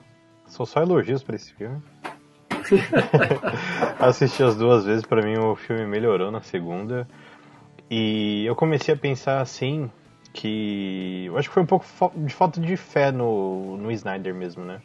sou 0.47 0.65
só 0.65 0.81
elogios 0.81 1.23
para 1.23 1.37
esse 1.37 1.53
filme. 1.53 1.83
Assisti 3.99 4.43
as 4.43 4.57
duas 4.57 4.85
vezes, 4.85 5.05
para 5.05 5.23
mim 5.23 5.37
o 5.39 5.55
filme 5.55 5.87
melhorou 5.87 6.31
na 6.31 6.41
segunda. 6.41 7.07
E 7.91 8.45
eu 8.47 8.55
comecei 8.55 8.95
a 8.95 8.97
pensar 8.97 9.41
assim 9.41 9.91
que 10.33 11.25
eu 11.27 11.37
acho 11.37 11.49
que 11.49 11.55
foi 11.55 11.63
um 11.63 11.67
pouco 11.67 11.85
de 12.17 12.33
falta 12.33 12.61
de 12.61 12.77
fé 12.77 13.11
no, 13.11 13.77
no 13.77 13.91
Snyder 13.91 14.35
mesmo, 14.35 14.65
né? 14.65 14.81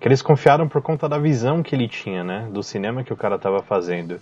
Que 0.00 0.08
eles 0.08 0.22
confiaram 0.22 0.68
por 0.68 0.80
conta 0.80 1.08
da 1.08 1.18
visão 1.18 1.62
que 1.62 1.74
ele 1.74 1.86
tinha, 1.86 2.24
né? 2.24 2.48
Do 2.50 2.62
cinema 2.62 3.04
que 3.04 3.12
o 3.12 3.16
cara 3.16 3.38
tava 3.38 3.62
fazendo. 3.62 4.20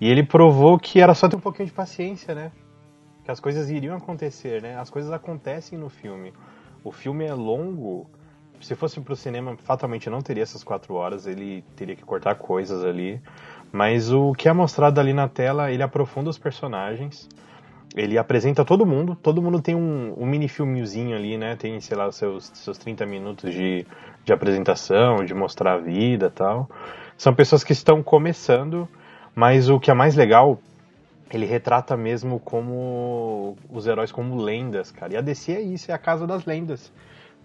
E 0.00 0.08
ele 0.08 0.22
provou 0.22 0.78
que 0.78 1.00
era 1.00 1.14
só 1.14 1.28
ter 1.28 1.36
um 1.36 1.40
pouquinho 1.40 1.66
de 1.66 1.72
paciência, 1.72 2.34
né? 2.34 2.52
Que 3.24 3.30
as 3.30 3.40
coisas 3.40 3.70
iriam 3.70 3.96
acontecer, 3.96 4.62
né? 4.62 4.78
As 4.78 4.90
coisas 4.90 5.10
acontecem 5.10 5.78
no 5.78 5.88
filme. 5.88 6.32
O 6.84 6.92
filme 6.92 7.24
é 7.24 7.32
longo. 7.32 8.06
Se 8.60 8.74
fosse 8.74 9.00
pro 9.00 9.16
cinema, 9.16 9.56
fatalmente 9.56 10.10
não 10.10 10.20
teria 10.20 10.42
essas 10.42 10.62
quatro 10.62 10.94
horas. 10.94 11.26
Ele 11.26 11.64
teria 11.74 11.96
que 11.96 12.04
cortar 12.04 12.34
coisas 12.34 12.84
ali. 12.84 13.22
Mas 13.72 14.12
o 14.12 14.32
que 14.32 14.50
é 14.50 14.52
mostrado 14.52 15.00
ali 15.00 15.14
na 15.14 15.26
tela, 15.26 15.72
ele 15.72 15.82
aprofunda 15.82 16.28
os 16.28 16.38
personagens. 16.38 17.26
Ele 17.96 18.18
apresenta 18.18 18.66
todo 18.66 18.84
mundo. 18.84 19.16
Todo 19.16 19.40
mundo 19.40 19.62
tem 19.62 19.74
um, 19.74 20.14
um 20.16 20.26
mini 20.26 20.46
filmezinho 20.46 21.16
ali, 21.16 21.38
né? 21.38 21.56
Tem, 21.56 21.80
sei 21.80 21.96
lá, 21.96 22.12
seus, 22.12 22.50
seus 22.54 22.76
30 22.76 23.06
minutos 23.06 23.50
de, 23.50 23.86
de 24.22 24.32
apresentação, 24.32 25.24
de 25.24 25.32
mostrar 25.32 25.74
a 25.74 25.78
vida 25.78 26.28
tal. 26.28 26.68
São 27.16 27.34
pessoas 27.34 27.64
que 27.64 27.72
estão 27.72 28.02
começando. 28.02 28.86
Mas 29.34 29.70
o 29.70 29.80
que 29.80 29.90
é 29.90 29.94
mais 29.94 30.14
legal 30.14 30.60
ele 31.36 31.46
retrata 31.46 31.96
mesmo 31.96 32.38
como 32.38 33.56
os 33.68 33.86
heróis 33.86 34.12
como 34.12 34.36
lendas, 34.36 34.90
cara. 34.90 35.14
E 35.14 35.16
a 35.16 35.20
DC 35.20 35.52
é 35.52 35.60
isso, 35.60 35.90
é 35.90 35.94
a 35.94 35.98
casa 35.98 36.26
das 36.26 36.44
lendas. 36.44 36.92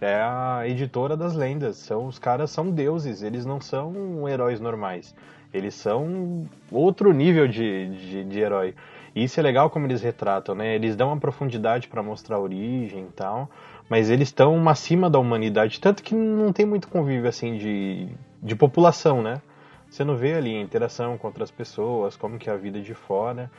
É 0.01 0.15
a 0.15 0.61
editora 0.65 1.17
das 1.17 1.35
lendas. 1.35 1.77
São 1.77 2.05
os 2.05 2.17
caras 2.17 2.51
são 2.51 2.69
deuses, 2.71 3.21
eles 3.21 3.45
não 3.45 3.59
são 3.59 4.27
heróis 4.27 4.59
normais. 4.59 5.13
Eles 5.53 5.73
são 5.73 6.47
outro 6.71 7.11
nível 7.11 7.47
de, 7.47 7.89
de, 7.89 8.23
de 8.23 8.39
herói. 8.39 8.75
E 9.15 9.23
isso 9.23 9.39
é 9.39 9.43
legal 9.43 9.69
como 9.69 9.87
eles 9.87 10.01
retratam, 10.01 10.53
né? 10.53 10.75
Eles 10.75 10.95
dão 10.95 11.07
uma 11.07 11.17
profundidade 11.17 11.87
para 11.87 12.03
mostrar 12.03 12.35
a 12.35 12.39
origem 12.39 13.05
e 13.05 13.11
tal, 13.11 13.49
mas 13.89 14.09
eles 14.09 14.27
estão 14.27 14.69
acima 14.69 15.09
da 15.09 15.17
humanidade, 15.17 15.79
tanto 15.81 16.03
que 16.03 16.13
não 16.13 16.53
tem 16.53 16.65
muito 16.65 16.87
convívio 16.87 17.27
assim 17.27 17.57
de, 17.57 18.07
de 18.41 18.55
população, 18.55 19.21
né? 19.21 19.41
Você 19.89 20.03
não 20.03 20.15
vê 20.15 20.35
ali 20.35 20.55
a 20.55 20.61
interação 20.61 21.17
com 21.17 21.27
outras 21.27 21.49
pessoas, 21.49 22.15
como 22.15 22.37
que 22.37 22.49
é 22.49 22.53
a 22.53 22.57
vida 22.57 22.79
de 22.79 22.93
fora. 22.93 23.49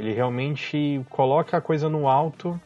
Ele 0.00 0.14
realmente 0.14 1.04
coloca 1.10 1.58
a 1.58 1.60
coisa 1.60 1.86
no 1.86 2.08
alto. 2.08 2.58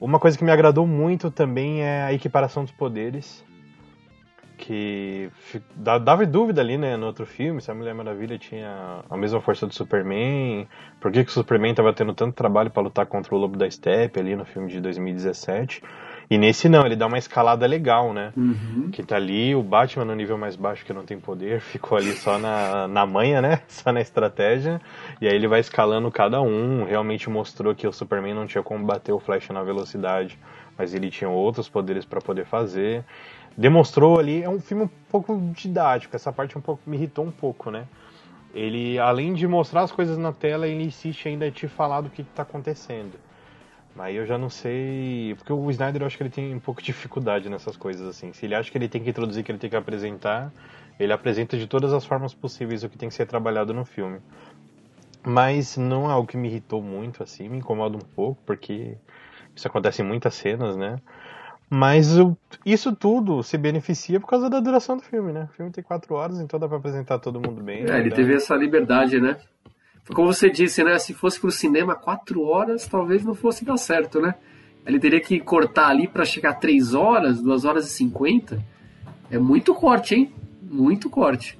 Uma 0.00 0.18
coisa 0.18 0.38
que 0.38 0.42
me 0.42 0.50
agradou 0.50 0.86
muito 0.86 1.30
também 1.30 1.82
é 1.82 2.02
a 2.04 2.14
equiparação 2.14 2.64
dos 2.64 2.72
poderes. 2.72 3.44
Que 4.56 5.30
dava 5.76 6.24
dúvida 6.24 6.62
ali, 6.62 6.78
né, 6.78 6.96
no 6.96 7.04
outro 7.04 7.26
filme, 7.26 7.60
se 7.60 7.70
a 7.70 7.74
Mulher 7.74 7.94
Maravilha 7.94 8.38
tinha 8.38 9.04
a 9.10 9.16
mesma 9.18 9.38
força 9.38 9.66
do 9.66 9.74
Superman, 9.74 10.66
por 10.98 11.12
que, 11.12 11.24
que 11.24 11.30
o 11.30 11.34
Superman 11.34 11.72
estava 11.72 11.92
tendo 11.92 12.14
tanto 12.14 12.34
trabalho 12.34 12.70
para 12.70 12.82
lutar 12.82 13.04
contra 13.04 13.34
o 13.34 13.38
Lobo 13.38 13.58
da 13.58 13.70
Steppe 13.70 14.18
ali 14.18 14.34
no 14.34 14.46
filme 14.46 14.68
de 14.70 14.80
2017. 14.80 15.82
E 16.32 16.38
nesse 16.38 16.66
não, 16.66 16.86
ele 16.86 16.96
dá 16.96 17.06
uma 17.06 17.18
escalada 17.18 17.66
legal, 17.66 18.14
né? 18.14 18.32
Uhum. 18.34 18.88
Que 18.90 19.02
tá 19.02 19.16
ali, 19.16 19.54
o 19.54 19.62
Batman 19.62 20.06
no 20.06 20.14
nível 20.14 20.38
mais 20.38 20.56
baixo 20.56 20.82
que 20.82 20.90
não 20.90 21.04
tem 21.04 21.20
poder, 21.20 21.60
ficou 21.60 21.98
ali 21.98 22.12
só 22.12 22.38
na, 22.38 22.88
na 22.88 23.04
manha, 23.04 23.42
né? 23.42 23.60
Só 23.68 23.92
na 23.92 24.00
estratégia. 24.00 24.80
E 25.20 25.28
aí 25.28 25.34
ele 25.34 25.46
vai 25.46 25.60
escalando 25.60 26.10
cada 26.10 26.40
um. 26.40 26.84
Realmente 26.84 27.28
mostrou 27.28 27.74
que 27.74 27.86
o 27.86 27.92
Superman 27.92 28.32
não 28.32 28.46
tinha 28.46 28.62
como 28.62 28.82
bater 28.82 29.12
o 29.12 29.18
Flash 29.18 29.50
na 29.50 29.62
velocidade, 29.62 30.38
mas 30.78 30.94
ele 30.94 31.10
tinha 31.10 31.28
outros 31.28 31.68
poderes 31.68 32.06
para 32.06 32.18
poder 32.18 32.46
fazer. 32.46 33.04
Demonstrou 33.54 34.18
ali, 34.18 34.42
é 34.42 34.48
um 34.48 34.58
filme 34.58 34.84
um 34.84 34.90
pouco 35.10 35.38
didático, 35.54 36.16
essa 36.16 36.32
parte 36.32 36.56
um 36.56 36.62
pouco 36.62 36.80
me 36.86 36.96
irritou 36.96 37.26
um 37.26 37.30
pouco, 37.30 37.70
né? 37.70 37.84
Ele, 38.54 38.98
além 38.98 39.34
de 39.34 39.46
mostrar 39.46 39.82
as 39.82 39.92
coisas 39.92 40.16
na 40.16 40.32
tela, 40.32 40.66
ele 40.66 40.82
insiste 40.82 41.28
ainda 41.28 41.46
em 41.46 41.50
te 41.50 41.68
falar 41.68 42.00
do 42.00 42.08
que 42.08 42.22
está 42.22 42.42
acontecendo. 42.42 43.18
Mas 43.94 44.16
eu 44.16 44.26
já 44.26 44.38
não 44.38 44.48
sei. 44.50 45.34
Porque 45.36 45.52
o 45.52 45.70
Snyder 45.70 46.02
eu 46.02 46.06
acho 46.06 46.16
que 46.16 46.22
ele 46.22 46.30
tem 46.30 46.54
um 46.54 46.60
pouco 46.60 46.80
de 46.80 46.86
dificuldade 46.86 47.48
nessas 47.48 47.76
coisas, 47.76 48.06
assim. 48.06 48.32
Se 48.32 48.46
ele 48.46 48.54
acha 48.54 48.70
que 48.70 48.78
ele 48.78 48.88
tem 48.88 49.02
que 49.02 49.10
introduzir, 49.10 49.44
que 49.44 49.52
ele 49.52 49.58
tem 49.58 49.70
que 49.70 49.76
apresentar, 49.76 50.52
ele 50.98 51.12
apresenta 51.12 51.56
de 51.58 51.66
todas 51.66 51.92
as 51.92 52.04
formas 52.04 52.32
possíveis 52.34 52.82
o 52.84 52.88
que 52.88 52.98
tem 52.98 53.08
que 53.08 53.14
ser 53.14 53.26
trabalhado 53.26 53.74
no 53.74 53.84
filme. 53.84 54.20
Mas 55.24 55.76
não 55.76 56.08
é 56.10 56.12
algo 56.12 56.26
que 56.26 56.36
me 56.36 56.48
irritou 56.48 56.82
muito, 56.82 57.22
assim, 57.22 57.48
me 57.48 57.58
incomoda 57.58 57.96
um 57.96 58.00
pouco, 58.00 58.40
porque 58.44 58.96
isso 59.54 59.68
acontece 59.68 60.02
em 60.02 60.04
muitas 60.04 60.34
cenas, 60.34 60.76
né? 60.76 60.96
Mas 61.70 62.18
o, 62.18 62.36
isso 62.66 62.94
tudo 62.94 63.42
se 63.42 63.58
beneficia 63.58 64.20
por 64.20 64.28
causa 64.28 64.50
da 64.50 64.60
duração 64.60 64.96
do 64.96 65.02
filme, 65.02 65.32
né? 65.32 65.48
O 65.50 65.54
filme 65.56 65.72
tem 65.72 65.84
quatro 65.84 66.14
horas, 66.14 66.40
então 66.40 66.60
dá 66.60 66.68
pra 66.68 66.78
apresentar 66.78 67.18
todo 67.18 67.40
mundo 67.40 67.62
bem. 67.62 67.84
É, 67.84 67.98
ele 67.98 68.10
Dá- 68.10 68.16
teve 68.16 68.34
essa 68.34 68.54
liberdade, 68.56 69.20
né? 69.20 69.38
Como 70.14 70.32
você 70.32 70.50
disse, 70.50 70.82
né? 70.84 70.98
Se 70.98 71.12
fosse 71.14 71.40
pro 71.40 71.50
cinema 71.50 71.94
quatro 71.94 72.42
horas, 72.42 72.86
talvez 72.86 73.24
não 73.24 73.34
fosse 73.34 73.64
dar 73.64 73.76
certo, 73.76 74.20
né? 74.20 74.34
Ele 74.86 74.98
teria 74.98 75.20
que 75.20 75.38
cortar 75.40 75.88
ali 75.88 76.08
pra 76.08 76.24
chegar 76.24 76.50
a 76.50 76.54
três 76.54 76.94
horas, 76.94 77.40
duas 77.40 77.64
horas 77.64 77.86
e 77.86 77.90
cinquenta. 77.90 78.62
É 79.30 79.38
muito 79.38 79.74
corte, 79.74 80.14
hein? 80.14 80.32
Muito 80.60 81.08
corte. 81.08 81.58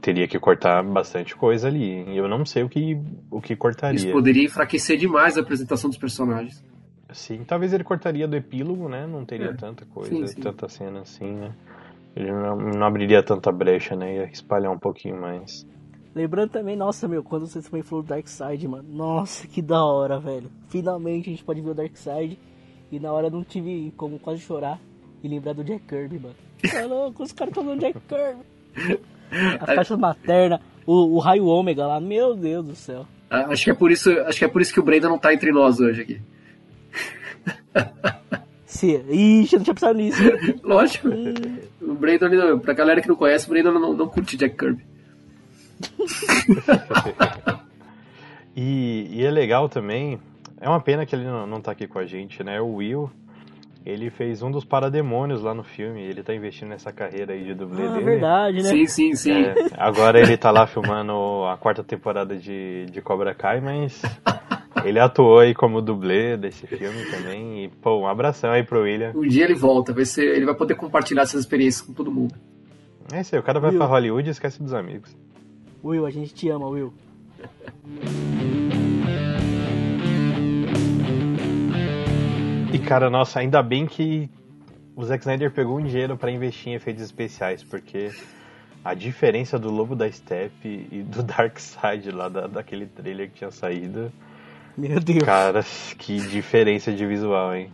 Teria 0.00 0.26
que 0.26 0.38
cortar 0.38 0.82
bastante 0.82 1.36
coisa 1.36 1.68
ali. 1.68 2.04
E 2.10 2.16
eu 2.16 2.28
não 2.28 2.44
sei 2.44 2.62
o 2.64 2.68
que, 2.68 2.98
o 3.30 3.40
que 3.40 3.54
cortaria. 3.56 3.96
Isso 3.96 4.10
poderia 4.10 4.44
enfraquecer 4.44 4.98
demais 4.98 5.38
a 5.38 5.40
apresentação 5.40 5.88
dos 5.88 5.98
personagens. 5.98 6.62
Sim, 7.12 7.42
talvez 7.46 7.72
ele 7.72 7.84
cortaria 7.84 8.28
do 8.28 8.36
epílogo, 8.36 8.88
né? 8.88 9.06
Não 9.06 9.24
teria 9.24 9.50
É, 9.50 9.54
tanta 9.54 9.86
coisa, 9.86 10.10
sim, 10.10 10.26
sim. 10.26 10.40
tanta 10.40 10.68
cena 10.68 11.00
assim, 11.00 11.32
né? 11.32 11.54
Ele 12.14 12.30
não, 12.32 12.56
não 12.56 12.86
abriria 12.86 13.22
tanta 13.22 13.50
brecha, 13.50 13.96
né? 13.96 14.16
Ia 14.16 14.24
espalhar 14.24 14.70
um 14.72 14.78
pouquinho 14.78 15.18
mais. 15.20 15.66
Lembrando 16.14 16.50
também, 16.50 16.74
nossa, 16.76 17.06
meu, 17.06 17.22
quando 17.22 17.46
vocês 17.46 17.64
também 17.64 17.82
falou 17.82 18.02
do 18.02 18.08
Darkseid, 18.08 18.66
mano. 18.66 18.88
Nossa, 18.88 19.46
que 19.46 19.62
da 19.62 19.84
hora, 19.84 20.18
velho. 20.18 20.50
Finalmente 20.68 21.28
a 21.28 21.32
gente 21.32 21.44
pode 21.44 21.60
ver 21.60 21.70
o 21.70 21.74
Darkseid. 21.74 22.38
E 22.90 22.98
na 22.98 23.12
hora 23.12 23.26
eu 23.26 23.30
não 23.30 23.44
tive 23.44 23.92
como 23.96 24.18
quase 24.18 24.40
chorar 24.40 24.80
e 25.22 25.28
lembrar 25.28 25.52
do 25.52 25.62
Jack 25.62 25.84
Kirby, 25.86 26.18
mano. 26.18 26.34
Tá 26.70 26.86
louco, 26.86 27.22
os 27.22 27.32
caras 27.32 27.52
estão 27.52 27.62
no 27.62 27.78
Jack 27.78 27.98
Kirby. 28.08 29.00
As 29.60 29.66
caixas 29.66 29.98
maternas, 29.98 30.60
o, 30.86 31.16
o 31.16 31.18
raio 31.18 31.46
ômega 31.46 31.86
lá, 31.86 32.00
meu 32.00 32.34
Deus 32.34 32.66
do 32.66 32.74
céu. 32.74 33.06
Ah, 33.30 33.46
Acho 33.52 33.64
que 33.64 33.70
é 33.70 33.74
por 33.74 33.92
isso, 33.92 34.10
acho 34.22 34.38
que 34.38 34.44
é 34.44 34.48
por 34.48 34.62
isso 34.62 34.72
que 34.72 34.80
o 34.80 34.82
Brenda 34.82 35.08
não 35.08 35.18
tá 35.18 35.32
entre 35.34 35.52
nós 35.52 35.78
hoje 35.78 36.02
aqui. 36.02 36.20
Se... 38.64 38.96
Ixi, 38.96 39.54
eu 39.54 39.58
não 39.58 39.64
tinha 39.64 39.74
pensado 39.74 39.98
nisso. 39.98 40.22
Lógico. 40.64 41.08
O 41.80 41.94
Brandon, 41.94 42.58
pra 42.58 42.74
galera 42.74 43.00
que 43.00 43.08
não 43.08 43.16
conhece, 43.16 43.46
o 43.46 43.50
Brandon 43.50 43.72
não, 43.72 43.92
não 43.94 44.08
curte 44.08 44.36
Jack 44.36 44.56
Kirby. 44.56 44.84
E, 48.56 49.08
e 49.12 49.24
é 49.24 49.30
legal 49.30 49.68
também, 49.68 50.18
é 50.60 50.68
uma 50.68 50.80
pena 50.80 51.06
que 51.06 51.14
ele 51.14 51.24
não, 51.24 51.46
não 51.46 51.60
tá 51.60 51.70
aqui 51.72 51.86
com 51.86 51.98
a 51.98 52.06
gente, 52.06 52.42
né? 52.42 52.60
O 52.60 52.74
Will, 52.76 53.08
ele 53.86 54.10
fez 54.10 54.42
um 54.42 54.50
dos 54.50 54.64
parademônios 54.64 55.42
lá 55.42 55.54
no 55.54 55.62
filme, 55.62 56.02
ele 56.02 56.22
tá 56.24 56.34
investindo 56.34 56.68
nessa 56.70 56.92
carreira 56.92 57.32
aí 57.34 57.44
de 57.44 57.54
dublê 57.54 57.86
Ah, 57.86 57.92
dele. 57.92 58.04
verdade, 58.04 58.56
né? 58.62 58.68
Sim, 58.70 58.86
sim, 58.86 59.14
sim. 59.14 59.32
É, 59.44 59.54
agora 59.76 60.18
ele 60.20 60.36
tá 60.36 60.50
lá 60.50 60.66
filmando 60.66 61.12
a 61.48 61.56
quarta 61.56 61.84
temporada 61.84 62.36
de, 62.36 62.86
de 62.86 63.00
Cobra 63.00 63.32
Kai, 63.32 63.60
mas 63.60 64.02
ele 64.84 64.98
atuou 64.98 65.38
aí 65.38 65.54
como 65.54 65.80
dublê 65.80 66.36
desse 66.36 66.66
filme 66.66 67.04
também. 67.12 67.64
E, 67.64 67.68
pô, 67.68 68.00
um 68.00 68.08
abração 68.08 68.50
aí 68.50 68.64
pro 68.64 68.82
William. 68.82 69.12
Um 69.14 69.22
dia 69.28 69.44
ele 69.44 69.54
volta, 69.54 69.92
vai 69.92 70.04
ser, 70.04 70.34
ele 70.34 70.44
vai 70.46 70.54
poder 70.56 70.74
compartilhar 70.74 71.22
essas 71.22 71.40
experiências 71.42 71.82
com 71.86 71.92
todo 71.92 72.10
mundo. 72.10 72.34
É 73.12 73.20
isso 73.20 73.34
aí, 73.36 73.40
o 73.40 73.44
cara 73.44 73.60
vai 73.60 73.70
Will. 73.70 73.78
pra 73.78 73.86
Hollywood 73.86 74.28
e 74.28 74.32
esquece 74.32 74.60
dos 74.60 74.74
amigos. 74.74 75.16
Will, 75.82 76.06
a 76.06 76.10
gente 76.10 76.34
te 76.34 76.48
ama, 76.48 76.66
Will. 76.68 76.92
E 82.72 82.78
cara, 82.78 83.08
nossa, 83.08 83.40
ainda 83.40 83.62
bem 83.62 83.86
que 83.86 84.28
o 84.94 85.04
Zack 85.04 85.22
Snyder 85.22 85.50
pegou 85.50 85.78
um 85.78 85.84
dinheiro 85.84 86.16
pra 86.16 86.30
investir 86.30 86.72
em 86.72 86.74
efeitos 86.74 87.02
especiais, 87.02 87.62
porque 87.62 88.10
a 88.84 88.94
diferença 88.94 89.58
do 89.58 89.70
Lobo 89.70 89.94
da 89.94 90.10
Steppe 90.10 90.86
e 90.90 91.02
do 91.02 91.22
Darkseid 91.22 92.10
lá 92.10 92.28
da, 92.28 92.46
daquele 92.46 92.86
trailer 92.86 93.30
que 93.30 93.36
tinha 93.38 93.50
saído, 93.50 94.12
Meu 94.76 95.00
Deus. 95.00 95.22
cara, 95.22 95.64
que 95.96 96.18
diferença 96.28 96.92
de 96.92 97.06
visual, 97.06 97.54
hein? 97.54 97.72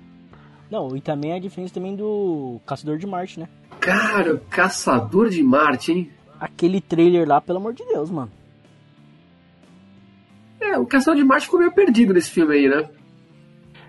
Não, 0.71 0.97
e 0.97 1.01
também 1.01 1.33
a 1.33 1.39
diferença 1.39 1.75
também 1.75 1.95
do 1.95 2.61
Caçador 2.67 2.99
de 2.99 3.07
Marte, 3.07 3.41
né? 3.41 3.49
Cara, 3.81 4.41
Caçador 4.49 5.29
de 5.29 5.43
Marte, 5.43 5.93
hein? 5.93 6.11
Aquele 6.41 6.81
trailer 6.81 7.27
lá, 7.27 7.41
pelo 7.41 7.59
amor 7.59 7.73
de 7.73 7.85
Deus, 7.85 8.11
mano. 8.11 8.31
É, 10.61 10.79
o 10.79 10.87
Caçador 10.87 11.17
de 11.17 11.25
Marte 11.25 11.47
ficou 11.47 11.61
meio 11.61 11.73
perdido 11.73 12.15
nesse 12.15 12.31
filme 12.31 12.55
aí, 12.55 12.69
né? 12.69 12.89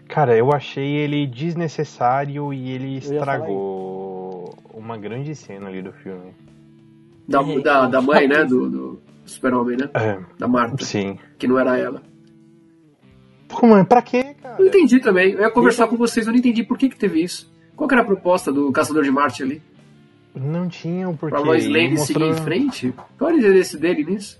Cara, 0.08 0.38
eu 0.38 0.52
achei 0.54 0.98
ele 0.98 1.26
desnecessário 1.26 2.54
e 2.54 2.70
ele 2.70 2.98
estragou 2.98 4.56
uma 4.74 4.98
grande 4.98 5.34
cena 5.36 5.68
ali 5.68 5.82
do 5.82 5.92
filme. 5.92 6.34
Da, 7.28 7.42
É, 7.42 7.60
da, 7.60 7.88
da 7.88 8.02
mãe, 8.02 8.28
né? 8.30 8.44
Do, 8.46 8.70
do 8.70 9.02
Super-Homem, 9.26 9.78
né? 9.78 9.90
É, 9.94 10.20
Da 10.38 10.48
Marta, 10.48 10.84
sim. 10.86 11.18
que 11.40 11.48
não 11.48 11.58
era 11.58 11.78
ela. 11.78 12.04
Pô, 13.48 13.66
mãe, 13.68 13.84
pra 13.84 14.02
quê, 14.02 14.36
cara? 14.42 14.58
Não 14.60 14.68
entendi 14.68 15.00
também. 15.00 15.32
Eu 15.32 15.42
ia 15.42 15.52
conversar 15.52 15.88
com 15.88 15.96
vocês, 15.98 16.26
eu 16.28 16.34
não 16.34 16.40
entendi 16.40 16.64
por 16.64 16.78
que, 16.78 16.90
que 16.90 16.98
teve 16.98 17.24
isso. 17.24 17.52
Qual 17.76 17.88
que 17.88 17.94
era 17.96 18.04
a 18.04 18.06
proposta 18.06 18.52
do 18.52 18.72
Caçador 18.72 19.04
de 19.04 19.12
Marte 19.12 19.44
ali? 19.44 19.62
Não 20.36 20.68
tinham 20.68 21.16
porque 21.16 21.36
Pra 21.36 21.44
Lois 21.44 21.66
Lane 21.66 21.86
ele 21.86 21.98
seguir 21.98 22.24
em 22.26 22.34
frente? 22.36 22.94
Qual 23.18 23.30
era 23.30 23.38
o 23.38 23.40
interesse 23.40 23.78
dele 23.78 24.04
nisso? 24.04 24.40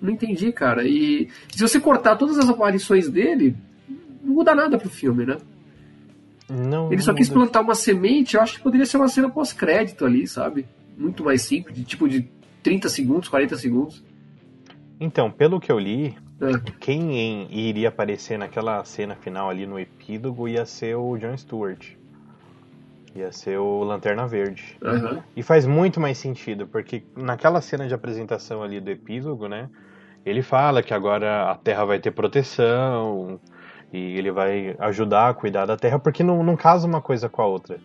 Não 0.00 0.10
entendi, 0.12 0.52
cara. 0.52 0.86
E 0.86 1.28
se 1.50 1.60
você 1.62 1.80
cortar 1.80 2.16
todas 2.16 2.38
as 2.38 2.48
aparições 2.48 3.08
dele, 3.08 3.56
não 4.22 4.34
muda 4.34 4.54
nada 4.54 4.76
pro 4.78 4.90
filme, 4.90 5.24
né? 5.24 5.38
Não, 6.48 6.92
Ele 6.92 7.00
só 7.02 7.12
quis 7.14 7.28
muda. 7.28 7.40
plantar 7.40 7.60
uma 7.62 7.74
semente, 7.74 8.36
eu 8.36 8.42
acho 8.42 8.56
que 8.56 8.62
poderia 8.62 8.86
ser 8.86 8.98
uma 8.98 9.08
cena 9.08 9.28
pós-crédito 9.28 10.04
ali, 10.04 10.28
sabe? 10.28 10.66
Muito 10.96 11.24
mais 11.24 11.42
simples, 11.42 11.74
de 11.76 11.82
tipo 11.84 12.08
de 12.08 12.28
30 12.62 12.88
segundos, 12.88 13.28
40 13.28 13.56
segundos. 13.56 14.04
Então, 15.00 15.30
pelo 15.30 15.58
que 15.58 15.72
eu 15.72 15.78
li, 15.78 16.14
É. 16.40 16.70
quem 16.78 17.18
em- 17.18 17.48
iria 17.50 17.88
aparecer 17.88 18.38
naquela 18.38 18.84
cena 18.84 19.14
final 19.16 19.50
ali 19.50 19.66
no 19.66 19.78
epílogo 19.78 20.46
ia 20.46 20.64
ser 20.66 20.94
o 20.96 21.16
John 21.18 21.36
Stewart. 21.36 21.84
Ia 23.16 23.32
ser 23.32 23.58
o 23.58 23.82
Lanterna 23.82 24.26
Verde. 24.26 24.76
Aham. 24.84 25.22
E 25.34 25.42
faz 25.42 25.64
muito 25.64 25.98
mais 25.98 26.18
sentido, 26.18 26.66
porque 26.66 27.02
naquela 27.16 27.62
cena 27.62 27.88
de 27.88 27.94
apresentação 27.94 28.62
ali 28.62 28.78
do 28.78 28.90
epílogo, 28.90 29.48
né? 29.48 29.70
Ele 30.24 30.42
fala 30.42 30.82
que 30.82 30.92
agora 30.92 31.50
a 31.50 31.54
Terra 31.54 31.84
vai 31.86 31.98
ter 31.98 32.10
proteção 32.10 33.40
e 33.92 34.18
ele 34.18 34.30
vai 34.30 34.76
ajudar 34.80 35.30
a 35.30 35.34
cuidar 35.34 35.64
da 35.64 35.76
Terra, 35.76 35.98
porque 35.98 36.22
não, 36.22 36.42
não 36.42 36.56
casa 36.56 36.86
uma 36.86 37.00
coisa 37.00 37.28
com 37.28 37.40
a 37.40 37.46
outra. 37.46 37.78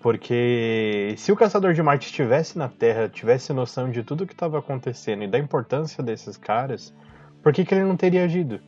Porque 0.00 1.14
se 1.16 1.32
o 1.32 1.36
Caçador 1.36 1.72
de 1.72 1.82
Marte 1.82 2.06
estivesse 2.06 2.56
na 2.58 2.68
Terra, 2.68 3.08
tivesse 3.08 3.52
noção 3.52 3.90
de 3.90 4.04
tudo 4.04 4.26
que 4.26 4.34
estava 4.34 4.58
acontecendo 4.58 5.24
e 5.24 5.26
da 5.26 5.38
importância 5.38 6.04
desses 6.04 6.36
caras, 6.36 6.94
por 7.42 7.52
que, 7.52 7.64
que 7.64 7.74
ele 7.74 7.84
não 7.84 7.96
teria 7.96 8.24
agido? 8.24 8.60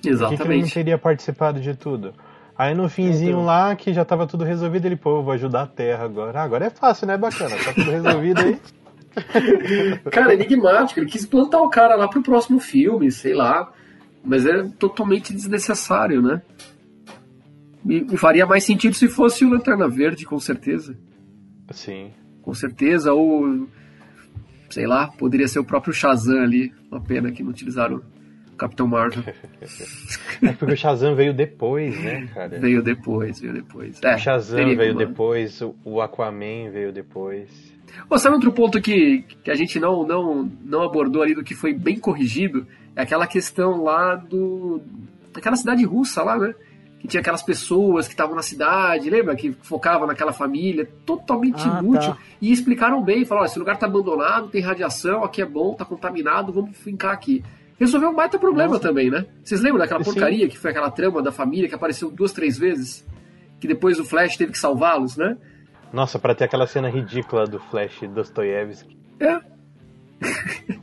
Por 0.00 0.02
que, 0.02 0.08
que 0.08 0.14
ele 0.14 0.30
não 0.30 0.32
Exatamente. 0.38 0.74
teria 0.74 0.96
participado 0.96 1.60
de 1.60 1.74
tudo? 1.76 2.14
Aí 2.60 2.74
no 2.74 2.90
finzinho 2.90 3.30
Então. 3.30 3.44
lá, 3.46 3.74
que 3.74 3.90
já 3.90 4.04
tava 4.04 4.26
tudo 4.26 4.44
resolvido, 4.44 4.84
ele, 4.84 4.94
pô, 4.94 5.16
eu 5.16 5.22
vou 5.22 5.32
ajudar 5.32 5.62
a 5.62 5.66
Terra 5.66 6.04
agora. 6.04 6.40
Ah, 6.40 6.42
agora 6.42 6.66
é 6.66 6.68
fácil, 6.68 7.06
né? 7.06 7.16
Bacana, 7.16 7.56
tá 7.56 7.72
tudo 7.72 7.90
resolvido 7.90 8.38
aí. 8.38 8.60
Cara, 10.12 10.34
enigmático. 10.34 11.00
Ele 11.00 11.08
quis 11.08 11.24
plantar 11.24 11.62
o 11.62 11.70
cara 11.70 11.96
lá 11.96 12.06
pro 12.06 12.22
próximo 12.22 12.60
filme, 12.60 13.10
sei 13.10 13.32
lá. 13.32 13.72
Mas 14.22 14.44
é 14.44 14.62
totalmente 14.78 15.32
desnecessário, 15.32 16.20
né? 16.20 16.42
E, 17.88 18.14
faria 18.18 18.44
mais 18.44 18.62
sentido 18.62 18.94
se 18.94 19.08
fosse 19.08 19.42
o 19.42 19.48
Lanterna 19.48 19.88
Verde, 19.88 20.26
com 20.26 20.38
certeza. 20.38 20.94
Sim. 21.70 22.10
Com 22.42 22.52
certeza. 22.52 23.14
Ou, 23.14 23.68
sei 24.68 24.86
lá, 24.86 25.06
poderia 25.06 25.48
ser 25.48 25.60
o 25.60 25.64
próprio 25.64 25.94
Shazam 25.94 26.42
ali. 26.42 26.74
Uma 26.92 27.00
pena 27.00 27.32
que 27.32 27.42
não 27.42 27.52
utilizaram 27.52 28.02
Capitão 28.60 28.86
Marvel. 28.86 29.24
É 30.42 30.52
porque 30.52 30.74
o 30.74 30.76
Shazam 30.76 31.14
veio 31.14 31.34
depois, 31.34 31.98
né, 32.02 32.26
cara? 32.32 32.58
veio 32.58 32.82
depois, 32.82 33.40
veio 33.40 33.52
depois. 33.54 34.00
É, 34.02 34.14
O 34.14 34.18
Shazam 34.18 34.56
veio 34.76 34.94
como- 34.94 34.98
depois, 35.06 35.60
o- 35.84 36.00
Aquaman 36.00 36.70
veio 36.72 36.92
depois. 36.92 37.48
Ô, 38.08 38.16
sabe 38.18 38.34
outro 38.36 38.52
ponto 38.52 38.80
que, 38.80 39.22
que 39.44 39.50
a 39.50 39.54
gente 39.54 39.78
não, 39.80 40.06
não, 40.06 40.50
não 40.64 40.82
abordou 40.82 41.22
ali 41.22 41.34
do 41.34 41.42
que 41.44 41.54
foi 41.54 41.74
bem 41.74 41.98
corrigido? 41.98 42.66
É 42.96 43.02
aquela 43.02 43.26
questão 43.26 43.82
lá 43.82 44.14
do. 44.14 44.80
daquela 45.32 45.56
cidade 45.56 45.84
russa 45.84 46.22
lá, 46.22 46.38
né? 46.38 46.54
que 47.00 47.08
tinha 47.08 47.20
aquelas 47.22 47.42
pessoas 47.42 48.06
que 48.06 48.12
estavam 48.12 48.36
na 48.36 48.42
cidade, 48.42 49.08
lembra? 49.08 49.34
Que 49.34 49.52
focavam 49.62 50.06
naquela 50.06 50.34
família, 50.34 50.86
totalmente 51.06 51.62
Ah, 51.66 51.80
inútil. 51.82 52.10
tá. 52.12 52.18
E 52.42 52.52
explicaram 52.52 53.02
bem, 53.02 53.24
falaram, 53.24 53.46
esse 53.46 53.58
lugar 53.58 53.78
tá 53.78 53.86
abandonado, 53.86 54.48
tem 54.48 54.60
radiação, 54.60 55.24
aqui 55.24 55.40
é 55.40 55.46
bom, 55.46 55.72
tá 55.72 55.82
contaminado, 55.82 56.52
vamos 56.52 56.76
fincar 56.76 57.14
aqui. 57.14 57.42
Resolveu 57.80 58.10
um 58.10 58.14
baita 58.14 58.38
problema 58.38 58.74
Nossa. 58.74 58.80
também, 58.80 59.10
né? 59.10 59.24
Vocês 59.42 59.62
lembram 59.62 59.78
daquela 59.78 60.04
Sim. 60.04 60.12
porcaria 60.12 60.46
que 60.46 60.58
foi 60.58 60.70
aquela 60.70 60.90
trama 60.90 61.22
da 61.22 61.32
família 61.32 61.66
que 61.66 61.74
apareceu 61.74 62.10
duas, 62.10 62.30
três 62.30 62.58
vezes? 62.58 63.08
Que 63.58 63.66
depois 63.66 63.98
o 63.98 64.04
Flash 64.04 64.36
teve 64.36 64.52
que 64.52 64.58
salvá-los, 64.58 65.16
né? 65.16 65.38
Nossa, 65.90 66.18
pra 66.18 66.34
ter 66.34 66.44
aquela 66.44 66.66
cena 66.66 66.90
ridícula 66.90 67.46
do 67.46 67.58
Flash 67.58 68.00
Dostoiévski. 68.14 68.98
É. 69.18 69.40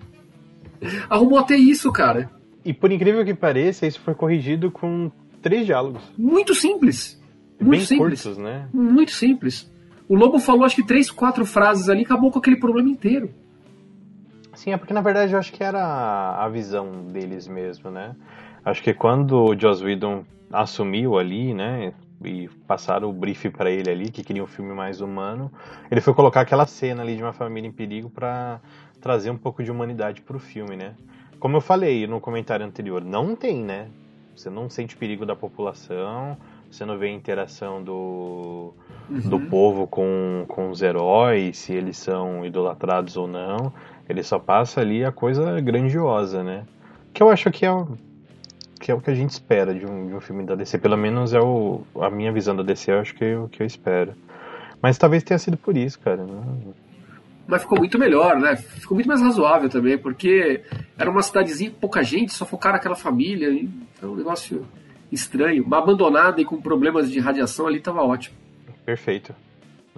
Arrumou 1.07 1.37
até 1.37 1.55
isso, 1.55 1.91
cara. 1.91 2.31
E 2.65 2.73
por 2.73 2.91
incrível 2.91 3.23
que 3.23 3.35
pareça, 3.35 3.85
isso 3.85 3.99
foi 4.01 4.15
corrigido 4.15 4.71
com 4.71 5.11
três 5.39 5.67
diálogos. 5.67 6.01
Muito 6.17 6.55
simples. 6.55 7.21
Muito 7.59 7.69
bem 7.69 7.79
simples. 7.81 8.23
curtos, 8.23 8.37
né? 8.39 8.67
Muito 8.73 9.11
simples. 9.11 9.71
O 10.09 10.15
Lobo 10.15 10.39
falou 10.39 10.65
acho 10.65 10.75
que 10.75 10.85
três, 10.85 11.11
quatro 11.11 11.45
frases 11.45 11.89
ali, 11.89 12.01
acabou 12.01 12.31
com 12.31 12.39
aquele 12.39 12.57
problema 12.57 12.89
inteiro. 12.89 13.29
Sim, 14.57 14.71
é 14.71 14.77
porque 14.77 14.91
na 14.91 15.01
verdade 15.01 15.33
eu 15.33 15.37
acho 15.37 15.53
que 15.53 15.63
era 15.63 16.35
a 16.43 16.49
visão 16.49 16.91
deles 17.11 17.47
mesmo, 17.47 17.91
né? 17.91 18.15
Acho 18.65 18.81
que 18.81 18.91
quando 18.91 19.45
o 19.45 19.59
Joss 19.59 19.83
Whedon 19.83 20.25
assumiu 20.51 21.19
ali, 21.19 21.53
né, 21.53 21.93
e 22.25 22.49
passaram 22.65 23.07
o 23.07 23.13
brief 23.13 23.51
pra 23.51 23.69
ele 23.69 23.91
ali, 23.91 24.09
que 24.09 24.23
queria 24.23 24.43
um 24.43 24.47
filme 24.47 24.73
mais 24.73 24.99
humano, 24.99 25.51
ele 25.91 26.01
foi 26.01 26.11
colocar 26.11 26.41
aquela 26.41 26.65
cena 26.65 27.03
ali 27.03 27.15
de 27.15 27.21
uma 27.21 27.33
família 27.33 27.67
em 27.67 27.71
perigo 27.71 28.09
pra 28.09 28.59
trazer 28.99 29.29
um 29.29 29.37
pouco 29.37 29.63
de 29.63 29.69
humanidade 29.69 30.21
pro 30.21 30.39
filme, 30.39 30.75
né? 30.75 30.95
Como 31.39 31.55
eu 31.55 31.61
falei 31.61 32.07
no 32.07 32.19
comentário 32.19 32.65
anterior, 32.65 33.05
não 33.05 33.35
tem, 33.35 33.63
né? 33.63 33.89
Você 34.35 34.49
não 34.49 34.71
sente 34.71 34.97
perigo 34.97 35.23
da 35.23 35.35
população, 35.35 36.35
você 36.69 36.83
não 36.83 36.97
vê 36.97 37.07
a 37.07 37.11
interação 37.11 37.83
do, 37.83 38.73
do 39.09 39.39
povo 39.39 39.87
com, 39.87 40.45
com 40.47 40.69
os 40.69 40.81
heróis, 40.81 41.57
se 41.57 41.73
eles 41.73 41.97
são 41.97 42.45
idolatrados 42.45 43.17
ou 43.17 43.27
não. 43.27 43.71
Ele 44.09 44.23
só 44.23 44.39
passa 44.39 44.81
ali 44.81 45.03
a 45.03 45.11
coisa 45.11 45.59
grandiosa, 45.61 46.43
né? 46.43 46.65
Que 47.13 47.21
eu 47.21 47.29
acho 47.29 47.51
que 47.51 47.65
é, 47.65 47.71
o- 47.71 47.97
que 48.79 48.91
é 48.91 48.93
o 48.95 49.01
que 49.01 49.09
a 49.09 49.15
gente 49.15 49.31
espera 49.31 49.73
de 49.73 49.85
um, 49.85 50.07
de 50.07 50.13
um 50.15 50.19
filme 50.21 50.43
da 50.43 50.55
DC. 50.55 50.77
Pelo 50.77 50.97
menos 50.97 51.33
é 51.33 51.39
o, 51.39 51.81
a 51.99 52.09
minha 52.09 52.31
visão 52.31 52.55
da 52.55 52.63
DC, 52.63 52.91
eu 52.91 52.99
acho 52.99 53.13
que 53.15 53.25
é 53.25 53.37
o 53.37 53.47
que 53.49 53.61
eu 53.61 53.67
espero. 53.67 54.13
Mas 54.81 54.97
talvez 54.97 55.23
tenha 55.23 55.37
sido 55.39 55.57
por 55.57 55.75
isso, 55.75 55.99
cara. 55.99 56.23
né? 56.23 56.41
Mas 57.47 57.61
ficou 57.61 57.77
muito 57.79 57.97
melhor, 57.97 58.37
né? 58.39 58.55
Ficou 58.57 58.95
muito 58.95 59.07
mais 59.07 59.21
razoável 59.21 59.69
também, 59.69 59.97
porque 59.97 60.61
era 60.97 61.09
uma 61.09 61.21
cidadezinha 61.21 61.71
com 61.71 61.77
pouca 61.79 62.03
gente, 62.03 62.33
só 62.33 62.45
focaram 62.45 62.75
aquela 62.75 62.95
família. 62.95 63.49
E 63.49 63.69
foi 63.95 64.09
um 64.09 64.15
negócio 64.15 64.65
estranho. 65.11 65.63
Uma 65.63 65.77
abandonada 65.79 66.39
e 66.41 66.45
com 66.45 66.61
problemas 66.61 67.09
de 67.09 67.19
radiação 67.19 67.65
ali 67.65 67.79
tava 67.79 68.03
ótimo. 68.03 68.35
Perfeito. 68.85 69.33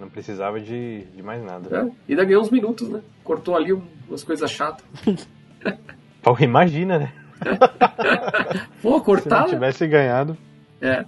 Não 0.00 0.08
precisava 0.08 0.58
de, 0.58 1.04
de 1.14 1.22
mais 1.22 1.42
nada. 1.44 1.68
É, 1.76 1.90
e 2.08 2.12
ainda 2.12 2.24
ganhou 2.24 2.42
uns 2.42 2.50
minutos, 2.50 2.88
né? 2.88 3.00
Cortou 3.22 3.54
ali 3.54 3.72
umas 4.08 4.24
coisas 4.24 4.50
chatas. 4.50 4.84
Pô, 6.22 6.36
imagina, 6.40 6.98
né? 6.98 7.12
Pô, 8.82 8.98
Se 8.98 9.04
cortar. 9.04 9.40
não 9.42 9.48
tivesse 9.48 9.86
ganhado. 9.86 10.36
É. 10.80 11.04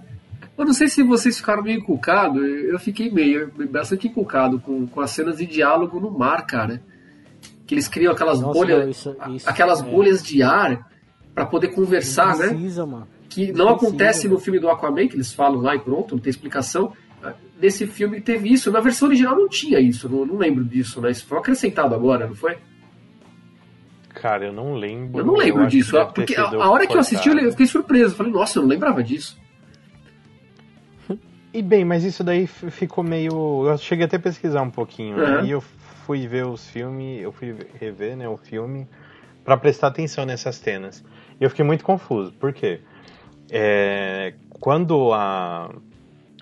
Eu 0.57 0.65
não 0.65 0.73
sei 0.73 0.87
se 0.87 1.01
vocês 1.01 1.37
ficaram 1.37 1.63
meio 1.63 1.79
inculcados, 1.79 2.41
eu 2.43 2.77
fiquei 2.79 3.09
meio, 3.11 3.51
bastante 3.71 4.07
inculcado 4.07 4.59
com, 4.59 4.85
com 4.85 5.01
as 5.01 5.09
cenas 5.09 5.37
de 5.37 5.45
diálogo 5.47 5.99
no 5.99 6.11
mar, 6.11 6.45
cara. 6.45 6.81
Que 7.65 7.73
eles 7.73 7.87
criam 7.87 8.11
aquelas 8.13 8.39
Nossa, 8.39 8.53
bolhas, 8.59 8.79
não, 8.83 8.89
isso- 8.89 9.15
isso, 9.35 9.49
aquelas 9.49 9.81
é. 9.81 9.83
bolhas 9.83 10.21
de 10.21 10.43
ar 10.43 10.87
pra 11.33 11.45
poder 11.45 11.69
conversar, 11.69 12.37
né? 12.37 12.49
Precisa, 12.49 12.85
mano. 12.85 13.07
Que 13.29 13.51
Não 13.51 13.65
não 13.65 13.71
precisa, 13.73 13.87
acontece 13.89 14.23
no 14.27 14.35
velho. 14.35 14.43
filme 14.43 14.59
do 14.59 14.69
Aquaman, 14.69 15.07
que 15.07 15.15
eles 15.15 15.33
falam 15.33 15.59
lá 15.59 15.75
e 15.75 15.79
pronto, 15.79 16.13
não 16.15 16.21
tem 16.21 16.29
explicação. 16.29 16.93
Nesse 17.63 17.87
filme 17.87 18.19
teve 18.19 18.51
isso. 18.51 18.69
Na 18.69 18.81
versão 18.81 19.07
original 19.07 19.37
não 19.37 19.47
tinha 19.47 19.79
isso, 19.79 20.09
não, 20.09 20.25
não 20.25 20.35
lembro 20.35 20.65
disso, 20.65 20.99
né? 20.99 21.11
Isso 21.11 21.25
foi 21.25 21.37
acrescentado 21.37 21.95
agora, 21.95 22.27
não 22.27 22.35
foi? 22.35 22.57
Cara, 24.09 24.47
eu 24.47 24.51
não 24.51 24.73
lembro. 24.73 25.21
Eu 25.21 25.25
não 25.25 25.35
lembro 25.35 25.63
que 25.63 25.77
disso. 25.77 25.95
Porque 26.13 26.35
a, 26.35 26.43
a 26.43 26.69
hora 26.69 26.85
que 26.85 26.93
eu 26.93 26.99
assisti, 26.99 27.29
eu 27.29 27.39
eu 27.39 27.51
fiquei 27.51 27.65
surpreso. 27.65 28.15
Falei, 28.15 28.33
nossa, 28.33 28.59
eu 28.59 28.63
não 28.63 28.69
lembrava 28.69 29.01
disso. 29.01 29.41
E 31.53 31.61
bem, 31.61 31.85
mas 31.85 32.03
isso 32.03 32.21
daí 32.21 32.45
ficou 32.47 33.01
meio. 33.01 33.65
Eu 33.65 33.77
cheguei 33.77 34.07
até 34.07 34.17
a 34.17 34.19
pesquisar 34.19 34.61
um 34.61 34.69
pouquinho, 34.69 35.15
né? 35.15 35.37
Uhum. 35.37 35.45
E 35.45 35.51
eu 35.51 35.61
fui 35.61 36.27
ver 36.27 36.45
os 36.45 36.67
filmes, 36.67 37.21
eu 37.21 37.31
fui 37.31 37.55
rever 37.79 38.17
né, 38.17 38.27
o 38.27 38.35
filme 38.35 38.89
pra 39.45 39.55
prestar 39.55 39.87
atenção 39.87 40.25
nessas 40.25 40.57
cenas. 40.57 41.01
E 41.39 41.45
eu 41.45 41.49
fiquei 41.49 41.63
muito 41.63 41.85
confuso. 41.85 42.33
Por 42.33 42.51
quê? 42.51 42.81
É, 43.49 44.33
quando 44.59 45.13
a, 45.13 45.73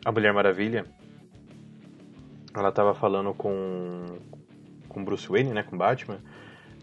a 0.03 0.11
Mulher 0.11 0.33
Maravilha 0.33 0.83
ela 2.55 2.71
tava 2.71 2.93
falando 2.93 3.33
com 3.33 4.05
com 4.89 5.03
Bruce 5.03 5.27
Wayne, 5.27 5.51
né, 5.51 5.63
com 5.63 5.77
Batman, 5.77 6.17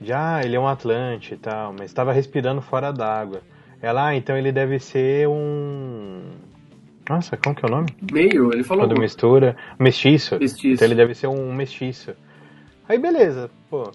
de 0.01 0.13
ah, 0.13 0.41
ele 0.43 0.57
é 0.57 0.61
um 0.61 0.67
Atlante 0.67 1.35
e 1.35 1.37
tal, 1.37 1.73
mas 1.73 1.87
estava 1.87 2.13
respirando 2.13 2.63
fora 2.63 2.91
d'água. 2.91 3.43
Ela, 3.81 4.09
ah, 4.09 4.17
então 4.17 4.37
ele 4.37 4.51
deve 4.51 4.79
ser 4.79 5.29
um 5.29 6.23
Nossa, 7.09 7.37
como 7.37 7.55
que 7.55 7.65
é 7.65 7.69
o 7.69 7.71
nome? 7.71 7.89
Meio, 8.13 8.53
ele 8.53 8.65
falou. 8.65 8.87
Quando 8.87 9.01
mistura. 9.01 9.57
Mestiço. 9.79 10.39
Mestiço. 10.39 10.75
Então 10.75 10.87
ele 10.87 10.95
deve 10.95 11.15
ser 11.15 11.29
um 11.29 11.53
mestiço. 11.55 12.15
Aí 12.89 12.99
beleza, 12.99 13.51
pô. 13.71 13.93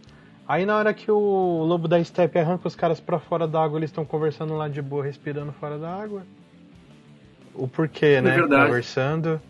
Aí 0.48 0.66
na 0.66 0.78
hora 0.78 0.94
que 0.94 1.10
o 1.10 1.64
lobo 1.64 1.88
da 1.88 2.02
steppe 2.04 2.38
arranca 2.38 2.68
os 2.68 2.76
caras 2.76 3.00
pra 3.00 3.18
fora 3.18 3.48
da 3.48 3.64
água, 3.64 3.80
eles 3.80 3.90
estão 3.90 4.06
conversando 4.06 4.56
lá 4.56 4.68
de 4.68 4.82
boa, 4.82 5.04
respirando 5.04 5.52
fora 5.54 5.78
da 5.78 5.90
água. 5.90 6.24
O 7.56 7.68
porquê, 7.68 8.22
né? 8.22 8.36
verdade. 8.36 8.68
Conversando. 8.68 9.42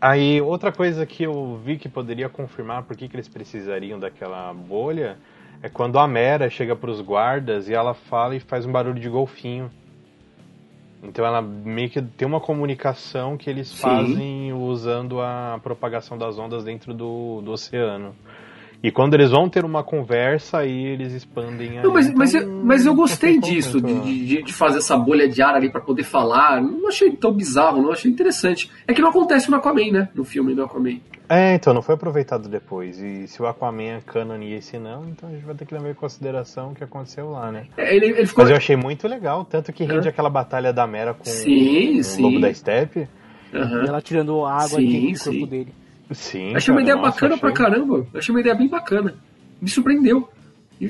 Aí 0.00 0.40
outra 0.40 0.70
coisa 0.70 1.04
que 1.04 1.24
eu 1.24 1.60
vi 1.64 1.76
que 1.76 1.88
poderia 1.88 2.28
confirmar 2.28 2.84
por 2.84 2.96
que, 2.96 3.08
que 3.08 3.16
eles 3.16 3.28
precisariam 3.28 3.98
daquela 3.98 4.52
bolha 4.54 5.18
é 5.60 5.68
quando 5.68 5.98
a 5.98 6.06
Mera 6.06 6.48
chega 6.48 6.76
pros 6.76 7.00
guardas 7.00 7.68
e 7.68 7.74
ela 7.74 7.94
fala 7.94 8.36
e 8.36 8.40
faz 8.40 8.64
um 8.64 8.70
barulho 8.70 9.00
de 9.00 9.08
golfinho. 9.08 9.68
Então 11.02 11.24
ela 11.24 11.42
meio 11.42 11.90
que 11.90 12.00
tem 12.00 12.26
uma 12.26 12.40
comunicação 12.40 13.36
que 13.36 13.50
eles 13.50 13.68
Sim. 13.68 13.80
fazem 13.80 14.52
usando 14.52 15.20
a 15.20 15.58
propagação 15.62 16.16
das 16.16 16.38
ondas 16.38 16.64
dentro 16.64 16.94
do, 16.94 17.40
do 17.42 17.52
oceano. 17.52 18.14
E 18.80 18.92
quando 18.92 19.14
eles 19.14 19.30
vão 19.30 19.48
ter 19.48 19.64
uma 19.64 19.82
conversa, 19.82 20.58
aí 20.58 20.84
eles 20.86 21.12
expandem 21.12 21.78
a. 21.78 21.82
Não, 21.82 21.92
mas, 21.92 22.12
mas, 22.14 22.32
Então, 22.32 22.48
eu, 22.48 22.64
mas 22.64 22.86
eu 22.86 22.94
gostei 22.94 23.38
disso, 23.38 23.80
de, 23.80 24.24
de, 24.26 24.42
de 24.42 24.52
fazer 24.52 24.78
essa 24.78 24.96
bolha 24.96 25.28
de 25.28 25.42
ar 25.42 25.54
ali 25.56 25.68
pra 25.68 25.80
poder 25.80 26.04
falar. 26.04 26.62
Não 26.62 26.86
achei 26.86 27.10
tão 27.10 27.32
bizarro, 27.32 27.82
não 27.82 27.90
achei 27.90 28.08
interessante. 28.08 28.70
É 28.86 28.94
que 28.94 29.00
não 29.02 29.08
acontece 29.08 29.50
no 29.50 29.56
Aquaman, 29.56 29.90
né? 29.90 30.08
No 30.14 30.24
filme 30.24 30.54
do 30.54 30.62
Aquaman. 30.62 31.00
É, 31.28 31.54
então, 31.54 31.74
não 31.74 31.82
foi 31.82 31.96
aproveitado 31.96 32.48
depois. 32.48 33.00
E 33.00 33.26
se 33.26 33.42
o 33.42 33.46
Aquaman 33.48 33.82
é 33.96 34.00
canon 34.06 34.40
e 34.40 34.54
esse 34.54 34.78
não, 34.78 35.04
então 35.08 35.28
a 35.28 35.32
gente 35.32 35.44
vai 35.44 35.56
ter 35.56 35.66
que 35.66 35.74
levar 35.74 35.90
em 35.90 35.94
consideração 35.94 36.70
o 36.70 36.74
que 36.74 36.84
aconteceu 36.84 37.30
lá, 37.30 37.50
né? 37.50 37.66
É, 37.76 37.94
Ele, 37.94 38.06
ele 38.06 38.26
ficou. 38.26 38.44
Mas 38.44 38.50
eu 38.52 38.56
achei 38.56 38.76
muito 38.76 39.08
legal, 39.08 39.44
tanto 39.44 39.72
que 39.72 39.82
rende 39.84 40.08
aquela 40.08 40.30
batalha 40.30 40.72
da 40.72 40.86
Mera 40.86 41.14
com 41.14 41.24
Sim, 41.24 41.98
o 41.98 42.04
sim. 42.04 42.22
Lobo 42.22 42.40
da 42.40 42.54
Steppe. 42.54 43.08
Aham. 43.52 43.84
E 43.84 43.88
ela 43.88 44.00
tirando 44.00 44.44
água 44.44 44.68
Sim, 44.68 44.86
aqui 44.86 45.12
do 45.14 45.24
corpo 45.24 45.46
dele. 45.46 45.74
Sim. 46.12 46.54
Achei 46.56 46.72
uma 46.72 46.80
cara, 46.80 46.82
ideia 46.82 46.96
nossa, 46.96 47.10
bacana 47.10 47.34
achei- 47.34 47.40
pra 47.40 47.52
caramba. 47.52 48.06
Achei 48.14 48.34
uma 48.34 48.40
ideia 48.40 48.54
bem 48.54 48.68
bacana. 48.68 49.14
Me 49.60 49.68
surpreendeu. 49.68 50.28
E, 50.80 50.86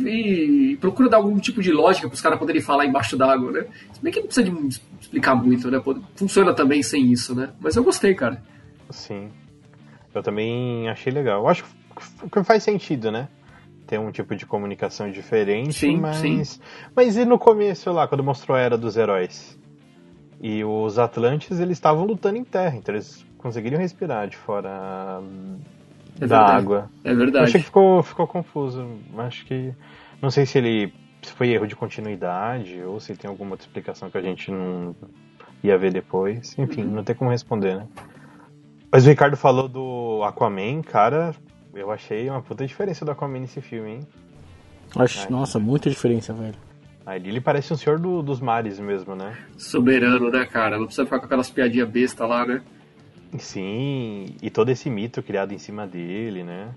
e 0.73 0.77
procura 0.77 1.09
dar 1.09 1.17
algum 1.17 1.39
tipo 1.39 1.63
de 1.63 1.73
lógica 1.73 2.07
para 2.09 2.15
os 2.15 2.21
caras 2.21 2.39
poderem 2.39 2.61
falar 2.61 2.85
embaixo 2.85 3.17
d'água, 3.17 3.51
né? 3.51 3.67
Se 3.93 4.03
bem 4.03 4.13
que 4.13 4.21
não 4.21 4.27
precisa 4.27 4.49
de 4.51 4.81
explicar 5.01 5.35
muito, 5.35 5.71
né? 5.71 5.83
Funciona 6.15 6.53
também 6.55 6.83
sem 6.83 7.11
isso, 7.11 7.35
né? 7.35 7.51
Mas 7.59 7.75
eu 7.75 7.83
gostei, 7.83 8.15
cara. 8.15 8.43
Sim. 8.91 9.31
Eu 10.15 10.23
também 10.23 10.89
achei 10.91 11.11
legal. 11.13 11.43
Eu 11.43 11.49
acho 11.49 11.65
que 12.31 12.45
faz 12.45 12.63
sentido, 12.63 13.11
né? 13.11 13.29
Ter 13.87 13.99
um 13.99 14.11
tipo 14.13 14.37
de 14.37 14.45
comunicação 14.45 15.11
diferente, 15.11 15.73
Sim, 15.73 15.97
mas. 15.97 16.17
sim. 16.19 16.43
Mas 16.95 17.17
e 17.17 17.25
no 17.25 17.39
começo 17.39 17.91
lá, 17.91 18.07
quando 18.07 18.23
mostrou 18.23 18.57
a 18.57 18.61
Era 18.61 18.77
dos 18.77 18.97
Heróis? 18.97 19.59
E 20.41 20.63
os 20.63 20.99
Atlantes, 20.99 21.59
eles 21.59 21.79
estavam 21.79 22.05
lutando 22.05 22.37
em 22.37 22.45
terra, 22.45 22.77
então 22.77 22.95
eles 22.95 23.25
conseguiriam 23.39 23.81
respirar 23.81 24.29
de 24.29 24.37
fora 24.37 24.69
É 26.21 26.27
da 26.27 26.39
verdade. 26.39 26.53
água. 26.53 26.91
É 27.05 27.13
Eu 27.13 27.17
verdade. 27.17 27.45
achei 27.47 27.61
que 27.61 27.67
ficou, 27.67 28.03
ficou 28.03 28.27
confuso. 28.27 28.87
Acho 29.19 29.45
que. 29.47 29.73
Não 30.21 30.31
sei 30.31 30.45
se 30.47 30.59
ele. 30.59 30.93
Se 31.23 31.33
foi 31.33 31.49
erro 31.51 31.67
de 31.67 31.75
continuidade 31.75 32.81
ou 32.83 33.01
se 33.01 33.17
tem 33.17 33.29
alguma 33.29 33.53
outra 33.53 33.67
explicação 33.67 34.09
que 34.11 34.19
a 34.19 34.23
gente 34.23 34.51
não 34.51 34.95
ia 35.65 35.77
ver 35.77 35.93
depois. 35.93 36.57
Enfim, 36.59 36.83
Uhum. 36.85 36.91
não 36.91 37.05
tem 37.05 37.15
como 37.17 37.31
responder, 37.31 37.77
né? 37.77 37.87
Mas 38.91 39.05
o 39.05 39.09
Ricardo 39.09 39.37
falou 39.37 39.69
do 39.69 40.23
Aquaman, 40.25 40.81
cara. 40.83 41.35
Eu 41.75 41.91
achei 41.91 42.29
uma 42.31 42.41
puta 42.41 42.67
diferença 42.67 43.05
do 43.05 43.11
Aquaman 43.11 43.41
nesse 43.41 43.61
filme, 43.61 43.91
hein? 43.91 44.01
Acho, 44.97 45.21
Ai. 45.25 45.31
nossa, 45.31 45.59
muita 45.59 45.91
diferença, 45.91 46.33
velho. 46.33 46.55
Ali 47.05 47.29
ele 47.31 47.41
parece 47.41 47.73
um 47.73 47.77
senhor 47.77 47.99
do- 47.99 48.23
dos 48.23 48.41
mares 48.41 48.79
mesmo, 48.79 49.15
né? 49.15 49.37
Soberano, 49.57 50.31
né, 50.31 50.47
cara? 50.47 50.79
Não 50.79 50.87
precisa 50.87 51.05
ficar 51.05 51.19
com 51.19 51.27
aquelas 51.27 51.51
piadinhas 51.51 51.89
besta 51.89 52.27
lá, 52.27 52.47
né? 52.47 52.63
Sim, 53.39 54.35
e 54.41 54.49
todo 54.51 54.71
esse 54.71 54.89
mito 54.89 55.23
criado 55.23 55.53
em 55.53 55.59
cima 55.59 55.87
dele, 55.87 56.43
né? 56.43 56.71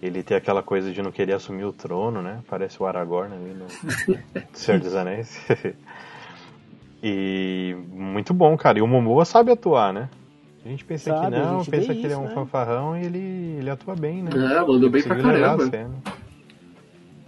Ele 0.00 0.22
tem 0.22 0.36
aquela 0.36 0.62
coisa 0.62 0.90
de 0.92 1.02
não 1.02 1.12
querer 1.12 1.34
assumir 1.34 1.64
o 1.64 1.72
trono, 1.72 2.22
né? 2.22 2.40
Parece 2.48 2.82
o 2.82 2.86
Aragorn 2.86 3.34
ali 3.34 3.54
no 3.54 3.66
Senhor 4.52 4.80
dos 4.80 4.94
Anéis. 4.94 5.38
E 7.04 7.74
muito 7.92 8.32
bom, 8.32 8.56
cara. 8.56 8.78
E 8.78 8.82
o 8.82 8.86
Momoa 8.86 9.24
sabe 9.24 9.50
atuar, 9.50 9.92
né? 9.92 10.08
A 10.64 10.68
gente 10.68 10.84
pensa 10.84 11.10
Sabe, 11.10 11.34
que 11.34 11.40
não, 11.42 11.64
pensa 11.64 11.86
que 11.92 11.98
ele 11.98 12.06
é 12.06 12.10
isso, 12.12 12.20
um 12.20 12.28
né? 12.28 12.34
fanfarrão 12.34 12.96
e 12.96 13.04
ele, 13.04 13.56
ele 13.58 13.68
atua 13.68 13.96
bem, 13.96 14.22
né? 14.22 14.30
É, 14.32 14.60
mandou 14.60 14.88
bem 14.88 15.02
pra 15.02 15.16
caramba. 15.16 15.68
cena. 15.68 15.90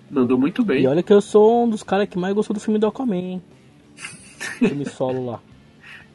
Mandou 0.08 0.38
muito 0.38 0.64
bem. 0.64 0.84
E 0.84 0.86
olha 0.86 1.02
que 1.02 1.12
eu 1.12 1.20
sou 1.20 1.64
um 1.64 1.68
dos 1.68 1.82
caras 1.82 2.08
que 2.08 2.16
mais 2.16 2.32
gostou 2.32 2.54
do 2.54 2.60
filme 2.60 2.78
do 2.78 2.86
Aquaman, 2.86 3.16
hein? 3.16 3.42
Filme 4.60 4.84
solo 4.86 5.26
lá. 5.26 5.40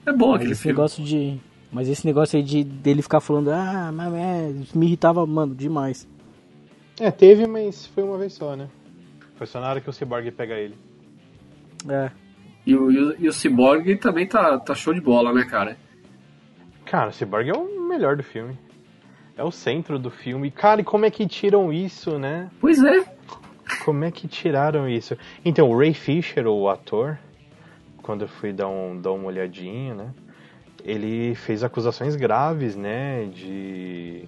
É 0.05 0.13
bom 0.13 0.27
Mas 0.27 0.35
aquele 0.37 0.51
esse 0.53 0.61
filme. 0.61 0.77
negócio 0.77 1.03
de. 1.03 1.37
Mas 1.71 1.87
esse 1.87 2.05
negócio 2.05 2.37
aí 2.37 2.43
de 2.43 2.63
dele 2.63 3.01
ficar 3.01 3.19
falando, 3.19 3.51
ah, 3.51 3.91
mas 3.93 4.13
é, 4.13 4.53
me 4.73 4.87
irritava, 4.87 5.25
mano, 5.25 5.53
demais. 5.53 6.07
É, 6.99 7.11
teve, 7.11 7.45
mas 7.45 7.85
foi 7.87 8.03
uma 8.03 8.17
vez 8.17 8.33
só, 8.33 8.55
né? 8.55 8.67
Foi 9.35 9.47
só 9.47 9.61
na 9.61 9.69
hora 9.69 9.79
que 9.79 9.89
o 9.89 9.93
Cyborg 9.93 10.31
pega 10.31 10.55
ele. 10.55 10.75
É. 11.87 12.11
E 12.65 12.75
o, 12.75 12.91
e 12.91 12.99
o, 12.99 13.15
e 13.19 13.27
o 13.29 13.33
Cyborg 13.33 13.95
também 13.97 14.27
tá, 14.27 14.59
tá 14.59 14.75
show 14.75 14.93
de 14.93 14.99
bola, 14.99 15.31
né, 15.31 15.45
cara? 15.45 15.77
Cara, 16.85 17.09
o 17.09 17.13
Cyborg 17.13 17.49
é 17.49 17.53
o 17.53 17.87
melhor 17.87 18.17
do 18.17 18.23
filme. 18.23 18.57
É 19.37 19.43
o 19.43 19.51
centro 19.51 19.97
do 19.97 20.09
filme. 20.09 20.51
Cara, 20.51 20.81
e 20.81 20.83
como 20.83 21.05
é 21.05 21.11
que 21.11 21.25
tiram 21.25 21.71
isso, 21.71 22.19
né? 22.19 22.49
Pois 22.59 22.83
é. 22.83 23.05
Como 23.85 24.03
é 24.03 24.11
que 24.11 24.27
tiraram 24.27 24.89
isso? 24.89 25.15
Então, 25.45 25.69
o 25.69 25.77
Ray 25.77 25.93
Fisher, 25.93 26.45
o 26.47 26.67
ator, 26.67 27.17
quando 28.01 28.23
eu 28.23 28.27
fui 28.27 28.51
dar, 28.51 28.67
um, 28.67 28.99
dar 28.99 29.11
uma 29.13 29.27
olhadinha, 29.27 29.93
né? 29.93 30.13
Ele 30.85 31.35
fez 31.35 31.63
acusações 31.63 32.15
graves, 32.15 32.75
né? 32.75 33.25
De, 33.33 34.27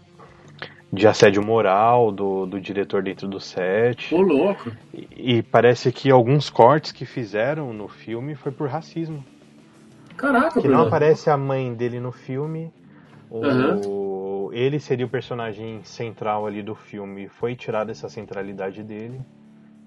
de 0.91 1.07
assédio 1.07 1.43
moral 1.43 2.11
do, 2.11 2.45
do 2.45 2.59
diretor 2.59 3.01
dentro 3.01 3.27
do 3.27 3.39
set. 3.39 4.13
Ô, 4.13 4.21
louco. 4.21 4.71
E, 4.93 5.37
e 5.37 5.43
parece 5.43 5.91
que 5.91 6.11
alguns 6.11 6.49
cortes 6.49 6.91
que 6.91 7.05
fizeram 7.05 7.73
no 7.73 7.87
filme 7.87 8.35
foi 8.35 8.51
por 8.51 8.69
racismo. 8.69 9.23
Caraca, 10.17 10.61
Que 10.61 10.67
não 10.67 10.83
aparece 10.83 11.29
a 11.29 11.37
mãe 11.37 11.73
dele 11.73 11.99
no 11.99 12.11
filme. 12.11 12.71
O, 13.29 13.45
Aham. 13.45 13.81
Ele 14.51 14.79
seria 14.79 15.05
o 15.05 15.09
personagem 15.09 15.81
central 15.83 16.45
ali 16.45 16.61
do 16.61 16.75
filme. 16.75 17.27
Foi 17.27 17.55
tirada 17.55 17.91
essa 17.91 18.09
centralidade 18.09 18.83
dele. 18.83 19.19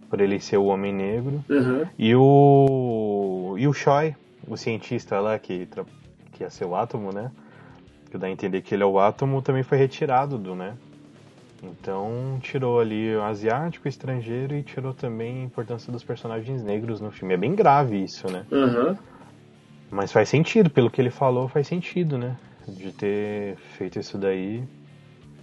Por 0.09 0.21
ele 0.21 0.41
ser 0.41 0.57
o 0.57 0.65
homem 0.65 0.93
negro. 0.93 1.45
Aham. 1.51 1.89
E 1.99 2.15
o. 2.15 3.55
E 3.59 3.69
o 3.69 3.73
Choi, 3.73 4.17
o 4.49 4.57
cientista 4.57 5.21
lá 5.21 5.39
que, 5.39 5.69
que 6.35 6.43
ia 6.43 6.51
ser 6.51 6.65
o 6.65 6.75
átomo, 6.75 7.13
né? 7.13 7.31
Que 8.11 8.19
dá 8.19 8.27
a 8.27 8.31
entender 8.31 8.61
que 8.61 8.75
ele 8.75 8.83
é 8.83 8.87
o 8.87 8.99
átomo, 8.99 9.41
também 9.41 9.63
foi 9.63 9.79
retirado 9.79 10.37
do, 10.37 10.55
né? 10.55 10.77
Então 11.63 12.39
tirou 12.43 12.79
ali 12.79 13.17
o 13.17 13.23
asiático, 13.23 13.87
o 13.87 13.89
estrangeiro 13.89 14.55
e 14.55 14.63
tirou 14.63 14.93
também 14.93 15.43
a 15.43 15.45
importância 15.45 15.91
dos 15.91 16.05
personagens 16.05 16.63
negros 16.63 17.01
no 17.01 17.11
filme. 17.11 17.35
É 17.35 17.39
bem 17.39 17.55
grave 17.55 18.03
isso, 18.03 18.31
né? 18.31 18.45
Aham. 18.53 18.99
Mas 19.91 20.13
faz 20.13 20.29
sentido, 20.29 20.69
pelo 20.69 20.91
que 20.91 21.01
ele 21.01 21.11
falou, 21.11 21.49
faz 21.49 21.67
sentido, 21.67 22.19
né? 22.19 22.37
De 22.67 22.93
ter 22.93 23.57
feito 23.79 23.99
isso 23.99 24.19
daí. 24.19 24.63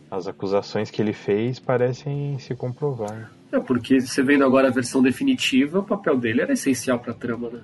As 0.10 0.28
acusações 0.28 0.92
que 0.92 1.02
ele 1.02 1.14
fez 1.14 1.58
parecem 1.60 2.38
se 2.38 2.54
comprovar. 2.54 3.32
É 3.52 3.60
porque 3.60 4.02
você 4.02 4.22
vendo 4.22 4.44
agora 4.44 4.68
a 4.68 4.72
versão 4.72 5.02
definitiva, 5.02 5.80
o 5.80 5.84
papel 5.84 6.18
dele 6.18 6.42
era 6.42 6.54
essencial 6.54 7.00
pra 7.00 7.14
trama, 7.14 7.50
né? 7.50 7.62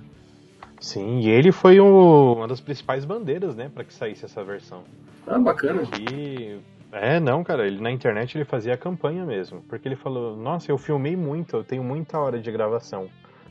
Sim, 0.80 1.20
e 1.20 1.30
ele 1.30 1.52
foi 1.52 1.80
o- 1.80 2.34
uma 2.36 2.48
das 2.48 2.62
principais 2.62 3.04
bandeiras, 3.04 3.56
né, 3.56 3.70
para 3.74 3.84
que 3.84 3.94
saísse 3.94 4.26
essa 4.26 4.44
versão. 4.44 4.84
Ah, 5.26 5.40
bacana. 5.40 5.84
E 6.00 6.60
é, 6.92 7.20
não, 7.20 7.44
cara, 7.44 7.66
ele 7.68 7.82
na 7.82 7.92
internet 7.92 8.38
ele 8.38 8.46
fazia 8.46 8.74
a 8.74 8.78
campanha 8.78 9.26
mesmo, 9.26 9.62
porque 9.68 9.88
ele 9.88 9.96
falou: 9.96 10.38
"Nossa, 10.38 10.72
eu 10.72 10.78
filmei 10.78 11.16
muito, 11.16 11.58
eu 11.58 11.64
tenho 11.64 11.84
muita 11.84 12.18
hora 12.20 12.40
de 12.40 12.52
gravação. 12.52 13.10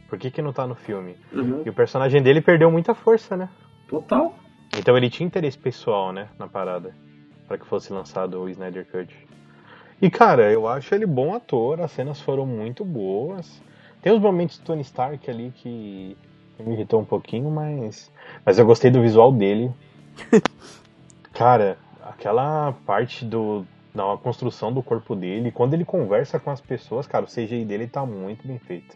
Por 0.09 0.19
que 0.19 0.31
que 0.31 0.41
não 0.41 0.53
tá 0.53 0.67
no 0.67 0.75
filme?" 0.75 1.17
Uhum. 1.33 1.63
E 1.67 1.69
o 1.69 1.73
personagem 1.75 2.23
dele 2.23 2.41
perdeu 2.41 2.71
muita 2.71 2.95
força, 2.95 3.37
né? 3.37 3.49
Total. 3.89 4.35
Então 4.79 4.97
ele 4.97 5.11
tinha 5.11 5.27
interesse 5.27 5.59
pessoal, 5.59 6.13
né, 6.13 6.29
na 6.39 6.47
parada, 6.49 6.95
para 7.47 7.59
que 7.59 7.67
fosse 7.67 7.93
lançado 7.93 8.41
o 8.41 8.49
Snyder 8.49 8.87
Cut. 8.87 9.15
E 10.01 10.11
cara, 10.11 10.51
eu 10.53 10.69
acho 10.69 10.95
ele 10.95 11.07
bom 11.07 11.35
ator, 11.35 11.81
as 11.81 11.91
cenas 11.91 12.21
foram 12.21 12.47
muito 12.47 12.85
boas. 12.85 13.61
Tem 14.03 14.13
uns 14.13 14.21
momentos 14.21 14.59
do 14.59 14.65
Tony 14.65 14.83
Stark 14.83 15.29
ali 15.31 15.53
que 15.55 16.17
me 16.59 16.75
irritou 16.75 17.01
um 17.01 17.05
pouquinho, 17.05 17.51
mas 17.51 18.11
mas 18.45 18.59
eu 18.59 18.67
gostei 18.67 18.91
do 18.91 19.03
visual 19.03 19.33
dele. 19.33 19.71
cara, 21.33 21.79
aquela 22.03 22.73
parte 22.85 23.25
do 23.25 23.67
da 23.95 24.17
construção 24.19 24.73
do 24.73 24.83
corpo 24.83 25.17
dele, 25.17 25.51
quando 25.51 25.73
ele 25.73 25.85
conversa 25.85 26.39
com 26.39 26.51
as 26.51 26.61
pessoas, 26.61 27.07
cara, 27.07 27.25
o 27.25 27.29
CGI 27.29 27.65
dele 27.65 27.87
tá 27.87 28.05
muito 28.05 28.47
bem 28.47 28.59
feito. 28.59 28.95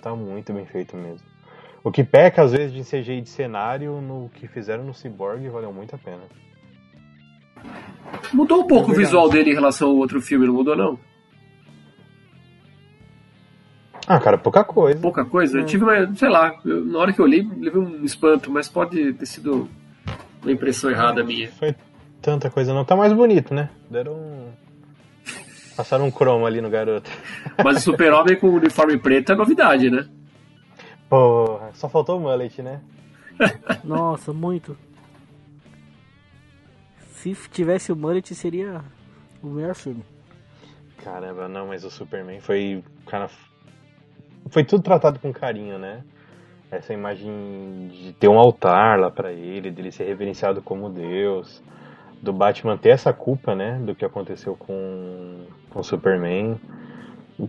Tá 0.00 0.16
muito 0.16 0.52
bem 0.54 0.64
feito 0.64 0.96
mesmo. 0.96 1.26
O 1.84 1.90
que 1.90 2.02
peca 2.02 2.42
às 2.42 2.52
vezes 2.52 2.72
de 2.72 2.82
CGI 2.82 3.20
de 3.20 3.28
cenário 3.28 4.00
no 4.00 4.30
que 4.30 4.48
fizeram 4.48 4.84
no 4.84 4.94
Cyborg 4.94 5.46
valeu 5.48 5.72
muito 5.72 5.94
a 5.94 5.98
pena. 5.98 6.22
Mudou 8.32 8.62
um 8.62 8.66
pouco 8.66 8.90
É 8.90 8.94
o 8.94 8.96
visual 8.96 9.28
dele 9.28 9.50
em 9.50 9.54
relação 9.54 9.90
ao 9.90 9.96
outro 9.96 10.20
filme, 10.20 10.46
não 10.46 10.54
mudou, 10.54 10.76
não? 10.76 10.98
Ah, 14.06 14.18
cara, 14.18 14.36
pouca 14.36 14.64
coisa. 14.64 14.98
Pouca 15.00 15.24
coisa. 15.24 15.58
Eu 15.60 15.66
tive 15.66 15.84
uma, 15.84 16.14
sei 16.14 16.28
lá, 16.28 16.54
eu- 16.64 16.84
na 16.84 16.98
hora 16.98 17.12
que 17.12 17.20
eu 17.20 17.26
li, 17.26 17.42
levei 17.58 17.80
um 17.80 18.04
espanto, 18.04 18.50
mas 18.50 18.68
pode 18.68 19.12
ter 19.14 19.26
sido 19.26 19.68
uma 20.42 20.50
impressão 20.52 20.90
errada 20.90 21.22
minha. 21.22 21.48
Foi 21.52 21.74
tanta 22.20 22.50
coisa 22.50 22.74
não. 22.74 22.84
Tá 22.84 22.96
mais 22.96 23.12
bonito, 23.12 23.54
né? 23.54 23.70
Deram 23.88 24.14
um... 24.14 24.52
Passaram 25.76 26.06
um 26.06 26.10
cromo 26.10 26.44
ali 26.46 26.60
no 26.60 26.68
garoto. 26.68 27.10
Mas 27.64 27.78
o 27.78 27.80
Super-Homem 27.80 28.36
com 28.36 28.46
o 28.48 28.56
uniforme 28.56 28.98
preto 28.98 29.32
é 29.32 29.34
novidade, 29.34 29.88
né? 29.90 30.06
Porra, 31.08 31.70
só 31.72 31.88
faltou 31.88 32.18
o 32.18 32.20
mullet, 32.20 32.60
né? 32.60 32.80
Nossa, 33.82 34.34
muito. 34.34 34.76
Se 37.14 37.34
tivesse 37.50 37.92
o 37.92 37.96
Mullet, 37.96 38.34
seria 38.34 38.82
o 39.42 39.46
melhor 39.48 39.74
filme. 39.74 40.02
Caramba, 41.02 41.48
não, 41.48 41.68
mas 41.68 41.84
o 41.84 41.90
Superman 41.90 42.40
foi. 42.40 42.82
Cara, 43.06 43.30
foi 44.50 44.64
tudo 44.64 44.82
tratado 44.82 45.18
com 45.18 45.32
carinho, 45.32 45.78
né? 45.78 46.02
Essa 46.70 46.92
imagem 46.94 47.88
de 47.90 48.12
ter 48.14 48.28
um 48.28 48.38
altar 48.38 48.98
lá 48.98 49.10
pra 49.10 49.32
ele, 49.32 49.70
dele 49.70 49.92
ser 49.92 50.04
reverenciado 50.04 50.62
como 50.62 50.88
Deus, 50.88 51.62
do 52.22 52.32
Batman 52.32 52.78
ter 52.78 52.90
essa 52.90 53.12
culpa, 53.12 53.54
né? 53.54 53.78
Do 53.84 53.94
que 53.94 54.04
aconteceu 54.04 54.56
com, 54.56 55.44
com 55.70 55.80
o 55.80 55.84
Superman. 55.84 56.58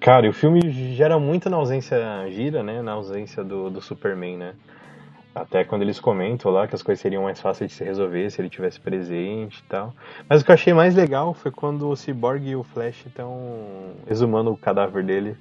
Cara, 0.02 0.26
e 0.26 0.30
o 0.30 0.34
filme 0.34 0.60
gera 0.96 1.20
muito 1.20 1.50
na 1.50 1.58
ausência, 1.58 1.98
gira, 2.30 2.64
né? 2.64 2.82
Na 2.82 2.94
ausência 2.94 3.44
do, 3.44 3.70
do 3.70 3.82
Superman, 3.82 4.38
né? 4.38 4.54
Até 5.36 5.64
quando 5.64 5.82
eles 5.82 6.00
comentam 6.00 6.52
lá 6.52 6.68
que 6.68 6.76
as 6.76 6.84
coisas 6.84 7.02
seriam 7.02 7.24
mais 7.24 7.40
fáceis 7.42 7.72
de 7.72 7.78
se 7.78 7.84
resolver 7.84 8.30
se 8.30 8.40
ele 8.40 8.50
tivesse 8.50 8.80
presente 8.80 9.60
e 9.60 9.64
tal. 9.64 9.94
Mas 10.30 10.42
o 10.42 10.46
que 10.46 10.52
eu 10.52 10.54
achei 10.54 10.74
mais 10.74 10.96
legal 10.96 11.34
foi 11.34 11.52
quando 11.52 11.90
o 11.90 11.96
Cyborg 11.96 12.48
e 12.48 12.56
o 12.56 12.64
Flash 12.64 13.06
estão 13.08 13.94
exumando 14.08 14.52
o 14.52 14.58
cadáver 14.58 15.04
dele. 15.04 15.36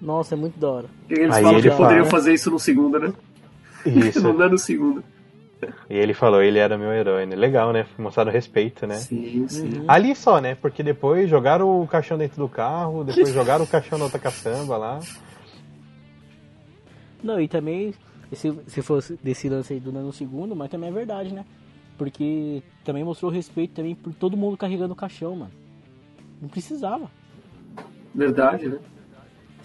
Nossa, 0.00 0.34
é 0.34 0.36
muito 0.38 0.58
da 0.58 0.68
hora. 0.70 0.86
E 1.08 1.14
eles 1.14 1.34
Aí 1.34 1.42
falam 1.42 1.58
ele 1.58 1.70
que 1.70 1.76
poderiam 1.76 2.04
fala- 2.04 2.10
fazer 2.10 2.34
isso 2.34 2.50
no 2.50 2.58
segundo, 2.58 2.98
né? 2.98 3.12
Isso. 3.86 4.20
Não 4.22 4.36
dando 4.36 4.58
segundo. 4.58 5.02
e 5.88 5.94
ele 5.96 6.12
falou, 6.12 6.42
ele 6.42 6.58
era 6.58 6.76
meu 6.76 6.92
herói, 6.92 7.24
né? 7.26 7.34
Legal, 7.36 7.72
né? 7.72 7.86
Mostraram 7.98 8.30
respeito, 8.30 8.86
né? 8.86 8.96
Sim, 8.96 9.46
sim. 9.48 9.84
Ali 9.88 10.14
só, 10.14 10.40
né? 10.40 10.54
Porque 10.54 10.82
depois 10.82 11.28
jogaram 11.30 11.80
o 11.82 11.86
caixão 11.86 12.18
dentro 12.18 12.36
do 12.36 12.48
carro, 12.48 13.02
depois 13.04 13.28
jogaram 13.32 13.64
o 13.64 13.68
caixão 13.68 13.96
na 13.98 14.04
outra 14.04 14.18
caçamba 14.18 14.76
lá. 14.76 15.00
Não, 17.22 17.40
e 17.40 17.48
também, 17.48 17.94
se, 18.32 18.52
se 18.66 18.82
fosse 18.82 19.18
desse 19.22 19.48
lance 19.48 19.72
aí 19.72 19.80
do 19.80 19.90
no 19.90 20.12
segundo, 20.12 20.54
mas 20.54 20.70
também 20.70 20.90
é 20.90 20.92
verdade, 20.92 21.32
né? 21.32 21.44
Porque 21.96 22.62
também 22.84 23.04
mostrou 23.04 23.30
respeito 23.30 23.74
também 23.74 23.94
por 23.94 24.12
todo 24.14 24.36
mundo 24.36 24.56
carregando 24.56 24.92
o 24.92 24.96
caixão, 24.96 25.34
mano. 25.36 25.52
Não 26.42 26.48
precisava. 26.48 27.10
Verdade, 28.14 28.68
né? 28.68 28.78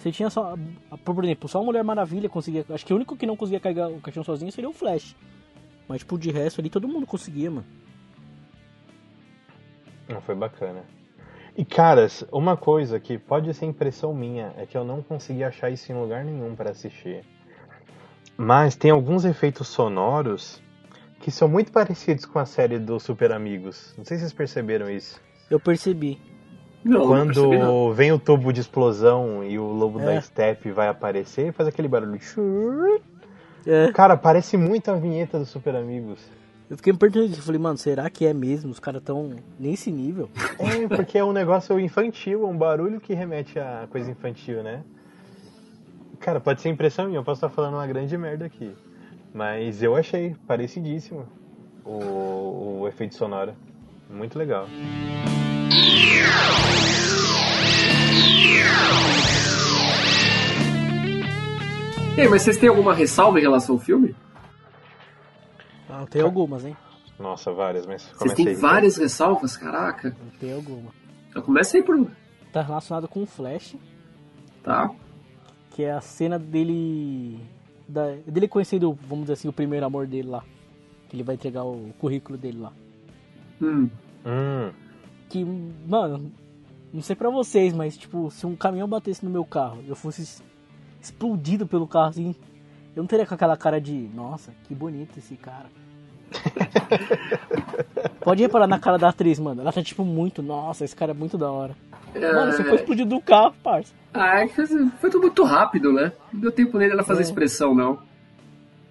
Você 0.00 0.10
tinha 0.10 0.30
só, 0.30 0.56
por 1.04 1.22
exemplo, 1.22 1.46
só 1.46 1.60
a 1.60 1.62
Mulher 1.62 1.84
Maravilha 1.84 2.26
conseguia. 2.26 2.64
Acho 2.70 2.86
que 2.86 2.92
o 2.92 2.96
único 2.96 3.18
que 3.18 3.26
não 3.26 3.36
conseguia 3.36 3.60
carregar 3.60 3.90
o 3.90 4.00
caixão 4.00 4.24
sozinho 4.24 4.50
seria 4.50 4.68
o 4.68 4.72
Flash. 4.72 5.14
Mas, 5.86 5.98
tipo, 5.98 6.18
de 6.18 6.30
resto 6.30 6.58
ali 6.58 6.70
todo 6.70 6.88
mundo 6.88 7.06
conseguia, 7.06 7.50
mano. 7.50 7.66
Não, 10.08 10.22
foi 10.22 10.34
bacana. 10.34 10.84
E 11.54 11.66
caras, 11.66 12.24
uma 12.32 12.56
coisa 12.56 12.98
que 12.98 13.18
pode 13.18 13.52
ser 13.52 13.66
impressão 13.66 14.14
minha 14.14 14.54
é 14.56 14.64
que 14.64 14.74
eu 14.74 14.84
não 14.84 15.02
consegui 15.02 15.44
achar 15.44 15.68
isso 15.68 15.92
em 15.92 15.94
lugar 15.94 16.24
nenhum 16.24 16.56
para 16.56 16.70
assistir. 16.70 17.22
Mas 18.38 18.74
tem 18.74 18.90
alguns 18.90 19.26
efeitos 19.26 19.68
sonoros 19.68 20.62
que 21.20 21.30
são 21.30 21.46
muito 21.46 21.70
parecidos 21.70 22.24
com 22.24 22.38
a 22.38 22.46
série 22.46 22.78
do 22.78 22.98
Super 22.98 23.32
Amigos. 23.32 23.92
Não 23.98 24.04
sei 24.06 24.16
se 24.16 24.22
vocês 24.22 24.32
perceberam 24.32 24.88
isso. 24.88 25.20
Eu 25.50 25.60
percebi. 25.60 26.18
Não, 26.84 27.08
percebi, 27.26 27.58
não. 27.58 27.66
Quando 27.66 27.92
vem 27.94 28.12
o 28.12 28.18
tubo 28.18 28.52
de 28.52 28.60
explosão 28.60 29.44
e 29.44 29.58
o 29.58 29.64
lobo 29.64 30.00
É. 30.00 30.06
da 30.14 30.20
Step 30.22 30.70
vai 30.70 30.88
aparecer, 30.88 31.52
faz 31.52 31.68
aquele 31.68 31.88
barulho. 31.88 32.18
É, 33.66 33.92
Cara, 33.92 34.16
parece 34.16 34.56
muito 34.56 34.90
a 34.90 34.94
vinheta 34.94 35.38
do 35.38 35.44
Super 35.44 35.76
Amigos. 35.76 36.18
eu 36.70 36.76
fiquei 36.78 36.92
isso. 37.24 37.38
Eu 37.40 37.42
falei, 37.42 37.60
mano, 37.60 37.76
será 37.76 38.08
que 38.08 38.24
é 38.24 38.32
mesmo? 38.32 38.70
Os 38.70 38.80
caras 38.80 39.02
tão 39.02 39.36
nesse 39.58 39.92
nível? 39.92 40.30
É, 40.58 40.88
porque 40.96 41.18
é 41.18 41.24
um 41.24 41.32
negócio 41.32 41.78
infantil, 41.78 42.44
é 42.44 42.46
um 42.46 42.56
barulho 42.56 42.98
que 43.00 43.12
remete 43.12 43.58
a 43.58 43.86
coisa 43.90 44.10
infantil, 44.10 44.62
né? 44.62 44.82
Cara, 46.18 46.40
pode 46.40 46.60
ser 46.62 46.68
impressão 46.70 47.06
minha, 47.06 47.18
eu 47.18 47.24
posso 47.24 47.38
estar 47.38 47.48
falando 47.50 47.74
uma 47.74 47.86
grande 47.86 48.16
merda 48.16 48.46
aqui. 48.46 48.74
Mas 49.32 49.82
eu 49.82 49.94
achei 49.96 50.34
parecidíssimo 50.46 51.26
o, 51.84 52.80
o 52.82 52.88
efeito 52.88 53.14
sonoro. 53.14 53.52
Muito 54.08 54.38
legal. 54.38 54.66
E 54.68 55.49
aí, 62.16 62.28
mas 62.28 62.42
vocês 62.42 62.56
têm 62.56 62.68
alguma 62.68 62.94
ressalva 62.94 63.38
em 63.38 63.42
relação 63.42 63.76
ao 63.76 63.80
filme? 63.80 64.14
Ah, 65.88 66.04
tem 66.08 66.22
algumas, 66.22 66.64
hein? 66.64 66.76
Nossa, 67.18 67.52
várias, 67.52 67.86
mas 67.86 68.10
Vocês 68.16 68.34
têm 68.34 68.54
várias 68.54 68.96
ressalvas? 68.96 69.56
Caraca. 69.56 70.16
Tem 70.38 70.52
alguma. 70.52 70.90
Já 71.34 71.42
começa 71.42 71.76
aí 71.76 71.82
por. 71.82 72.10
Tá 72.52 72.62
relacionado 72.62 73.06
com 73.06 73.22
o 73.22 73.26
Flash, 73.26 73.76
Tá. 74.62 74.90
que 75.70 75.84
é 75.84 75.92
a 75.92 76.00
cena 76.00 76.38
dele. 76.38 77.40
Da, 77.88 78.14
dele 78.26 78.48
conhecendo, 78.48 78.96
vamos 79.06 79.24
dizer 79.24 79.34
assim, 79.34 79.48
o 79.48 79.52
primeiro 79.52 79.84
amor 79.84 80.06
dele 80.06 80.28
lá. 80.28 80.42
Que 81.08 81.16
ele 81.16 81.22
vai 81.22 81.34
entregar 81.34 81.64
o 81.64 81.92
currículo 81.98 82.38
dele 82.38 82.58
lá. 82.58 82.72
Hum. 83.60 83.90
Hum, 84.24 84.70
Que, 85.30 85.44
mano, 85.44 86.30
não 86.92 87.00
sei 87.00 87.16
pra 87.16 87.30
vocês, 87.30 87.72
mas 87.72 87.96
tipo, 87.96 88.30
se 88.30 88.44
um 88.46 88.54
caminhão 88.54 88.86
batesse 88.88 89.24
no 89.24 89.30
meu 89.30 89.44
carro 89.44 89.78
e 89.86 89.88
eu 89.88 89.96
fosse 89.96 90.42
explodido 91.00 91.66
pelo 91.66 91.86
carro 91.86 92.08
assim, 92.08 92.34
eu 92.94 93.02
não 93.02 93.06
teria 93.06 93.24
com 93.24 93.34
aquela 93.34 93.56
cara 93.56 93.80
de, 93.80 93.92
nossa, 94.14 94.52
que 94.64 94.74
bonito 94.74 95.16
esse 95.18 95.36
cara. 95.36 95.66
Pode 98.20 98.42
reparar 98.42 98.66
na 98.66 98.78
cara 98.78 98.98
da 98.98 99.08
atriz, 99.08 99.38
mano. 99.38 99.60
Ela 99.62 99.72
tá 99.72 99.82
tipo 99.82 100.04
muito, 100.04 100.42
nossa, 100.42 100.84
esse 100.84 100.94
cara 100.94 101.12
é 101.12 101.14
muito 101.14 101.38
da 101.38 101.50
hora. 101.50 101.74
Mano, 102.14 102.52
você 102.52 102.64
foi 102.64 102.74
explodido 102.76 103.08
do 103.10 103.20
carro, 103.20 103.54
parça. 103.62 103.92
Ah, 104.12 104.40
é 104.40 104.48
que 104.48 104.54
foi 105.00 105.10
tudo 105.10 105.20
muito 105.22 105.44
rápido, 105.44 105.92
né? 105.92 106.12
Não 106.32 106.40
deu 106.40 106.52
tempo 106.52 106.76
nem 106.78 106.88
dela 106.88 107.02
fazer 107.04 107.20
É. 107.20 107.24
expressão, 107.24 107.74
não. 107.74 107.98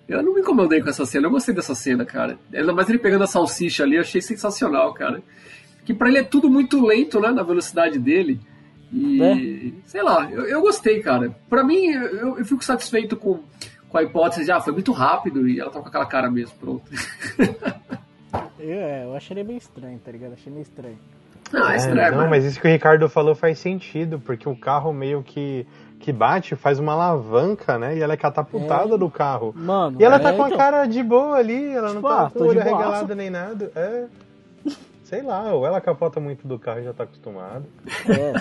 Eu 0.07 0.23
não 0.23 0.33
me 0.33 0.41
incomodei 0.41 0.81
com 0.81 0.89
essa 0.89 1.05
cena, 1.05 1.27
eu 1.27 1.31
gostei 1.31 1.53
dessa 1.53 1.75
cena, 1.75 2.03
cara. 2.05 2.39
Ainda 2.53 2.73
mais 2.73 2.89
ele 2.89 2.97
pegando 2.97 3.23
a 3.23 3.27
salsicha 3.27 3.83
ali, 3.83 3.95
eu 3.95 4.01
achei 4.01 4.21
sensacional, 4.21 4.93
cara. 4.93 5.21
Que 5.89 5.93
pra 5.95 6.07
ele 6.07 6.19
é 6.19 6.23
tudo 6.23 6.51
muito 6.51 6.85
lento, 6.85 7.19
né? 7.19 7.31
Na 7.31 7.41
velocidade 7.41 7.97
dele. 7.97 8.39
E. 8.93 9.73
Sei 9.85 10.03
lá, 10.03 10.29
eu, 10.31 10.43
eu 10.45 10.61
gostei, 10.61 10.99
cara. 11.01 11.35
Pra 11.49 11.63
mim, 11.63 11.87
eu, 11.87 12.37
eu 12.37 12.45
fico 12.45 12.63
satisfeito 12.63 13.17
com, 13.17 13.39
com 13.89 13.97
a 13.97 14.03
hipótese 14.03 14.45
de, 14.45 14.51
ah, 14.51 14.61
foi 14.61 14.71
muito 14.71 14.91
rápido 14.91 15.47
e 15.47 15.59
ela 15.59 15.71
tá 15.71 15.79
com 15.79 15.87
aquela 15.87 16.05
cara 16.05 16.29
mesmo, 16.29 16.55
pronto. 16.59 16.83
Eu, 18.59 18.77
é, 18.77 19.05
eu 19.05 19.15
achei 19.15 19.35
ele 19.35 19.47
meio 19.47 19.57
estranho, 19.57 19.97
tá 20.03 20.11
ligado? 20.11 20.33
Achei 20.33 20.51
meio 20.53 20.61
estranho. 20.61 20.99
Não, 21.51 21.67
é 21.69 21.73
É, 21.73 21.77
estranho, 21.77 22.11
não, 22.11 22.21
né? 22.23 22.27
mas 22.29 22.45
isso 22.45 22.59
que 22.61 22.67
o 22.67 22.69
Ricardo 22.69 23.09
falou 23.09 23.33
faz 23.33 23.57
sentido, 23.57 24.19
porque 24.19 24.47
o 24.47 24.55
carro 24.55 24.93
meio 24.93 25.23
que, 25.23 25.65
que 25.99 26.11
bate, 26.13 26.55
faz 26.55 26.77
uma 26.77 26.93
alavanca, 26.93 27.79
né? 27.79 27.97
E 27.97 28.01
ela 28.01 28.13
é 28.13 28.17
catapultada 28.17 28.93
É. 28.93 28.97
do 28.97 29.09
carro. 29.09 29.53
Mano, 29.57 29.99
E 29.99 30.03
ela 30.03 30.17
é, 30.17 30.19
tá 30.19 30.33
com 30.33 30.43
a 30.43 30.47
então, 30.47 30.57
cara 30.57 30.85
de 30.85 31.01
boa 31.01 31.37
ali, 31.37 31.69
ela 31.73 31.87
não 31.87 31.95
Tipo, 31.95 32.07
tá 32.09 32.25
ah, 32.25 32.29
com 32.29 32.39
o 32.43 32.47
olho 32.47 32.59
boaça. 32.61 32.75
regalado 32.77 33.15
nem 33.15 33.29
nada. 33.31 33.71
É. 33.75 34.05
Sei 35.09 35.23
lá, 35.23 35.51
ou 35.55 35.65
ela 35.65 35.81
capota 35.81 36.19
muito 36.19 36.47
do 36.47 36.59
carro 36.59 36.81
e 36.81 36.83
já 36.83 36.93
tá 36.93 37.03
acostumado. 37.03 37.65
é, 38.07 38.33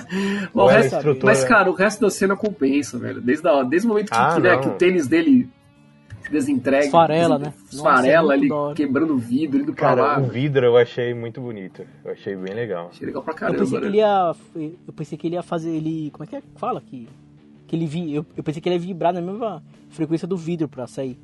O 0.52 0.66
resto- 0.66 0.96
instrutora. 0.96 1.24
Mas, 1.32 1.42
cara, 1.44 1.70
o 1.70 1.72
resto 1.72 2.02
da 2.02 2.10
cena 2.10 2.36
compensa, 2.36 2.98
velho. 2.98 3.22
Desde, 3.22 3.48
a- 3.48 3.62
desde 3.62 3.86
o 3.86 3.90
momento 3.90 4.10
que, 4.10 4.14
Ah, 4.18 4.34
que, 4.34 4.40
né, 4.42 4.58
que 4.58 4.68
o 4.68 4.72
tênis 4.72 5.06
dele 5.06 5.48
se 6.20 6.30
desentrega. 6.30 6.84
Esfarela, 6.84 7.38
né? 7.38 7.54
Esfarela, 7.72 8.36
é 8.36 8.52
hora. 8.52 8.74
quebrando 8.74 9.14
o 9.14 9.16
vidro, 9.16 9.62
indo 9.62 9.72
pra 9.72 9.88
Cara, 9.88 10.02
lá. 10.02 10.18
o 10.20 10.24
vidro 10.24 10.66
eu 10.66 10.76
achei 10.76 11.14
muito 11.14 11.40
bonito. 11.40 11.82
Eu 12.04 12.12
achei 12.12 12.36
bem 12.36 12.54
legal. 12.54 12.88
Achei 12.92 13.06
legal 13.06 13.22
pra 13.22 13.32
Eu 13.32 13.38
caramba, 13.38 13.58
pensei 13.60 13.78
que 13.78 13.84
né? 13.84 13.88
ele 13.88 13.96
ia. 13.96 14.34
Eu 14.86 14.92
pensei 14.92 15.16
que 15.16 15.26
ele 15.26 15.36
ia 15.36 15.42
fazer. 15.42 15.70
Ele. 15.70 16.10
Como 16.10 16.24
é 16.24 16.26
que 16.26 16.36
é 16.36 16.42
fala? 16.56 16.82
Que, 16.82 17.08
que 17.66 17.74
ele 17.76 17.86
vi, 17.86 18.14
eu, 18.14 18.26
eu 18.36 18.42
pensei 18.44 18.60
que 18.60 18.68
ele 18.68 18.76
ia 18.76 18.80
vibrar 18.80 19.14
na 19.14 19.22
mesma 19.22 19.62
frequência 19.88 20.28
do 20.28 20.36
vidro 20.36 20.68
pra 20.68 20.86
sair. 20.86 21.18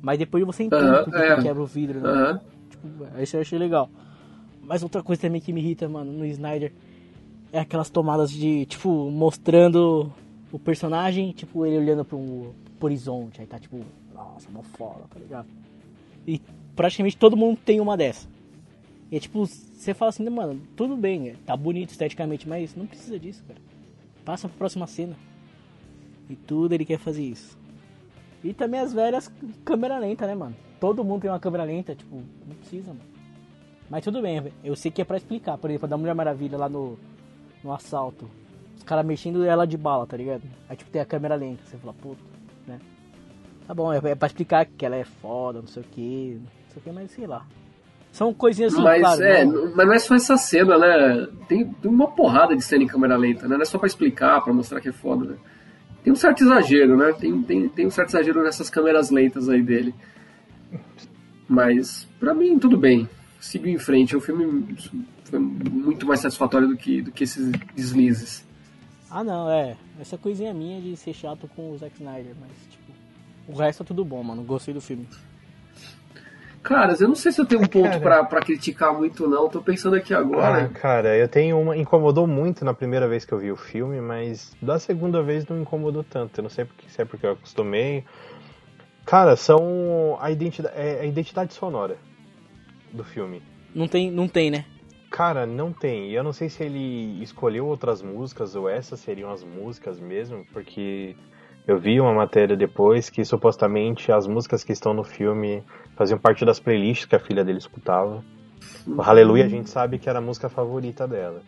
Mas 0.00 0.20
depois 0.20 0.44
você 0.46 0.62
entende 0.62 0.84
Aham, 0.84 1.02
porque 1.02 1.18
é. 1.20 1.34
que 1.34 1.42
quebra 1.42 1.62
o 1.64 1.66
vidro, 1.66 1.98
né? 2.00 2.08
Aham. 2.08 2.40
Tipo, 2.70 3.20
isso 3.20 3.36
eu 3.36 3.40
achei 3.40 3.58
legal. 3.58 3.90
Mas 4.68 4.82
outra 4.82 5.02
coisa 5.02 5.22
também 5.22 5.40
que 5.40 5.50
me 5.50 5.62
irrita, 5.62 5.88
mano, 5.88 6.12
no 6.12 6.26
Snyder 6.26 6.70
é 7.50 7.58
aquelas 7.58 7.88
tomadas 7.88 8.30
de, 8.30 8.66
tipo, 8.66 9.10
mostrando 9.10 10.12
o 10.52 10.58
personagem, 10.58 11.32
tipo, 11.32 11.64
ele 11.64 11.78
olhando 11.78 12.04
pro, 12.04 12.54
pro 12.78 12.86
horizonte. 12.86 13.40
Aí 13.40 13.46
tá 13.46 13.58
tipo, 13.58 13.80
nossa, 14.14 14.50
mó 14.50 14.62
foda, 14.62 15.04
tá 15.08 15.18
ligado? 15.18 15.48
E 16.26 16.42
praticamente 16.76 17.16
todo 17.16 17.34
mundo 17.34 17.58
tem 17.64 17.80
uma 17.80 17.96
dessa. 17.96 18.28
E 19.10 19.16
é 19.16 19.20
tipo, 19.20 19.46
você 19.46 19.94
fala 19.94 20.10
assim, 20.10 20.28
mano, 20.28 20.60
tudo 20.76 20.98
bem, 20.98 21.30
é, 21.30 21.36
tá 21.46 21.56
bonito 21.56 21.88
esteticamente, 21.88 22.46
mas 22.46 22.76
não 22.76 22.86
precisa 22.86 23.18
disso, 23.18 23.42
cara. 23.48 23.58
Passa 24.22 24.48
pra 24.48 24.58
próxima 24.58 24.86
cena. 24.86 25.16
E 26.28 26.36
tudo 26.36 26.74
ele 26.74 26.84
quer 26.84 26.98
fazer 26.98 27.22
isso. 27.22 27.56
E 28.44 28.52
também 28.52 28.80
as 28.80 28.92
velhas 28.92 29.32
câmera 29.64 29.98
lenta, 29.98 30.26
né, 30.26 30.34
mano? 30.34 30.54
Todo 30.78 31.02
mundo 31.02 31.22
tem 31.22 31.30
uma 31.30 31.40
câmera 31.40 31.64
lenta, 31.64 31.94
tipo, 31.94 32.16
não 32.46 32.54
precisa, 32.56 32.88
mano. 32.88 33.17
Mas 33.90 34.04
tudo 34.04 34.20
bem, 34.20 34.52
eu 34.62 34.76
sei 34.76 34.90
que 34.90 35.00
é 35.00 35.04
pra 35.04 35.16
explicar. 35.16 35.56
Por 35.56 35.70
exemplo, 35.70 35.86
a 35.86 35.88
da 35.88 35.96
Mulher 35.96 36.14
Maravilha 36.14 36.58
lá 36.58 36.68
no, 36.68 36.98
no 37.64 37.72
assalto. 37.72 38.28
Os 38.76 38.82
caras 38.82 39.04
mexendo 39.04 39.44
ela 39.44 39.66
de 39.66 39.76
bala, 39.76 40.06
tá 40.06 40.16
ligado? 40.16 40.42
Aí 40.68 40.76
tipo 40.76 40.90
tem 40.90 41.00
a 41.00 41.06
câmera 41.06 41.34
lenta, 41.34 41.62
você 41.64 41.76
fala, 41.78 41.92
puto, 41.94 42.22
né? 42.66 42.78
Tá 43.66 43.74
bom, 43.74 43.92
é, 43.92 43.98
é 44.02 44.14
pra 44.14 44.26
explicar 44.26 44.66
que 44.66 44.84
ela 44.84 44.96
é 44.96 45.04
foda, 45.04 45.60
não 45.60 45.68
sei 45.68 45.82
o 45.82 45.86
que, 45.86 46.40
não 46.40 46.70
sei 46.72 46.80
o 46.80 46.80
que, 46.82 46.92
mas 46.92 47.10
sei 47.10 47.26
lá. 47.26 47.44
São 48.12 48.32
coisinhas 48.32 48.72
assim, 48.72 48.82
Mas, 48.82 49.00
claro, 49.00 49.22
é, 49.22 49.44
não- 49.44 49.74
mas 49.76 49.86
não 49.86 49.92
é 49.94 49.98
só 49.98 50.14
essa 50.14 50.36
cena, 50.38 50.78
né? 50.78 51.28
Tem, 51.46 51.64
tem 51.70 51.90
uma 51.90 52.10
porrada 52.10 52.56
de 52.56 52.62
cena 52.64 52.82
em 52.84 52.86
câmera 52.86 53.16
lenta, 53.16 53.46
né? 53.46 53.56
Não 53.56 53.62
é 53.62 53.66
só 53.66 53.78
pra 53.78 53.86
explicar, 53.86 54.40
pra 54.42 54.52
mostrar 54.52 54.80
que 54.80 54.88
é 54.88 54.92
foda, 54.92 55.24
né? 55.32 55.36
Tem 56.02 56.12
um 56.12 56.16
certo 56.16 56.42
exagero, 56.42 56.96
né? 56.96 57.12
Tem, 57.12 57.42
tem, 57.42 57.68
tem 57.68 57.86
um 57.86 57.90
certo 57.90 58.08
exagero 58.10 58.42
nessas 58.42 58.70
câmeras 58.70 59.10
lentas 59.10 59.48
aí 59.48 59.62
dele. 59.62 59.94
Mas, 61.48 62.06
pra 62.18 62.34
mim, 62.34 62.58
tudo 62.58 62.76
bem. 62.78 63.08
Sigo 63.40 63.68
em 63.68 63.78
frente. 63.78 64.16
O 64.16 64.20
filme 64.20 64.76
foi 65.24 65.38
muito 65.38 66.06
mais 66.06 66.20
satisfatório 66.20 66.68
do 66.68 66.76
que, 66.76 67.02
do 67.02 67.12
que 67.12 67.24
esses 67.24 67.50
deslizes. 67.74 68.44
Ah 69.10 69.22
não, 69.24 69.50
é. 69.50 69.76
Essa 70.00 70.18
coisinha 70.18 70.52
minha 70.52 70.80
de 70.80 70.96
ser 70.96 71.14
chato 71.14 71.48
com 71.54 71.70
o 71.70 71.78
Zack 71.78 71.94
Snyder, 71.96 72.34
mas 72.40 72.50
tipo. 72.70 72.88
O 73.48 73.56
resto 73.56 73.82
é 73.82 73.86
tudo 73.86 74.04
bom, 74.04 74.22
mano. 74.22 74.42
Gostei 74.42 74.74
do 74.74 74.80
filme. 74.80 75.08
Caras, 76.62 77.00
eu 77.00 77.08
não 77.08 77.14
sei 77.14 77.32
se 77.32 77.40
eu 77.40 77.46
tenho 77.46 77.62
um 77.62 77.66
ponto 77.66 77.98
pra 78.00 78.40
criticar 78.42 78.92
muito, 78.92 79.26
não. 79.26 79.48
Tô 79.48 79.62
pensando 79.62 79.96
aqui 79.96 80.12
Ah, 80.12 80.18
agora. 80.18 80.68
cara, 80.68 81.16
eu 81.16 81.26
tenho 81.28 81.58
uma. 81.58 81.74
Incomodou 81.76 82.26
muito 82.26 82.64
na 82.64 82.74
primeira 82.74 83.08
vez 83.08 83.24
que 83.24 83.32
eu 83.32 83.38
vi 83.38 83.50
o 83.50 83.56
filme, 83.56 84.00
mas 84.02 84.54
da 84.60 84.78
segunda 84.78 85.22
vez 85.22 85.46
não 85.46 85.62
incomodou 85.62 86.04
tanto. 86.04 86.38
Eu 86.40 86.42
não 86.42 86.50
sei 86.50 86.64
porque, 86.66 86.88
se 86.90 87.00
é 87.00 87.04
porque 87.06 87.24
eu 87.24 87.32
acostumei. 87.32 88.04
Cara, 89.06 89.36
são 89.36 90.18
a 90.20 90.30
identidade, 90.30 90.74
é 90.76 91.00
a 91.00 91.06
identidade 91.06 91.54
sonora 91.54 91.96
do 92.92 93.04
filme. 93.04 93.42
Não 93.74 93.86
tem, 93.86 94.10
não 94.10 94.28
tem, 94.28 94.50
né? 94.50 94.64
Cara, 95.10 95.46
não 95.46 95.72
tem. 95.72 96.10
E 96.10 96.14
eu 96.14 96.22
não 96.22 96.32
sei 96.32 96.48
se 96.48 96.62
ele 96.62 97.22
escolheu 97.22 97.66
outras 97.66 98.02
músicas 98.02 98.54
ou 98.54 98.68
essas 98.68 99.00
seriam 99.00 99.30
as 99.30 99.42
músicas 99.42 99.98
mesmo, 99.98 100.44
porque 100.52 101.16
eu 101.66 101.78
vi 101.78 102.00
uma 102.00 102.12
matéria 102.12 102.56
depois 102.56 103.08
que 103.08 103.24
supostamente 103.24 104.12
as 104.12 104.26
músicas 104.26 104.62
que 104.62 104.72
estão 104.72 104.92
no 104.92 105.04
filme 105.04 105.62
faziam 105.96 106.18
parte 106.18 106.44
das 106.44 106.60
playlists 106.60 107.06
que 107.06 107.16
a 107.16 107.20
filha 107.20 107.44
dele 107.44 107.58
escutava. 107.58 108.24
O 108.86 109.00
Hallelujah 109.00 109.46
a 109.46 109.48
gente 109.48 109.70
sabe 109.70 109.98
que 109.98 110.08
era 110.08 110.18
a 110.18 110.22
música 110.22 110.48
favorita 110.48 111.06
dela. 111.06 111.42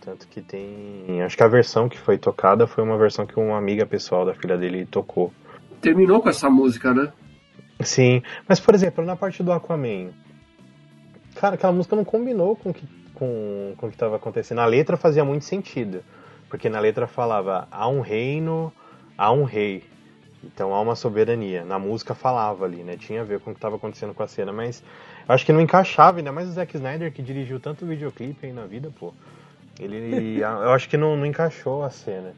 Tanto 0.00 0.28
que 0.28 0.42
tem. 0.42 1.22
Acho 1.22 1.36
que 1.36 1.42
a 1.42 1.48
versão 1.48 1.88
que 1.88 1.98
foi 1.98 2.18
tocada 2.18 2.66
foi 2.66 2.84
uma 2.84 2.98
versão 2.98 3.26
que 3.26 3.38
uma 3.38 3.56
amiga 3.56 3.86
pessoal 3.86 4.26
da 4.26 4.34
filha 4.34 4.56
dele 4.56 4.86
tocou. 4.86 5.32
Terminou 5.80 6.20
com 6.20 6.28
essa 6.28 6.50
música, 6.50 6.92
né? 6.92 7.12
Sim, 7.80 8.22
mas 8.48 8.60
por 8.60 8.74
exemplo, 8.74 9.04
na 9.04 9.16
parte 9.16 9.42
do 9.42 9.50
Aquaman, 9.50 10.10
cara, 11.34 11.54
aquela 11.54 11.72
música 11.72 11.96
não 11.96 12.04
combinou 12.04 12.56
com 12.56 12.70
o 12.70 12.74
que, 12.74 12.86
com, 13.14 13.74
com 13.76 13.86
o 13.86 13.88
que 13.88 13.96
estava 13.96 14.16
acontecendo. 14.16 14.60
A 14.60 14.66
letra 14.66 14.96
fazia 14.96 15.24
muito 15.24 15.44
sentido, 15.44 16.02
porque 16.48 16.68
na 16.68 16.80
letra 16.80 17.06
falava 17.06 17.68
há 17.70 17.88
um 17.88 18.00
reino, 18.00 18.72
há 19.16 19.32
um 19.32 19.44
rei. 19.44 19.84
Então 20.42 20.74
há 20.74 20.80
uma 20.80 20.94
soberania. 20.94 21.64
Na 21.64 21.78
música 21.78 22.14
falava 22.14 22.64
ali, 22.64 22.82
né? 22.82 22.96
Tinha 22.96 23.22
a 23.22 23.24
ver 23.24 23.40
com 23.40 23.50
o 23.50 23.54
que 23.54 23.58
estava 23.58 23.76
acontecendo 23.76 24.12
com 24.12 24.22
a 24.22 24.28
cena, 24.28 24.52
mas 24.52 24.82
acho 25.28 25.46
que 25.46 25.52
não 25.52 25.60
encaixava, 25.60 26.18
ainda 26.18 26.32
mais 26.32 26.48
o 26.48 26.52
Zack 26.52 26.76
Snyder 26.76 27.12
que 27.12 27.22
dirigiu 27.22 27.58
tanto 27.58 27.86
videoclipe 27.86 28.46
aí 28.46 28.52
na 28.52 28.66
vida, 28.66 28.90
pô. 28.98 29.12
Ele, 29.80 30.40
eu 30.40 30.70
acho 30.70 30.88
que 30.88 30.96
não, 30.96 31.16
não 31.16 31.26
encaixou 31.26 31.82
a 31.82 31.90
cena. 31.90 32.32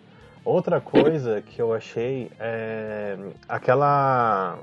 Outra 0.45 0.81
coisa 0.81 1.43
que 1.43 1.61
eu 1.61 1.75
achei 1.75 2.31
é 2.39 3.17
aquela. 3.49 4.57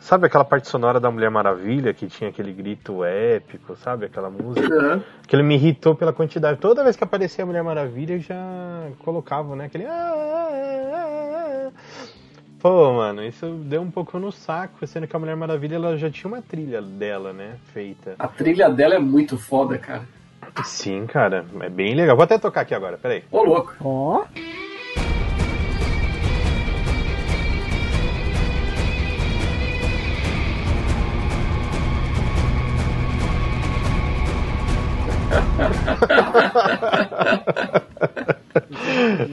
Sabe 0.00 0.26
aquela 0.26 0.44
parte 0.44 0.68
sonora 0.68 1.00
da 1.00 1.10
Mulher 1.10 1.30
Maravilha 1.30 1.92
que 1.92 2.06
tinha 2.06 2.30
aquele 2.30 2.52
grito 2.52 3.04
épico, 3.04 3.76
sabe? 3.76 4.06
Aquela 4.06 4.30
música. 4.30 4.72
Aham. 4.74 5.02
Aquilo 5.24 5.44
me 5.44 5.54
irritou 5.54 5.94
pela 5.94 6.12
quantidade. 6.12 6.58
Toda 6.58 6.84
vez 6.84 6.96
que 6.96 7.04
aparecia 7.04 7.44
a 7.44 7.46
Mulher 7.46 7.62
Maravilha 7.62 8.18
já 8.18 8.36
colocavam, 9.04 9.56
né? 9.56 9.66
Aquele. 9.66 9.86
"Ah, 9.86 10.12
ah, 10.14 10.50
ah, 10.94 11.68
ah". 11.68 12.08
Pô, 12.60 12.92
mano, 12.92 13.22
isso 13.24 13.46
deu 13.64 13.82
um 13.82 13.90
pouco 13.90 14.18
no 14.18 14.32
saco, 14.32 14.84
sendo 14.86 15.06
que 15.06 15.14
a 15.14 15.18
Mulher 15.18 15.36
Maravilha 15.36 15.76
ela 15.76 15.96
já 15.96 16.10
tinha 16.10 16.32
uma 16.32 16.42
trilha 16.42 16.80
dela, 16.82 17.32
né? 17.32 17.56
Feita. 17.72 18.14
A 18.18 18.26
trilha 18.26 18.68
dela 18.68 18.94
é 18.94 18.98
muito 18.98 19.36
foda, 19.36 19.78
cara. 19.78 20.02
Sim, 20.64 21.06
cara, 21.06 21.44
é 21.60 21.68
bem 21.68 21.94
legal. 21.94 22.16
Vou 22.16 22.24
até 22.24 22.38
tocar 22.38 22.62
aqui 22.62 22.74
agora, 22.74 22.96
peraí. 22.98 23.22
Ô, 23.30 23.44
louco. 23.44 23.74
Ó. 23.80 24.24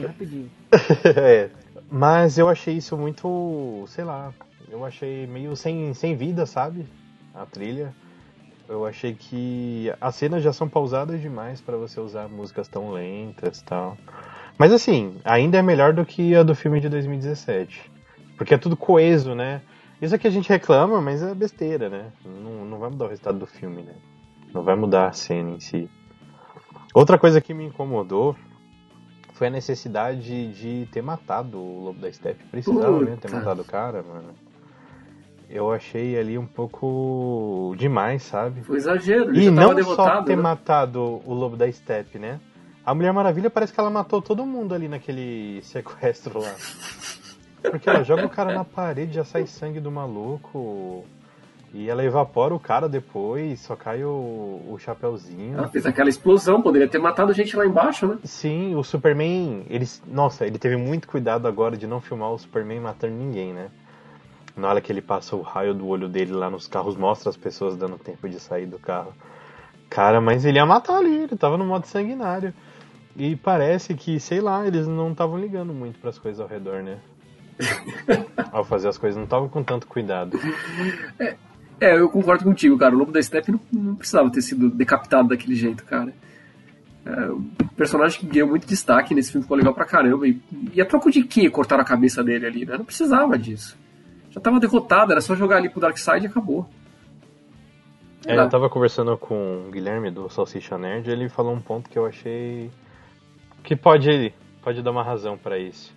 Rapidinho. 0.02 0.50
É. 1.16 1.50
Mas 1.90 2.36
eu 2.36 2.48
achei 2.48 2.74
isso 2.74 2.96
muito, 2.96 3.84
sei 3.86 4.02
lá, 4.04 4.34
eu 4.68 4.84
achei 4.84 5.26
meio 5.26 5.54
sem, 5.54 5.94
sem 5.94 6.16
vida, 6.16 6.44
sabe? 6.44 6.84
A 7.34 7.46
trilha. 7.46 7.94
Eu 8.68 8.84
achei 8.84 9.14
que 9.14 9.92
as 10.00 10.16
cenas 10.16 10.42
já 10.42 10.52
são 10.52 10.68
pausadas 10.68 11.20
demais 11.20 11.60
para 11.60 11.76
você 11.76 12.00
usar 12.00 12.28
músicas 12.28 12.66
tão 12.66 12.90
lentas 12.90 13.60
e 13.60 13.64
tal. 13.64 13.96
Mas 14.58 14.72
assim, 14.72 15.16
ainda 15.24 15.58
é 15.58 15.62
melhor 15.62 15.92
do 15.92 16.04
que 16.04 16.34
a 16.34 16.42
do 16.42 16.54
filme 16.54 16.80
de 16.80 16.88
2017. 16.88 17.90
Porque 18.36 18.54
é 18.54 18.58
tudo 18.58 18.76
coeso, 18.76 19.34
né? 19.34 19.62
Isso 20.02 20.14
é 20.14 20.16
aqui 20.16 20.26
a 20.26 20.30
gente 20.30 20.48
reclama, 20.48 21.00
mas 21.00 21.22
é 21.22 21.34
besteira, 21.34 21.88
né? 21.88 22.12
Não, 22.24 22.64
não 22.64 22.78
vai 22.78 22.90
mudar 22.90 23.04
o 23.06 23.08
resultado 23.08 23.38
do 23.38 23.46
filme, 23.46 23.82
né? 23.82 23.94
Não 24.52 24.62
vai 24.62 24.74
mudar 24.74 25.06
a 25.06 25.12
cena 25.12 25.50
em 25.50 25.60
si. 25.60 25.88
Outra 26.96 27.18
coisa 27.18 27.42
que 27.42 27.52
me 27.52 27.66
incomodou 27.66 28.34
foi 29.34 29.48
a 29.48 29.50
necessidade 29.50 30.50
de 30.54 30.88
ter 30.90 31.02
matado 31.02 31.58
o 31.58 31.84
Lobo 31.84 32.00
da 32.00 32.10
Steppe. 32.10 32.42
Precisava, 32.44 33.00
né? 33.00 33.18
Ter 33.20 33.30
matado 33.30 33.60
o 33.60 33.64
cara, 33.66 34.02
mano. 34.02 34.30
Eu 35.50 35.70
achei 35.70 36.18
ali 36.18 36.38
um 36.38 36.46
pouco 36.46 37.74
demais, 37.76 38.22
sabe? 38.22 38.62
Foi 38.62 38.78
exagero. 38.78 39.36
E 39.36 39.50
não 39.50 39.76
só 39.84 40.22
ter 40.22 40.36
né? 40.36 40.42
matado 40.42 41.20
o 41.26 41.34
Lobo 41.34 41.54
da 41.54 41.70
Steppe, 41.70 42.18
né? 42.18 42.40
A 42.82 42.94
Mulher 42.94 43.12
Maravilha 43.12 43.50
parece 43.50 43.74
que 43.74 43.78
ela 43.78 43.90
matou 43.90 44.22
todo 44.22 44.46
mundo 44.46 44.74
ali 44.74 44.88
naquele 44.88 45.60
sequestro 45.68 46.40
lá. 46.40 46.54
Porque 47.60 47.90
ela 47.90 48.04
joga 48.04 48.24
o 48.24 48.30
cara 48.30 48.54
na 48.54 48.64
parede, 48.64 49.12
já 49.12 49.24
sai 49.24 49.46
sangue 49.46 49.80
do 49.80 49.92
maluco. 49.92 51.04
E 51.78 51.90
ela 51.90 52.02
evapora 52.02 52.54
o 52.54 52.58
cara 52.58 52.88
depois, 52.88 53.60
só 53.60 53.76
cai 53.76 54.02
o, 54.02 54.08
o 54.66 54.78
chapéuzinho. 54.78 55.58
Ela 55.58 55.68
fez 55.68 55.84
aquela 55.84 56.08
explosão, 56.08 56.62
poderia 56.62 56.88
ter 56.88 56.96
matado 56.96 57.34
gente 57.34 57.54
lá 57.54 57.66
embaixo, 57.66 58.06
né? 58.06 58.16
Sim, 58.24 58.74
o 58.74 58.82
Superman, 58.82 59.66
ele, 59.68 59.86
nossa, 60.06 60.46
ele 60.46 60.58
teve 60.58 60.74
muito 60.78 61.06
cuidado 61.06 61.46
agora 61.46 61.76
de 61.76 61.86
não 61.86 62.00
filmar 62.00 62.30
o 62.30 62.38
Superman 62.38 62.80
matando 62.80 63.12
ninguém, 63.12 63.52
né? 63.52 63.68
Na 64.56 64.70
hora 64.70 64.80
que 64.80 64.90
ele 64.90 65.02
passa 65.02 65.36
o 65.36 65.42
raio 65.42 65.74
do 65.74 65.86
olho 65.86 66.08
dele 66.08 66.32
lá 66.32 66.48
nos 66.48 66.66
carros, 66.66 66.96
mostra 66.96 67.28
as 67.28 67.36
pessoas 67.36 67.76
dando 67.76 67.98
tempo 67.98 68.26
de 68.26 68.40
sair 68.40 68.64
do 68.64 68.78
carro. 68.78 69.12
Cara, 69.90 70.18
mas 70.18 70.46
ele 70.46 70.56
ia 70.56 70.64
matar 70.64 70.96
ali, 70.96 71.24
ele 71.24 71.36
tava 71.36 71.58
no 71.58 71.66
modo 71.66 71.86
sanguinário. 71.86 72.54
E 73.14 73.36
parece 73.36 73.92
que, 73.92 74.18
sei 74.18 74.40
lá, 74.40 74.66
eles 74.66 74.86
não 74.86 75.12
estavam 75.12 75.38
ligando 75.38 75.74
muito 75.74 75.98
para 75.98 76.08
as 76.08 76.18
coisas 76.18 76.40
ao 76.40 76.48
redor, 76.48 76.82
né? 76.82 76.96
ao 78.50 78.64
fazer 78.64 78.88
as 78.88 78.96
coisas, 78.96 79.16
não 79.16 79.24
estavam 79.24 79.46
com 79.46 79.62
tanto 79.62 79.86
cuidado. 79.86 80.38
É, 81.20 81.36
é, 81.80 81.98
eu 81.98 82.08
concordo 82.08 82.44
contigo, 82.44 82.78
cara. 82.78 82.94
O 82.94 82.98
Lobo 82.98 83.12
da 83.12 83.22
Steppe 83.22 83.52
não, 83.52 83.60
não 83.72 83.94
precisava 83.94 84.30
ter 84.30 84.42
sido 84.42 84.70
decapitado 84.70 85.28
daquele 85.28 85.54
jeito, 85.54 85.84
cara. 85.84 86.12
É, 87.04 87.30
o 87.30 87.42
personagem 87.76 88.18
que 88.18 88.26
ganhou 88.26 88.48
muito 88.48 88.66
destaque 88.66 89.14
nesse 89.14 89.30
filme 89.30 89.44
ficou 89.44 89.56
legal 89.56 89.74
pra 89.74 89.84
caramba. 89.84 90.26
E, 90.26 90.40
e 90.72 90.80
a 90.80 90.86
troco 90.86 91.10
de 91.10 91.22
que 91.22 91.48
cortaram 91.50 91.82
a 91.82 91.86
cabeça 91.86 92.24
dele 92.24 92.46
ali, 92.46 92.66
né? 92.66 92.76
Não 92.76 92.84
precisava 92.84 93.38
disso. 93.38 93.76
Já 94.30 94.40
tava 94.40 94.58
derrotado, 94.58 95.12
era 95.12 95.20
só 95.20 95.34
jogar 95.34 95.58
ali 95.58 95.68
pro 95.68 95.80
Dark 95.80 95.96
Side 95.96 96.24
e 96.24 96.26
acabou. 96.26 96.68
É, 98.26 98.36
eu 98.36 98.48
tava 98.48 98.68
conversando 98.68 99.16
com 99.16 99.68
o 99.68 99.70
Guilherme 99.70 100.10
do 100.10 100.28
Salsicha 100.28 100.76
Nerd 100.76 101.08
e 101.08 101.12
ele 101.12 101.28
falou 101.28 101.54
um 101.54 101.60
ponto 101.60 101.88
que 101.88 101.96
eu 101.96 102.06
achei 102.06 102.70
que 103.62 103.76
pode, 103.76 104.34
pode 104.62 104.82
dar 104.82 104.90
uma 104.90 105.04
razão 105.04 105.38
para 105.38 105.58
isso. 105.58 105.94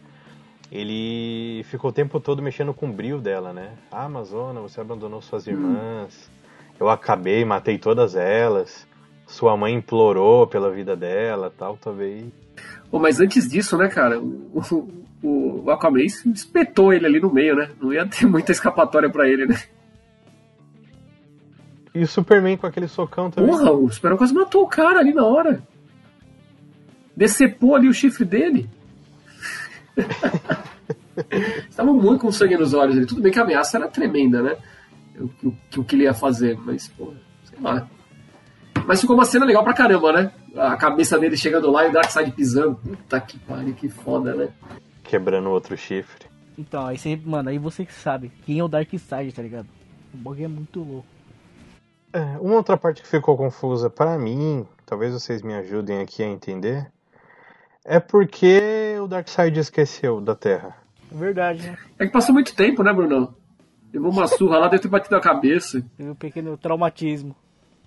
Ele 0.72 1.64
ficou 1.64 1.90
o 1.90 1.94
tempo 1.94 2.20
todo 2.20 2.42
mexendo 2.42 2.74
com 2.74 2.88
o 2.88 2.94
brilho 2.94 3.20
dela, 3.20 3.52
né? 3.52 3.74
Ah, 3.92 4.06
Amazona, 4.06 4.62
você 4.62 4.80
abandonou 4.80 5.22
suas 5.22 5.48
hum. 5.48 5.52
irmãs. 5.52 6.30
Eu 6.80 6.90
acabei, 6.90 7.44
matei 7.44 7.78
todas 7.78 8.16
elas. 8.16 8.88
Sua 9.26 9.56
mãe 9.58 9.74
implorou 9.74 10.48
pela 10.48 10.72
vida 10.72 10.96
dela, 10.96 11.54
tal, 11.56 11.78
talvez. 11.78 12.26
Oh, 12.92 13.00
mas 13.00 13.20
antes 13.20 13.48
disso, 13.48 13.78
né, 13.78 13.88
cara, 13.88 14.20
o, 14.20 14.88
o, 15.22 15.64
o 15.66 15.72
Aquaman 15.72 16.04
espetou 16.04 16.94
ele 16.94 17.06
ali 17.06 17.20
no 17.20 17.32
meio, 17.32 17.56
né? 17.56 17.70
Não 17.80 17.94
ia 17.94 18.08
ter 18.08 18.26
muita 18.26 18.52
escapatória 18.52 19.10
para 19.10 19.28
ele, 19.28 19.46
né? 19.46 19.62
E 21.94 22.04
o 22.04 22.08
Superman 22.08 22.58
com 22.58 22.68
aquele 22.68 22.88
socão 22.88 23.30
também. 23.30 23.50
Porra, 23.50 23.72
o 23.72 23.90
Superman 23.92 24.18
quase 24.18 24.34
matou 24.34 24.64
o 24.64 24.68
cara 24.68 25.00
ali 25.00 25.14
na 25.14 25.26
hora 25.26 25.62
decepou 27.20 27.76
ali 27.76 27.90
o 27.90 27.94
chifre 27.94 28.24
dele. 28.24 28.70
Estava 31.70 31.94
muito 31.94 32.22
com 32.22 32.32
sangue 32.32 32.58
nos 32.58 32.74
olhos 32.74 32.98
ali. 32.98 33.06
Tudo 33.06 33.22
bem 33.22 33.32
que 33.32 33.40
a 33.40 33.44
ameaça 33.44 33.78
era 33.78 33.88
tremenda, 33.88 34.42
né? 34.42 34.58
O, 35.20 35.48
o, 35.48 35.56
o 35.78 35.84
que 35.84 35.96
ele 35.96 36.04
ia 36.04 36.14
fazer, 36.14 36.58
mas, 36.58 36.88
pô, 36.88 37.14
sei 37.44 37.60
lá. 37.62 37.88
Mas 38.86 39.02
ficou 39.02 39.16
uma 39.16 39.26
cena 39.26 39.46
legal 39.46 39.64
pra 39.64 39.74
caramba, 39.74 40.14
né? 40.14 40.32
A 40.56 40.76
cabeça 40.76 41.20
dele 41.20 41.38
chegando 41.38 41.70
lá 41.70 41.86
e 41.86 41.90
o 41.90 41.94
Darkseid 41.94 42.32
pisando. 42.32 42.76
Puta 42.76 43.20
que 43.20 43.38
pariu, 43.40 43.74
que 43.74 43.90
foda, 43.90 44.34
né? 44.34 44.50
Quebrando 45.04 45.50
outro 45.50 45.78
chifre. 45.78 46.28
Então, 46.58 46.88
aí 46.88 46.98
você, 46.98 47.20
mano, 47.24 47.50
aí 47.50 47.58
você 47.58 47.86
sabe 47.90 48.32
quem 48.46 48.60
é 48.60 48.64
o 48.64 48.68
Darkseid, 48.68 49.32
tá 49.34 49.42
ligado? 49.42 49.68
O 50.14 50.18
bug 50.18 50.44
é 50.44 50.48
muito 50.48 50.80
louco. 50.82 51.08
É, 52.12 52.38
uma 52.40 52.56
outra 52.56 52.76
parte 52.76 53.04
que 53.04 53.08
ficou 53.08 53.38
confusa 53.38 53.90
para 53.90 54.18
mim, 54.18 54.66
talvez 54.86 55.14
vocês 55.14 55.44
me 55.44 55.54
ajudem 55.54 56.00
aqui 56.00 56.24
a 56.24 56.28
entender, 56.28 56.92
é 57.90 58.00
porque 58.00 58.98
o 59.02 59.08
Darkseid 59.08 59.60
esqueceu 59.60 60.22
da 60.22 60.36
Terra. 60.36 60.76
Verdade, 61.12 61.68
né? 61.68 61.78
É 61.98 62.06
que 62.06 62.12
passou 62.12 62.36
muito 62.36 62.56
tempo, 62.56 62.84
né, 62.84 62.94
Bruno? 62.94 63.34
Levou 63.92 64.12
uma 64.12 64.28
surra 64.28 64.60
lá, 64.60 64.68
deve 64.68 64.84
ter 64.84 64.88
batido 64.88 65.16
a 65.16 65.20
cabeça. 65.20 65.84
Teve 65.98 66.12
um 66.12 66.14
pequeno 66.14 66.56
traumatismo. 66.56 67.36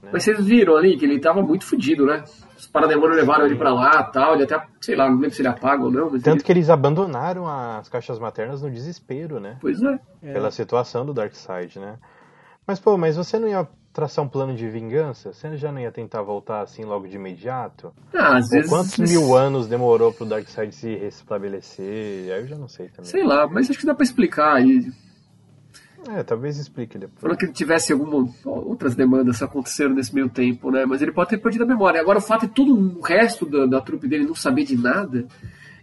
Mas 0.02 0.24
vocês 0.24 0.44
viram 0.44 0.76
ali 0.76 0.98
que 0.98 1.04
ele 1.04 1.20
tava 1.20 1.40
muito 1.40 1.64
fodido, 1.64 2.04
né? 2.04 2.24
Os 2.58 2.66
parademônios 2.66 3.16
levaram 3.16 3.46
ele 3.46 3.54
pra 3.54 3.72
lá 3.72 4.02
tal. 4.02 4.34
Ele 4.34 4.42
até, 4.42 4.60
sei 4.80 4.96
lá, 4.96 5.08
não 5.08 5.14
lembro 5.14 5.30
se 5.30 5.40
ele 5.40 5.48
apaga 5.48 5.84
ou 5.84 5.92
não. 5.92 6.10
Tanto 6.10 6.28
ele... 6.28 6.42
que 6.42 6.50
eles 6.50 6.68
abandonaram 6.68 7.46
as 7.46 7.88
caixas 7.88 8.18
maternas 8.18 8.60
no 8.60 8.70
desespero, 8.72 9.38
né? 9.38 9.58
Pois 9.60 9.80
é. 9.80 10.00
Pela 10.32 10.48
é. 10.48 10.50
situação 10.50 11.06
do 11.06 11.14
Darkseid, 11.14 11.78
né? 11.78 11.96
Mas, 12.66 12.80
pô, 12.80 12.98
mas 12.98 13.16
você 13.16 13.38
não 13.38 13.46
ia 13.46 13.68
traçar 13.92 14.24
um 14.24 14.28
plano 14.28 14.54
de 14.54 14.68
vingança? 14.68 15.32
Você 15.32 15.56
já 15.56 15.70
não 15.70 15.80
ia 15.80 15.92
tentar 15.92 16.22
voltar 16.22 16.62
assim 16.62 16.84
logo 16.84 17.06
de 17.06 17.16
imediato? 17.16 17.92
Ah, 18.14 18.38
às 18.38 18.46
Ou 18.46 18.50
vezes... 18.50 18.70
Quantos 18.70 18.98
mil 18.98 19.36
anos 19.36 19.66
demorou 19.66 20.12
pro 20.12 20.24
Darkseid 20.24 20.74
se 20.74 20.94
restabelecer? 20.94 22.32
Aí 22.32 22.40
eu 22.40 22.46
já 22.46 22.56
não 22.56 22.68
sei 22.68 22.88
também. 22.88 23.10
Sei 23.10 23.22
lá, 23.22 23.46
mas 23.46 23.68
acho 23.68 23.78
que 23.78 23.86
dá 23.86 23.94
pra 23.94 24.04
explicar 24.04 24.54
aí. 24.54 24.90
É, 26.08 26.22
talvez 26.22 26.58
explique 26.58 26.98
depois. 26.98 27.20
Falando 27.20 27.36
que 27.36 27.44
ele 27.44 27.52
tivesse 27.52 27.92
algumas 27.92 28.34
outras 28.44 28.94
demandas 28.94 29.38
que 29.38 29.44
aconteceram 29.44 29.94
nesse 29.94 30.12
meio 30.12 30.28
tempo, 30.28 30.70
né? 30.70 30.84
Mas 30.84 31.00
ele 31.00 31.12
pode 31.12 31.30
ter 31.30 31.38
perdido 31.38 31.62
a 31.62 31.66
memória. 31.66 32.00
Agora, 32.00 32.18
o 32.18 32.22
fato 32.22 32.46
de 32.46 32.52
todo 32.52 32.74
o 32.74 33.00
resto 33.00 33.46
da, 33.46 33.66
da 33.66 33.80
trupe 33.80 34.08
dele 34.08 34.26
não 34.26 34.34
saber 34.34 34.64
de 34.64 34.76
nada. 34.76 35.26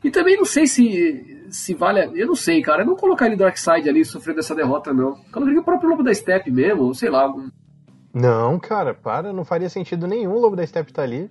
E 0.04 0.12
também 0.12 0.36
não 0.36 0.46
sei 0.46 0.68
se, 0.68 1.46
se 1.50 1.74
vale. 1.74 2.12
Eu 2.20 2.28
não 2.28 2.36
sei, 2.36 2.62
cara. 2.62 2.82
Eu 2.82 2.88
não 2.88 2.96
colocar 2.98 3.28
ele 3.28 3.38
Darkseid 3.38 3.88
ali 3.88 4.04
sofrendo 4.04 4.40
essa 4.40 4.54
derrota, 4.56 4.94
não. 4.94 5.16
Colocaria 5.32 5.62
o 5.62 5.64
próprio 5.64 5.90
Lobo 5.90 6.04
da 6.04 6.14
Steppe 6.14 6.52
mesmo, 6.52 6.84
ou 6.84 6.94
sei 6.94 7.10
lá, 7.10 7.22
algum 7.22 7.50
não, 8.14 8.60
cara, 8.60 8.94
para, 8.94 9.32
não 9.32 9.46
faria 9.46 9.70
sentido 9.70 10.08
nenhum 10.08 10.34
o 10.34 10.40
Lobo 10.40 10.56
da 10.56 10.66
Steppe 10.66 10.94
tá 10.94 11.04
ali. 11.04 11.30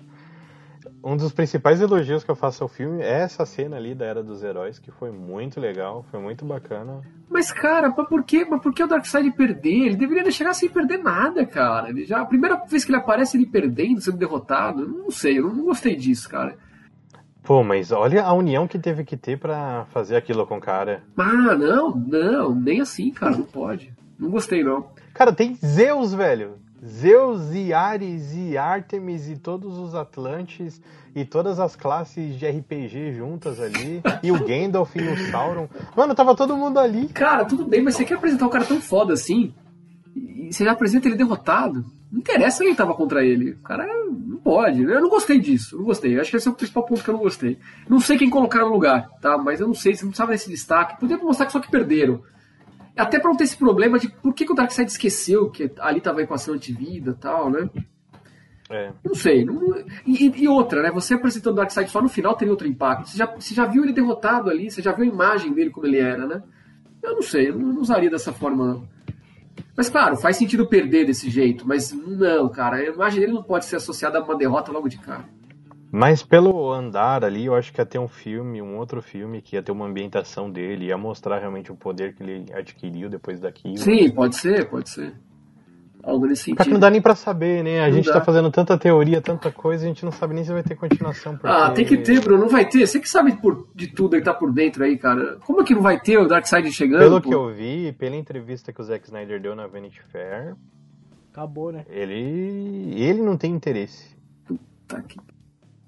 Um 1.03 1.17
dos 1.17 1.33
principais 1.33 1.81
elogios 1.81 2.25
que 2.25 2.31
eu 2.31 2.37
faço 2.37 2.63
ao 2.63 2.69
filme 2.69 3.03
é 3.03 3.21
essa 3.21 3.47
cena 3.47 3.77
ali 3.77 3.95
da 3.95 4.05
Era 4.05 4.23
dos 4.23 4.43
Heróis, 4.43 4.79
que 4.79 4.91
foi 4.91 5.11
muito 5.11 5.61
legal, 5.61 6.05
foi 6.11 6.21
muito 6.21 6.45
bacana. 6.45 7.01
Mas, 7.29 7.53
cara, 7.53 7.93
mas 7.97 8.09
por 8.09 8.25
que, 8.25 8.45
mas 8.45 8.61
por 8.61 8.75
que 8.75 8.83
o 8.83 8.87
Darkseid 8.87 9.31
perder? 9.33 9.87
Ele 9.87 9.97
deveria 9.97 10.31
chegar 10.31 10.55
sem 10.55 10.69
perder 10.69 10.99
nada, 10.99 11.47
cara. 11.47 11.91
Ele 11.91 12.05
já, 12.05 12.21
a 12.21 12.27
primeira 12.27 12.57
vez 12.67 12.85
que 12.85 12.91
ele 12.91 12.99
aparece, 12.99 13.37
ele 13.37 13.47
perdendo, 13.47 14.01
sendo 14.01 14.17
derrotado. 14.17 14.87
Não 14.87 15.11
sei, 15.11 15.39
eu 15.39 15.45
não, 15.45 15.55
não 15.55 15.65
gostei 15.67 15.95
disso, 15.95 16.29
cara. 16.29 16.57
Pô, 17.43 17.63
mas 17.63 17.93
olha 17.93 18.25
a 18.25 18.33
união 18.33 18.67
que 18.67 18.79
teve 18.79 19.05
que 19.05 19.17
ter 19.17 19.39
para 19.39 19.87
fazer 19.87 20.17
aquilo 20.17 20.47
com 20.47 20.57
o 20.57 20.61
cara. 20.61 21.03
Ah, 21.17 21.55
não, 21.57 21.95
não, 21.95 22.55
nem 22.55 22.81
assim, 22.81 23.11
cara, 23.11 23.37
não 23.37 23.45
pode. 23.45 23.93
Não 24.19 24.31
gostei, 24.31 24.65
não. 24.65 24.91
Cara, 25.15 25.33
tem 25.33 25.55
Zeus, 25.55 26.13
velho. 26.13 26.59
Zeus 26.85 27.53
e 27.53 27.73
Ares 27.73 28.33
e 28.35 28.57
Artemis 28.57 29.29
e 29.29 29.37
todos 29.37 29.79
os 29.79 29.95
Atlantes 29.95 30.81
e 31.15 31.25
todas 31.25 31.59
as 31.59 31.75
classes 31.75 32.39
de 32.39 32.47
RPG 32.47 33.15
juntas 33.15 33.61
ali. 33.61 34.01
e 34.23 34.31
o 34.31 34.45
Gandalf 34.45 34.95
e 34.95 35.01
o 35.01 35.31
Sauron. 35.31 35.69
Mano, 35.97 36.15
tava 36.15 36.35
todo 36.37 36.57
mundo 36.57 36.79
ali. 36.79 37.09
Cara, 37.09 37.45
tudo 37.45 37.65
bem, 37.65 37.83
mas 37.83 37.97
você 37.97 38.05
quer 38.05 38.15
apresentar 38.15 38.47
um 38.47 38.51
cara 38.51 38.65
tão 38.65 38.81
foda 38.81 39.13
assim? 39.13 39.53
E 40.15 40.53
você 40.53 40.65
já 40.65 40.73
apresenta 40.73 41.09
ele 41.09 41.17
derrotado? 41.17 41.85
Não 42.11 42.21
interessa 42.21 42.65
quem 42.65 42.75
tava 42.75 42.95
contra 42.95 43.25
ele. 43.25 43.53
O 43.53 43.63
cara 43.63 43.87
não 43.87 44.37
pode. 44.37 44.83
Eu 44.83 45.01
não 45.01 45.11
gostei 45.11 45.39
disso. 45.39 45.77
Não 45.77 45.85
gostei. 45.85 46.17
Eu 46.17 46.21
acho 46.21 46.31
que 46.31 46.37
esse 46.37 46.49
é 46.49 46.51
o 46.51 46.55
principal 46.55 46.85
ponto 46.85 47.05
que 47.05 47.11
eu 47.11 47.15
não 47.15 47.21
gostei. 47.21 47.59
Não 47.89 48.01
sei 48.01 48.17
quem 48.17 48.31
colocar 48.31 48.61
no 48.61 48.73
lugar, 48.73 49.11
tá? 49.21 49.37
Mas 49.37 49.61
eu 49.61 49.67
não 49.67 49.75
sei. 49.75 49.95
Você 49.95 50.05
não 50.05 50.11
precisava 50.11 50.33
desse 50.33 50.49
destaque. 50.49 50.99
Podia 50.99 51.19
mostrar 51.19 51.47
que 51.47 51.53
só 51.53 51.61
que 51.61 51.71
perderam. 51.71 52.23
Até 52.99 53.19
pra 53.19 53.31
não 53.31 53.37
ter 53.37 53.45
esse 53.45 53.57
problema 53.57 53.99
de 53.99 54.09
por 54.09 54.35
que, 54.35 54.45
que 54.45 54.53
o 54.53 54.55
Darkseid 54.55 54.91
esqueceu 54.91 55.51
que 55.51 55.71
ali 55.79 56.01
tava 56.01 56.21
a 56.21 56.23
equação 56.23 56.55
antivida 56.55 57.13
e 57.13 57.15
tal, 57.15 57.51
né? 57.51 57.71
É. 58.71 58.93
Não 59.05 59.15
sei. 59.15 59.45
Não... 59.45 59.75
E, 60.07 60.43
e, 60.43 60.49
outra, 60.49 60.83
né? 60.83 60.91
Você 60.91 61.15
apresentando 61.15 61.55
o 61.55 61.57
Darkseid 61.57 61.91
só 61.91 62.03
no 62.03 62.09
final 62.09 62.37
teria 62.37 62.53
outro 62.53 62.67
impacto. 62.67 63.09
Você 63.09 63.17
já, 63.17 63.27
você 63.27 63.55
já 63.55 63.65
viu 63.65 63.85
ele 63.85 63.93
derrotado 63.93 64.51
ali, 64.51 64.71
você 64.71 64.83
já 64.83 64.93
viu 64.93 65.05
a 65.05 65.09
imagem 65.09 65.53
dele 65.53 65.71
como 65.71 65.87
ele 65.87 65.99
era, 65.99 66.27
né? 66.27 66.43
Eu 67.03 67.15
não 67.15 67.23
sei, 67.23 67.49
eu 67.49 67.59
não 67.59 67.81
usaria 67.81 68.11
dessa 68.11 68.33
forma, 68.33 68.67
não. 68.67 68.89
Mas 69.77 69.89
claro, 69.89 70.17
faz 70.17 70.37
sentido 70.37 70.67
perder 70.67 71.07
desse 71.07 71.31
jeito, 71.31 71.67
mas 71.67 71.93
não, 71.93 72.49
cara. 72.49 72.77
A 72.77 72.85
imagem 72.85 73.21
dele 73.21 73.33
não 73.33 73.43
pode 73.43 73.65
ser 73.65 73.77
associada 73.77 74.19
a 74.19 74.23
uma 74.23 74.37
derrota 74.37 74.73
logo 74.73 74.89
de 74.89 74.99
cara. 74.99 75.25
Mas 75.91 76.23
pelo 76.23 76.71
andar 76.73 77.25
ali, 77.25 77.47
eu 77.47 77.55
acho 77.55 77.73
que 77.73 77.81
ia 77.81 77.87
ter 77.87 77.99
um 77.99 78.09
filme, 78.09 78.61
um 78.61 78.77
outro 78.77 79.01
filme, 79.01 79.41
que 79.41 79.57
ia 79.57 79.63
ter 79.63 79.73
uma 79.73 79.87
ambientação 79.87 80.51
dele, 80.51 80.87
ia 80.87 80.99
mostrar 80.99 81.39
realmente 81.39 81.73
o 81.73 81.77
poder 81.77 82.15
que 82.15 82.23
ele 82.23 82.53
adquiriu 82.53 83.09
depois 83.09 83.41
daquilo. 83.41 83.79
Sim, 83.79 84.11
pode 84.11 84.37
ser, 84.37 84.69
pode 84.69 84.91
ser. 84.91 85.15
Algo 86.03 86.27
nesse 86.27 86.45
Só 86.51 86.51
que 86.51 86.59
não 86.59 86.65
sentido. 86.65 86.81
dá 86.81 86.91
nem 86.91 87.01
pra 87.03 87.15
saber, 87.15 87.65
né? 87.65 87.81
A 87.83 87.89
Não 87.89 87.95
gente 87.97 88.07
dá. 88.07 88.15
tá 88.15 88.21
fazendo 88.21 88.51
tanta 88.51 88.79
teoria, 88.79 89.21
tanta 89.21 89.51
coisa, 89.51 89.85
a 89.85 89.89
gente 89.89 90.05
não 90.05 90.13
sabe 90.13 90.33
nem 90.35 90.45
se 90.45 90.53
vai 90.53 90.63
ter 90.63 90.77
continuação. 90.77 91.33
Porque... 91.37 91.49
Ah, 91.49 91.71
tem 91.71 91.85
que 91.85 91.97
ter, 91.99 92.21
Bruno. 92.21 92.43
Não 92.43 92.49
vai 92.49 92.67
ter. 92.69 92.87
Você 92.87 93.01
que 93.01 93.09
sabe 93.09 93.37
por, 93.41 93.69
de 93.75 93.89
tudo 93.89 94.15
aí 94.15 94.21
que 94.21 94.25
tá 94.25 94.33
por 94.33 94.53
dentro 94.53 94.85
aí, 94.85 94.97
cara. 94.97 95.39
Como 95.45 95.61
é 95.61 95.65
que 95.65 95.75
não 95.75 95.83
vai 95.83 95.99
ter 96.01 96.17
o 96.19 96.29
Darkseid 96.29 96.71
chegando? 96.73 97.01
Pelo 97.01 97.21
pô? 97.21 97.29
que 97.29 97.35
eu 97.35 97.53
vi, 97.53 97.93
pela 97.93 98.15
entrevista 98.15 98.73
que 98.73 98.81
o 98.81 98.85
Zack 98.85 99.07
Snyder 99.07 99.41
deu 99.41 99.57
na 99.57 99.67
Vanity 99.67 100.01
Fair, 100.13 100.55
Acabou, 101.33 101.73
né? 101.73 101.85
ele, 101.91 102.95
ele 102.97 103.21
não 103.21 103.37
tem 103.37 103.53
interesse. 103.53 104.17
Tá 104.87 104.99
aqui. 104.99 105.19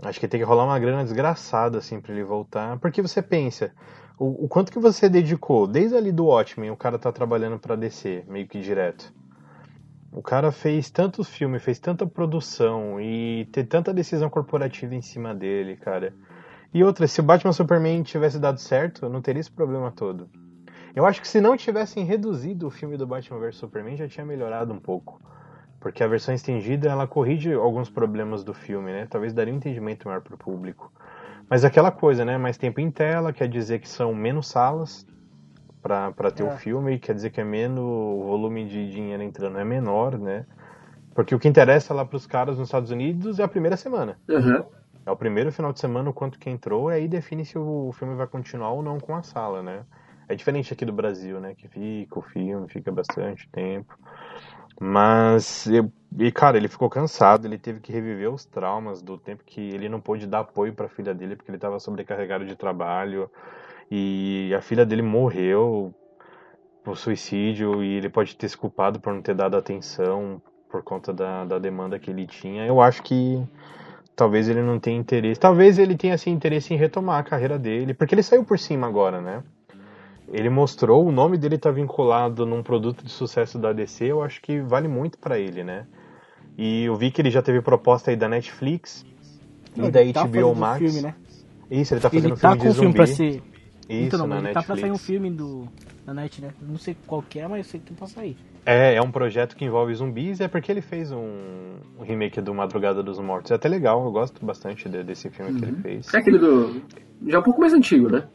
Acho 0.03 0.19
que 0.19 0.29
tem 0.29 0.41
que 0.41 0.47
rolar 0.47 0.65
uma 0.65 0.79
grana 0.79 1.05
desgraçada, 1.05 1.79
assim, 1.79 2.01
pra 2.01 2.13
ele 2.13 2.25
voltar. 2.25 2.79
Porque 2.79 3.03
você 3.03 3.21
pensa, 3.21 3.73
o, 4.19 4.45
o 4.45 4.49
quanto 4.49 4.73
que 4.73 4.79
você 4.79 5.09
dedicou, 5.09 5.67
desde 5.67 5.97
ali 5.97 6.11
do 6.11 6.27
Watchmen, 6.27 6.71
o 6.71 6.77
cara 6.77 6.99
tá 6.99 7.13
trabalhando 7.13 7.59
pra 7.59 7.77
DC, 7.77 8.25
meio 8.29 8.47
que 8.47 8.61
direto. 8.61 9.13
O 10.13 10.23
cara 10.23 10.51
fez 10.51 10.91
tantos 10.91 11.29
filmes, 11.29 11.63
fez 11.63 11.79
tanta 11.79 12.07
produção 12.07 13.01
e 13.01 13.47
ter 13.53 13.65
tanta 13.65 13.95
decisão 13.95 14.29
corporativa 14.29 14.95
em 14.95 15.03
cima 15.03 15.35
dele, 15.35 15.77
cara. 15.77 16.13
E 16.73 16.83
outra, 16.83 17.07
se 17.07 17.21
o 17.21 17.23
Batman 17.23 17.53
Superman 17.53 18.03
tivesse 18.03 18.39
dado 18.39 18.59
certo, 18.59 19.09
não 19.09 19.23
teria 19.23 19.41
esse 19.41 19.51
problema 19.51 19.93
todo. 19.93 20.29
Eu 20.95 21.07
acho 21.07 21.21
que 21.21 21.29
se 21.29 21.41
não 21.41 21.57
tivessem 21.57 22.05
reduzido 22.05 22.67
o 22.67 22.71
filme 22.71 22.97
do 22.97 23.07
Batman 23.07 23.39
vs 23.39 23.57
Superman, 23.57 23.97
já 23.97 24.09
tinha 24.09 24.27
melhorado 24.27 24.73
um 24.73 24.81
pouco. 24.81 25.21
Porque 25.81 26.05
a 26.05 26.07
versão 26.07 26.35
estendida, 26.35 26.91
ela 26.91 27.07
corrige 27.07 27.55
alguns 27.55 27.89
problemas 27.89 28.45
do 28.45 28.53
filme, 28.53 28.93
né? 28.93 29.07
Talvez 29.09 29.33
daria 29.33 29.53
um 29.53 29.57
entendimento 29.57 30.07
maior 30.07 30.21
pro 30.21 30.37
público. 30.37 30.93
Mas 31.49 31.65
aquela 31.65 31.91
coisa, 31.91 32.25
né? 32.25 32.37
Mais 32.37 32.59
tempo 32.59 32.81
em 32.81 32.91
tela, 32.91 33.33
quer 33.33 33.49
dizer 33.49 33.81
que 33.81 33.89
são 33.89 34.15
menos 34.15 34.47
salas 34.47 35.07
pra 35.83 36.13
pra 36.13 36.31
ter 36.31 36.43
É. 36.43 36.47
o 36.47 36.51
filme, 36.51 36.99
quer 36.99 37.15
dizer 37.15 37.31
que 37.31 37.41
é 37.41 37.45
menos 37.45 37.81
o 37.81 38.25
volume 38.25 38.67
de 38.67 38.91
dinheiro 38.91 39.23
entrando 39.23 39.59
é 39.59 39.65
menor, 39.65 40.19
né? 40.19 40.45
Porque 41.15 41.35
o 41.35 41.39
que 41.39 41.49
interessa 41.49 41.95
lá 41.95 42.05
pros 42.05 42.27
caras 42.27 42.59
nos 42.59 42.69
Estados 42.69 42.91
Unidos 42.91 43.39
é 43.39 43.43
a 43.43 43.49
primeira 43.49 43.77
semana. 43.77 44.19
Aham. 44.29 44.65
É 45.07 45.11
o 45.11 45.17
primeiro 45.17 45.51
final 45.51 45.73
de 45.73 45.81
semana, 45.81 46.11
o 46.11 46.13
quanto 46.15 46.39
que 46.39 46.51
entrou, 46.51 46.91
e 46.93 46.95
aí 46.95 47.09
define 47.09 47.45
se 47.45 47.59
o 47.59 47.91
filme 47.93 48.15
vai 48.15 48.27
continuar 48.27 48.71
ou 48.73 48.83
não 48.83 49.01
com 49.01 49.17
a 49.17 49.23
sala, 49.23 49.63
né? 49.63 49.85
É 50.29 50.35
diferente 50.35 50.73
aqui 50.73 50.85
do 50.85 50.93
Brasil, 50.93 51.41
né? 51.41 51.55
Que 51.55 51.67
fica 51.69 52.19
o 52.19 52.23
filme, 52.23 52.69
fica 52.69 52.93
bastante 52.93 53.49
tempo. 53.51 53.99
Mas, 54.81 55.67
eu- 55.67 55.93
e 56.19 56.33
cara, 56.33 56.57
ele 56.57 56.69
ficou 56.69 56.89
cansado, 56.91 57.47
ele 57.47 57.59
teve 57.59 57.81
que 57.81 57.93
reviver 57.93 58.33
os 58.33 58.45
traumas 58.47 59.03
do 59.03 59.19
tempo 59.19 59.45
que 59.45 59.61
ele 59.61 59.89
não 59.89 60.01
pôde 60.01 60.27
dar 60.27 60.41
apoio 60.41 60.73
pra 60.75 60.89
filha 60.89 61.15
dele 61.15 61.37
porque 61.37 61.51
ele 61.51 61.59
estava 61.59 61.79
sobrecarregado 61.79 62.47
de 62.47 62.57
trabalho. 62.57 63.31
E 63.91 64.53
a 64.57 64.63
filha 64.63 64.87
dele 64.87 65.03
morreu 65.03 65.95
por 66.85 66.97
suicídio 66.99 67.83
e 67.85 67.95
ele 67.97 68.09
pode 68.11 68.37
ter 68.37 68.49
se 68.49 68.57
culpado 68.57 69.01
por 69.01 69.13
não 69.15 69.23
ter 69.23 69.35
dado 69.35 69.57
atenção 69.57 70.43
por 70.69 70.83
conta 70.83 71.13
da, 71.13 71.45
da 71.45 71.59
demanda 71.59 71.99
que 71.99 72.11
ele 72.11 72.27
tinha. 72.27 72.67
Eu 72.67 72.81
acho 72.81 73.03
que 73.03 73.43
talvez 74.17 74.49
ele 74.49 74.63
não 74.63 74.81
tenha 74.81 74.99
interesse. 74.99 75.41
Talvez 75.41 75.79
ele 75.79 75.97
tenha 75.97 76.15
assim, 76.15 76.31
interesse 76.33 76.75
em 76.75 76.79
retomar 76.79 77.21
a 77.21 77.25
carreira 77.25 77.59
dele, 77.59 77.95
porque 77.95 78.15
ele 78.15 78.23
saiu 78.25 78.45
por 78.45 78.59
cima 78.59 78.87
agora, 78.87 79.21
né? 79.21 79.43
Ele 80.33 80.49
mostrou, 80.49 81.05
o 81.07 81.11
nome 81.13 81.37
dele 81.37 81.59
tá 81.59 81.71
vinculado 81.71 82.47
num 82.47 82.63
produto 82.63 83.05
de 83.05 83.11
sucesso 83.11 83.59
da 83.59 83.73
DC, 83.73 84.05
eu 84.05 84.23
acho 84.23 84.41
que 84.41 84.61
vale 84.61 84.87
muito 84.87 85.19
pra 85.19 85.39
ele, 85.39 85.65
né? 85.65 85.87
E 86.57 86.85
eu 86.85 86.95
vi 86.97 87.11
que 87.11 87.21
ele 87.21 87.31
já 87.31 87.43
teve 87.43 87.61
proposta 87.61 88.11
aí 88.11 88.17
da 88.17 88.29
Netflix 88.29 89.05
e 89.77 89.91
da 89.91 90.01
Ele 90.03 90.13
tá 90.13 90.23
HBO 90.25 90.33
fazendo 90.33 90.55
Max. 90.57 90.79
filme, 90.79 91.01
né? 91.03 91.15
Isso, 91.71 91.95
ele 91.95 92.01
tá 92.01 92.11
fazendo 92.11 92.33
Ele 92.35 92.41
tá 92.41 92.51
filme 92.51 92.57
com 92.59 92.63
de 92.65 92.69
um 92.71 92.75
filme 92.75 92.87
zumbi. 92.89 92.97
pra 92.97 93.07
ser. 93.07 93.43
Isso, 93.89 94.07
então, 94.07 94.19
não, 94.21 94.27
na 94.29 94.35
ele 94.37 94.43
Netflix. 94.45 94.67
tá 94.67 94.73
pra 94.75 94.81
sair 94.81 94.93
um 94.93 94.99
filme 94.99 95.31
do, 95.31 95.67
da 96.07 96.15
Net, 96.15 96.41
né? 96.41 96.51
Não 96.63 96.79
sei 96.79 96.97
qual 97.09 97.23
que 97.23 97.41
é, 97.41 97.49
mas 97.49 97.59
eu 97.59 97.65
sei 97.65 97.81
que 97.81 97.87
tá 97.93 97.95
pra 97.99 98.07
sair. 98.07 98.37
É, 98.65 98.95
é 98.95 99.03
um 99.03 99.11
projeto 99.11 99.57
que 99.57 99.65
envolve 99.65 99.93
zumbis, 99.95 100.41
é 100.41 100.47
porque 100.47 100.71
ele 100.71 100.81
fez 100.83 101.11
um, 101.11 101.19
um 101.99 102.03
remake 102.05 102.41
do 102.41 102.55
Madrugada 102.55 103.03
dos 103.03 103.19
Mortos. 103.19 103.51
É 103.51 103.55
até 103.55 103.69
legal, 103.69 104.05
eu 104.05 104.13
gosto 104.13 104.45
bastante 104.47 104.89
de- 104.89 105.03
desse 105.03 105.29
filme 105.31 105.59
que 105.59 105.65
ele 105.65 105.77
fez. 105.83 106.13
É 106.15 106.19
aquele 106.19 106.39
do. 106.39 106.81
Já 107.27 107.39
é 107.39 107.41
um 107.41 107.43
pouco 107.43 107.61
mais 107.61 107.73
antigo, 107.73 108.09
né? 108.09 108.29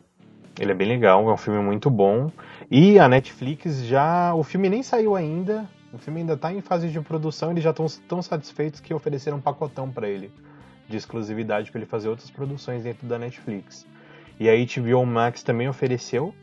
Ele 0.60 0.72
é 0.72 0.76
bem 0.76 0.88
legal, 0.88 1.30
é 1.30 1.34
um 1.34 1.38
filme 1.38 1.60
muito 1.62 1.90
bom. 1.90 2.32
E 2.72 2.98
a 2.98 3.08
Netflix 3.08 3.84
já. 3.84 4.34
O 4.34 4.44
filme 4.44 4.70
nem 4.70 4.82
saiu 4.82 5.16
ainda. 5.16 5.70
O 5.92 5.98
filme 5.98 6.22
ainda 6.22 6.36
tá 6.36 6.52
em 6.52 6.62
fase 6.62 6.90
de 6.90 7.00
produção, 7.00 7.52
eles 7.52 7.64
já 7.64 7.70
estão 7.70 7.86
tão 8.08 8.22
satisfeitos 8.22 8.82
que 8.82 8.94
ofereceram 8.94 9.38
um 9.38 9.42
pacotão 9.42 9.90
pra 9.90 10.10
ele 10.10 10.30
de 10.88 10.98
exclusividade 10.98 11.72
pra 11.72 11.80
ele 11.80 11.86
fazer 11.86 12.10
outras 12.10 12.30
produções 12.30 12.84
dentro 12.84 13.08
da 13.08 13.18
Netflix. 13.18 13.88
E 14.40 14.50
a 14.50 14.54
HBO 14.54 15.06
Max 15.06 15.42
também 15.42 15.70
ofereceu, 15.70 16.34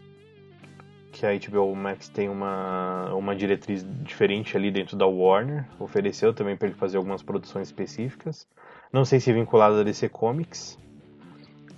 que 1.13 1.27
a 1.27 1.39
HBO 1.39 1.75
Max 1.77 2.09
tem 2.09 2.29
uma, 2.29 3.13
uma 3.15 3.37
diretriz 3.37 3.87
diferente 4.03 4.57
ali 4.57 4.71
dentro 4.71 4.97
da 4.97 5.07
Warner, 5.07 5.67
ofereceu 5.79 6.33
também 6.33 6.57
pra 6.57 6.69
ele 6.69 6.77
fazer 6.77 6.97
algumas 6.97 7.23
produções 7.23 7.69
específicas. 7.69 8.49
Não 8.91 9.05
sei 9.05 9.21
se 9.21 9.33
vinculado 9.33 9.79
a 9.79 9.83
DC 9.83 10.09
Comics, 10.09 10.79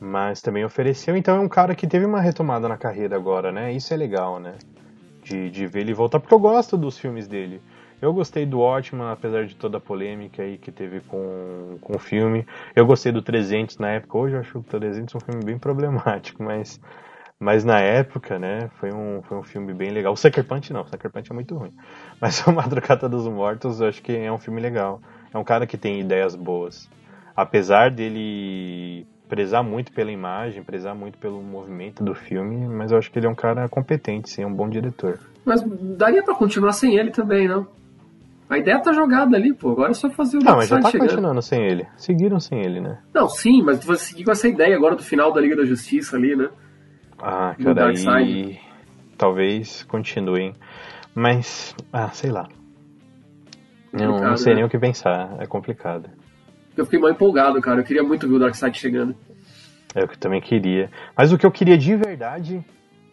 mas 0.00 0.40
também 0.40 0.64
ofereceu. 0.64 1.16
Então 1.16 1.36
é 1.36 1.40
um 1.40 1.48
cara 1.48 1.74
que 1.74 1.86
teve 1.86 2.04
uma 2.04 2.20
retomada 2.20 2.68
na 2.68 2.76
carreira 2.76 3.16
agora, 3.16 3.52
né? 3.52 3.72
Isso 3.72 3.92
é 3.92 3.96
legal, 3.96 4.38
né? 4.38 4.54
De, 5.22 5.50
de 5.50 5.66
ver 5.66 5.80
ele 5.80 5.94
voltar, 5.94 6.20
porque 6.20 6.34
eu 6.34 6.38
gosto 6.38 6.76
dos 6.76 6.98
filmes 6.98 7.26
dele. 7.26 7.62
Eu 8.02 8.12
gostei 8.12 8.44
do 8.44 8.60
Watchman, 8.60 9.10
apesar 9.10 9.46
de 9.46 9.56
toda 9.56 9.78
a 9.78 9.80
polêmica 9.80 10.42
aí 10.42 10.58
que 10.58 10.70
teve 10.70 11.00
com, 11.00 11.78
com 11.80 11.96
o 11.96 11.98
filme. 11.98 12.46
Eu 12.76 12.84
gostei 12.84 13.10
do 13.10 13.22
300 13.22 13.78
na 13.78 13.92
época. 13.92 14.18
Hoje 14.18 14.34
eu 14.34 14.40
acho 14.40 14.58
o 14.58 14.62
300 14.62 15.14
um 15.14 15.20
filme 15.20 15.42
bem 15.42 15.58
problemático, 15.58 16.42
mas, 16.42 16.78
mas 17.40 17.64
na 17.64 17.80
época, 17.80 18.38
né, 18.38 18.68
foi 18.78 18.92
um, 18.92 19.22
foi 19.22 19.38
um 19.38 19.42
filme 19.42 19.72
bem 19.72 19.90
legal. 19.90 20.12
O 20.12 20.16
Sucker 20.16 20.44
Punch 20.44 20.70
não, 20.70 20.82
o 20.82 20.86
Sucker 20.86 21.10
Punch 21.10 21.30
é 21.30 21.34
muito 21.34 21.56
ruim. 21.56 21.72
Mas 22.20 22.46
o 22.46 22.52
Madrugada 22.52 23.08
dos 23.08 23.26
Mortos 23.26 23.80
eu 23.80 23.88
acho 23.88 24.02
que 24.02 24.14
é 24.14 24.30
um 24.30 24.38
filme 24.38 24.60
legal. 24.60 25.00
É 25.32 25.38
um 25.38 25.44
cara 25.44 25.66
que 25.66 25.78
tem 25.78 25.98
ideias 25.98 26.34
boas. 26.34 26.90
Apesar 27.34 27.90
dele 27.90 29.06
prezar 29.28 29.62
muito 29.62 29.92
pela 29.92 30.10
imagem, 30.12 30.62
prezar 30.62 30.94
muito 30.94 31.18
pelo 31.18 31.42
movimento 31.42 32.02
do 32.04 32.14
filme, 32.14 32.66
mas 32.68 32.92
eu 32.92 32.98
acho 32.98 33.10
que 33.10 33.18
ele 33.18 33.26
é 33.26 33.30
um 33.30 33.34
cara 33.34 33.68
competente, 33.68 34.30
sim, 34.30 34.42
é 34.42 34.46
um 34.46 34.52
bom 34.52 34.68
diretor. 34.68 35.18
Mas 35.44 35.62
daria 35.96 36.22
pra 36.22 36.34
continuar 36.34 36.72
sem 36.72 36.96
ele 36.96 37.10
também, 37.10 37.48
não? 37.48 37.66
A 38.48 38.58
ideia 38.58 38.78
tá 38.80 38.92
jogada 38.92 39.36
ali, 39.36 39.54
pô. 39.54 39.70
Agora 39.72 39.90
é 39.90 39.94
só 39.94 40.10
fazer 40.10 40.36
o 40.36 40.40
Não, 40.44 40.56
mas 40.56 40.68
já 40.68 40.78
tá 40.78 40.90
chegando. 40.90 41.08
continuando 41.08 41.40
sem 41.42 41.64
ele. 41.64 41.86
Seguiram 41.96 42.38
sem 42.38 42.60
ele, 42.60 42.80
né? 42.80 42.98
Não, 43.12 43.26
sim, 43.28 43.62
mas 43.62 43.80
tu 43.80 43.86
vai 43.86 43.96
seguir 43.96 44.24
com 44.24 44.30
essa 44.32 44.46
ideia 44.46 44.76
agora 44.76 44.94
do 44.94 45.02
final 45.02 45.32
da 45.32 45.40
Liga 45.40 45.56
da 45.56 45.64
Justiça 45.64 46.16
ali, 46.16 46.36
né? 46.36 46.50
Ah, 47.18 47.54
Do 47.58 47.64
cara, 47.74 47.88
aí 48.16 48.60
talvez 49.16 49.82
continuem. 49.84 50.52
Mas, 51.14 51.74
ah, 51.92 52.10
sei 52.10 52.30
lá. 52.30 52.46
Não 53.92 54.08
Complicado, 54.08 54.36
sei 54.38 54.52
né? 54.52 54.56
nem 54.56 54.64
o 54.64 54.68
que 54.68 54.78
pensar, 54.78 55.36
é 55.38 55.46
complicado. 55.46 56.10
Eu 56.76 56.84
fiquei 56.84 56.98
mal 56.98 57.10
empolgado, 57.10 57.60
cara. 57.60 57.80
Eu 57.80 57.84
queria 57.84 58.02
muito 58.02 58.28
ver 58.28 58.34
o 58.34 58.38
Darkseid 58.38 58.78
chegando. 58.78 59.14
É 59.94 60.04
o 60.04 60.08
que 60.08 60.14
eu 60.14 60.18
também 60.18 60.40
queria. 60.40 60.90
Mas 61.16 61.32
o 61.32 61.38
que 61.38 61.46
eu 61.46 61.50
queria 61.50 61.78
de 61.78 61.94
verdade 61.94 62.64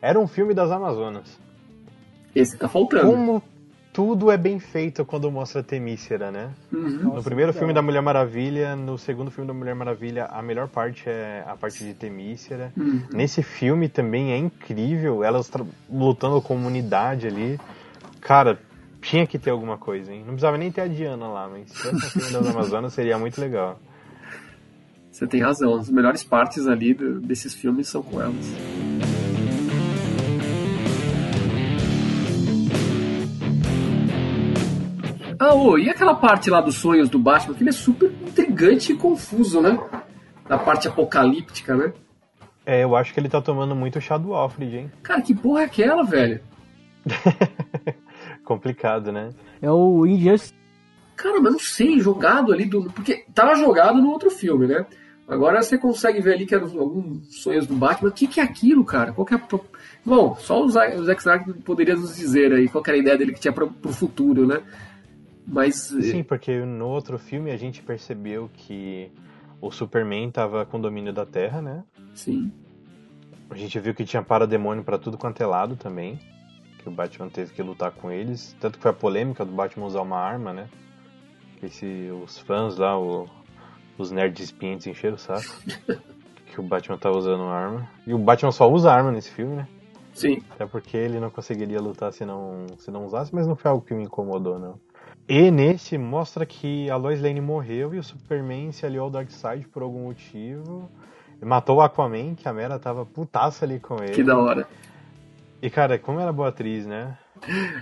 era 0.01 0.19
um 0.19 0.27
filme 0.27 0.53
das 0.53 0.71
Amazonas. 0.71 1.39
Esse 2.35 2.57
tá 2.57 2.67
faltando. 2.67 3.05
Como 3.05 3.43
tudo 3.93 4.31
é 4.31 4.37
bem 4.37 4.57
feito 4.57 5.03
quando 5.03 5.29
mostra 5.29 5.61
Temícera, 5.61 6.31
né? 6.31 6.51
Uhum. 6.71 7.15
No 7.15 7.23
primeiro 7.23 7.53
filme 7.53 7.73
da 7.73 7.81
Mulher 7.81 8.01
Maravilha, 8.01 8.75
no 8.75 8.97
segundo 8.97 9.29
filme 9.29 9.47
da 9.47 9.53
Mulher 9.53 9.75
Maravilha, 9.75 10.25
a 10.25 10.41
melhor 10.41 10.67
parte 10.67 11.03
é 11.07 11.43
a 11.45 11.55
parte 11.55 11.83
de 11.83 11.93
Temícera. 11.93 12.71
Uhum. 12.77 13.03
Nesse 13.11 13.43
filme 13.43 13.89
também 13.89 14.31
é 14.31 14.37
incrível, 14.37 15.23
elas 15.23 15.51
lutando 15.89 16.41
com 16.41 16.55
comunidade 16.55 17.27
ali. 17.27 17.59
Cara, 18.21 18.59
tinha 19.01 19.25
que 19.25 19.39
ter 19.39 19.49
alguma 19.49 19.77
coisa, 19.77 20.13
hein? 20.13 20.19
Não 20.19 20.33
precisava 20.33 20.57
nem 20.57 20.71
ter 20.71 20.81
a 20.81 20.87
Diana 20.87 21.27
lá, 21.27 21.49
mas 21.49 21.69
se 21.71 21.89
tivesse 21.89 22.19
filme 22.19 22.31
das 22.31 22.55
Amazonas 22.55 22.93
seria 22.93 23.17
muito 23.17 23.41
legal. 23.41 23.79
Você 25.11 25.27
tem 25.27 25.41
razão. 25.41 25.75
As 25.75 25.89
melhores 25.89 26.23
partes 26.23 26.67
ali 26.67 26.93
desses 26.93 27.53
filmes 27.53 27.87
são 27.87 28.01
com 28.01 28.21
elas. 28.21 28.55
Ah, 35.37 35.55
ô, 35.55 35.77
e 35.77 35.89
aquela 35.89 36.13
parte 36.13 36.51
lá 36.51 36.61
dos 36.61 36.75
sonhos 36.75 37.09
do 37.09 37.17
Batman, 37.17 37.55
que 37.55 37.63
ele 37.63 37.71
é 37.71 37.73
super 37.73 38.11
intrigante 38.11 38.93
e 38.93 38.95
confuso, 38.95 39.59
né? 39.59 39.77
Da 40.47 40.57
parte 40.57 40.87
apocalíptica, 40.87 41.75
né? 41.75 41.93
É, 42.63 42.83
eu 42.83 42.95
acho 42.95 43.11
que 43.11 43.19
ele 43.19 43.27
tá 43.27 43.41
tomando 43.41 43.75
muito 43.75 43.99
chá 43.99 44.17
do 44.17 44.35
Alfred, 44.35 44.77
hein? 44.77 44.91
Cara, 45.01 45.21
que 45.21 45.33
porra 45.33 45.61
é 45.61 45.65
aquela, 45.65 46.03
velho? 46.03 46.41
Complicado, 48.55 49.11
né? 49.11 49.29
É 49.61 49.71
o 49.71 50.05
Injustice. 50.05 50.53
Cara, 51.15 51.39
mas 51.39 51.53
não 51.53 51.59
sei, 51.59 51.99
jogado 51.99 52.51
ali 52.51 52.65
do. 52.65 52.91
Porque 52.91 53.23
tava 53.33 53.55
jogado 53.55 54.01
no 54.01 54.09
outro 54.09 54.29
filme, 54.31 54.67
né? 54.67 54.85
Agora 55.27 55.61
você 55.61 55.77
consegue 55.77 56.19
ver 56.19 56.33
ali 56.33 56.45
que 56.45 56.53
eram 56.53 56.67
alguns 56.79 57.41
sonhos 57.41 57.65
do 57.65 57.75
Batman. 57.75 58.09
O 58.09 58.11
que, 58.11 58.27
que 58.27 58.39
é 58.39 58.43
aquilo, 58.43 58.83
cara? 58.83 59.13
Qual 59.13 59.25
que 59.25 59.33
é 59.33 59.37
a 59.37 59.39
pro- 59.39 59.63
Bom, 60.05 60.35
só 60.35 60.61
o 60.61 60.67
Zack 60.69 60.97
Snyder 61.19 61.55
poderia 61.63 61.95
nos 61.95 62.17
dizer 62.17 62.51
aí 62.51 62.67
qual 62.67 62.83
que 62.83 62.89
era 62.89 62.97
a 62.97 63.01
ideia 63.01 63.17
dele 63.17 63.33
que 63.33 63.39
tinha 63.39 63.53
pro, 63.53 63.67
pro 63.71 63.93
futuro, 63.93 64.45
né? 64.47 64.61
Mas. 65.47 65.75
Sim, 65.75 66.23
porque 66.23 66.59
no 66.65 66.87
outro 66.87 67.17
filme 67.17 67.51
a 67.51 67.57
gente 67.57 67.81
percebeu 67.81 68.49
que 68.53 69.09
o 69.61 69.71
Superman 69.71 70.29
tava 70.31 70.65
com 70.65 70.81
domínio 70.81 71.13
da 71.13 71.25
Terra, 71.25 71.61
né? 71.61 71.83
Sim. 72.13 72.51
A 73.49 73.55
gente 73.55 73.79
viu 73.79 73.93
que 73.93 74.03
tinha 74.05 74.23
parademônio 74.23 74.83
pra 74.83 74.97
tudo 74.97 75.17
quanto 75.17 75.41
é 75.41 75.45
lado 75.45 75.75
também. 75.75 76.19
Que 76.83 76.89
o 76.89 76.91
Batman 76.91 77.29
teve 77.29 77.53
que 77.53 77.61
lutar 77.61 77.91
com 77.91 78.11
eles. 78.11 78.55
Tanto 78.59 78.77
que 78.77 78.81
foi 78.81 78.91
a 78.91 78.93
polêmica 78.93 79.45
do 79.45 79.51
Batman 79.51 79.85
usar 79.85 80.01
uma 80.01 80.17
arma, 80.17 80.51
né? 80.51 80.67
Que 81.59 81.67
esse, 81.67 82.09
os 82.23 82.39
fãs 82.39 82.77
lá, 82.77 82.99
o- 82.99 83.27
os 83.97 84.09
nerds 84.11 84.43
espientes 84.45 84.87
encheram 84.87 85.15
o 85.15 85.19
saco. 85.19 85.43
que 86.47 86.59
o 86.59 86.63
Batman 86.63 86.97
tá 86.97 87.09
usando 87.11 87.41
uma 87.41 87.53
arma. 87.53 87.87
E 88.05 88.13
o 88.13 88.17
Batman 88.17 88.51
só 88.51 88.69
usa 88.69 88.91
arma 88.91 89.11
nesse 89.11 89.31
filme, 89.31 89.55
né? 89.55 89.67
Sim. 90.13 90.41
Até 90.49 90.65
porque 90.65 90.97
ele 90.97 91.19
não 91.19 91.29
conseguiria 91.29 91.79
lutar 91.79 92.11
se 92.11 92.25
não, 92.25 92.65
se 92.77 92.91
não 92.91 93.05
usasse, 93.05 93.33
mas 93.33 93.47
não 93.47 93.55
foi 93.55 93.71
algo 93.71 93.85
que 93.85 93.93
me 93.93 94.03
incomodou, 94.03 94.59
não. 94.59 94.75
E 95.29 95.49
nesse 95.51 95.97
mostra 95.97 96.45
que 96.45 96.89
a 96.89 96.97
Lois 96.97 97.21
Lane 97.21 97.39
morreu 97.39 97.93
e 97.93 97.99
o 97.99 98.03
Superman 98.03 98.71
se 98.73 98.85
aliou 98.85 99.05
ao 99.05 99.09
Darkseid 99.09 99.67
por 99.69 99.81
algum 99.83 100.03
motivo. 100.05 100.89
Matou 101.41 101.77
o 101.77 101.81
Aquaman, 101.81 102.35
que 102.35 102.47
a 102.47 102.53
Mera 102.53 102.77
tava 102.77 103.05
putaça 103.05 103.63
ali 103.65 103.79
com 103.79 103.95
ele. 104.03 104.11
Que 104.11 104.23
da 104.23 104.37
hora. 104.37 104.67
E 105.61 105.69
cara, 105.69 105.99
como 105.99 106.19
ela 106.19 106.29
é 106.29 106.33
boa 106.33 106.49
atriz, 106.49 106.85
né? 106.87 107.17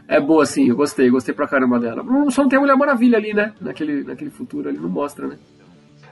É 0.08 0.20
boa, 0.20 0.46
sim, 0.46 0.68
eu 0.70 0.76
gostei, 0.76 1.10
gostei 1.10 1.34
pra 1.34 1.48
caramba 1.48 1.80
dela. 1.80 2.04
Só 2.30 2.42
não 2.42 2.50
tem 2.50 2.58
a 2.58 2.62
Mulher 2.62 2.76
Maravilha 2.76 3.18
ali, 3.18 3.34
né? 3.34 3.54
Naquele, 3.60 4.04
naquele 4.04 4.30
futuro 4.30 4.70
ali, 4.70 4.78
não 4.78 4.90
mostra, 4.90 5.28
né? 5.28 5.38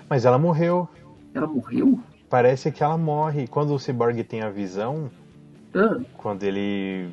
Mas 0.10 0.26
ela 0.26 0.38
morreu. 0.38 0.88
Ela 1.34 1.48
morreu? 1.48 2.00
Parece 2.30 2.72
que 2.72 2.84
ela 2.84 2.98
morre. 2.98 3.48
Quando 3.48 3.74
o 3.74 3.80
Cyborg 3.80 4.24
tem 4.24 4.42
a 4.42 4.50
visão, 4.50 5.10
Ah, 5.74 5.98
quando 6.18 6.44
ele. 6.44 7.10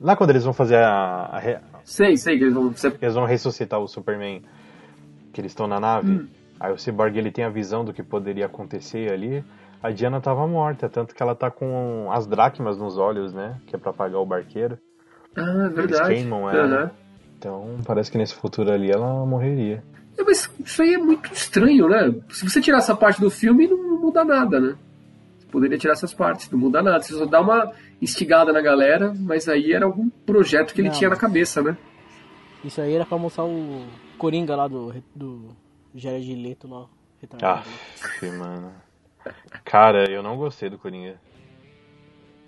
Lá 0.00 0.16
quando 0.16 0.30
eles 0.30 0.44
vão 0.44 0.52
fazer 0.52 0.76
a. 0.76 1.28
a 1.32 1.38
re- 1.38 1.58
sei, 1.84 2.16
sei 2.16 2.36
que 2.38 2.44
eles 2.44 2.54
vão. 2.54 2.72
Eles 3.00 3.14
vão 3.14 3.24
ressuscitar 3.24 3.78
o 3.80 3.86
Superman. 3.86 4.42
Que 5.32 5.40
eles 5.40 5.52
estão 5.52 5.66
na 5.66 5.78
nave. 5.80 6.10
Hum. 6.10 6.26
Aí 6.60 6.72
o 6.72 6.78
Cyborg 6.78 7.16
ele 7.16 7.30
tem 7.30 7.44
a 7.44 7.48
visão 7.50 7.84
do 7.84 7.92
que 7.92 8.02
poderia 8.02 8.46
acontecer 8.46 9.10
ali. 9.12 9.44
A 9.82 9.90
Diana 9.90 10.20
tava 10.20 10.46
morta, 10.46 10.88
tanto 10.88 11.14
que 11.14 11.22
ela 11.22 11.34
tá 11.34 11.50
com 11.50 12.10
as 12.12 12.26
dracmas 12.26 12.78
nos 12.78 12.96
olhos, 12.98 13.32
né? 13.32 13.60
Que 13.66 13.74
é 13.74 13.78
pra 13.78 13.92
pagar 13.92 14.18
o 14.18 14.26
barqueiro. 14.26 14.78
Ah, 15.36 15.68
verdade. 15.68 16.14
queimam 16.14 16.48
ela. 16.48 16.64
Aham. 16.64 16.90
Então 17.36 17.80
parece 17.84 18.10
que 18.10 18.16
nesse 18.16 18.34
futuro 18.34 18.70
ali 18.70 18.90
ela 18.90 19.26
morreria. 19.26 19.82
É, 20.16 20.22
mas 20.22 20.48
isso 20.64 20.82
aí 20.82 20.94
é 20.94 20.98
muito 20.98 21.32
estranho, 21.32 21.88
né? 21.88 22.14
Se 22.30 22.48
você 22.48 22.60
tirar 22.60 22.78
essa 22.78 22.94
parte 22.94 23.20
do 23.20 23.30
filme, 23.30 23.66
não 23.66 24.00
muda 24.00 24.24
nada, 24.24 24.60
né? 24.60 24.76
Você 25.38 25.46
poderia 25.46 25.76
tirar 25.76 25.94
essas 25.94 26.14
partes, 26.14 26.48
não 26.50 26.58
muda 26.58 26.80
nada. 26.80 27.00
Você 27.00 27.14
só 27.14 27.26
dá 27.26 27.40
uma 27.40 27.72
instigada 28.00 28.52
na 28.52 28.60
galera, 28.60 29.12
mas 29.18 29.48
aí 29.48 29.72
era 29.72 29.84
algum 29.84 30.08
projeto 30.08 30.72
que 30.72 30.80
ele 30.80 30.88
Não, 30.90 30.94
tinha 30.94 31.10
na 31.10 31.16
cabeça, 31.16 31.60
né? 31.60 31.76
Isso 32.64 32.80
aí 32.80 32.94
era 32.94 33.04
pra 33.04 33.18
mostrar 33.18 33.44
o 33.44 33.84
Coringa 34.16 34.54
lá 34.54 34.68
do, 34.68 34.94
do 35.16 35.48
Jared 35.92 36.34
Leto 36.36 36.68
lá. 36.68 36.86
retardado. 37.20 37.68
Ah, 38.04 38.08
que 38.20 38.30
mano. 38.30 38.72
Cara, 39.64 40.10
eu 40.10 40.22
não 40.22 40.36
gostei 40.36 40.68
do 40.68 40.78
Coringa. 40.78 41.20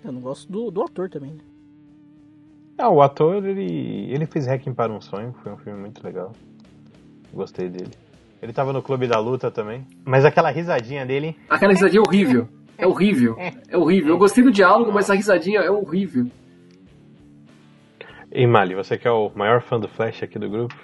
Eu 0.03 0.11
não 0.11 0.21
gosto 0.21 0.51
do, 0.51 0.69
do 0.69 0.83
ator 0.83 1.09
também, 1.09 1.31
né? 1.31 1.43
Ah, 2.77 2.89
o 2.89 3.01
ator, 3.01 3.43
ele, 3.45 4.11
ele 4.11 4.25
fez 4.25 4.47
Hacking 4.47 4.73
para 4.73 4.91
um 4.91 4.99
Sonho, 4.99 5.33
foi 5.41 5.51
um 5.51 5.57
filme 5.57 5.79
muito 5.79 6.03
legal. 6.03 6.33
Gostei 7.33 7.69
dele. 7.69 7.91
Ele 8.41 8.53
tava 8.53 8.73
no 8.73 8.81
Clube 8.81 9.07
da 9.07 9.17
Luta 9.17 9.49
também. 9.49 9.87
Mas 10.03 10.25
aquela 10.25 10.51
risadinha 10.51 11.05
dele. 11.05 11.37
Aquela 11.49 11.71
risadinha 11.71 11.99
é 11.99 12.07
horrível. 12.07 12.47
É 12.77 12.85
horrível. 12.85 13.35
É 13.67 13.77
horrível. 13.77 14.09
Eu 14.09 14.17
gostei 14.17 14.43
do 14.43 14.51
diálogo, 14.51 14.91
mas 14.91 15.09
a 15.09 15.15
risadinha 15.15 15.61
é 15.61 15.71
horrível. 15.71 16.27
E 18.31 18.45
Mali, 18.45 18.75
você 18.75 18.97
que 18.97 19.07
é 19.07 19.11
o 19.11 19.31
maior 19.33 19.61
fã 19.61 19.79
do 19.79 19.87
Flash 19.87 20.21
aqui 20.21 20.37
do 20.37 20.49
grupo, 20.49 20.75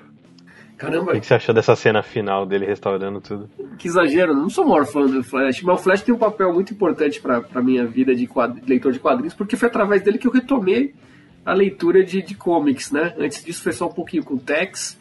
Caramba, 0.82 1.11
que, 1.13 1.19
que 1.19 1.27
você 1.27 1.36
achou 1.36 1.53
dessa 1.53 1.75
cena 1.75 2.01
final 2.01 2.43
dele 2.43 2.65
restaurando 2.65 3.21
tudo? 3.21 3.47
que 3.77 3.88
exagero. 3.88 4.34
Não 4.34 4.49
sou 4.49 4.65
o 4.65 4.69
maior 4.69 4.88
fã 4.88 5.05
do 5.05 5.23
Flash, 5.23 5.61
mas 5.61 5.79
o 5.79 5.84
Flash 5.84 6.01
tem 6.01 6.13
um 6.13 6.17
papel 6.17 6.51
muito 6.51 6.73
importante 6.73 7.21
pra, 7.21 7.39
pra 7.39 7.61
minha 7.61 7.86
vida 7.86 8.15
de 8.15 8.27
leitor 8.67 8.91
de 8.91 8.99
quadrinhos, 8.99 9.36
porque 9.36 9.55
foi 9.55 9.69
através 9.69 10.01
dele 10.01 10.17
que 10.17 10.25
eu 10.25 10.32
retomei 10.32 10.95
a 11.45 11.53
leitura 11.53 12.03
de, 12.03 12.23
de 12.23 12.34
comics, 12.34 12.91
né? 12.91 13.13
Antes 13.19 13.43
disso 13.43 13.61
foi 13.61 13.73
só 13.73 13.88
um 13.88 13.93
pouquinho 13.93 14.23
com 14.23 14.34
o 14.34 14.39
Tex, 14.39 14.99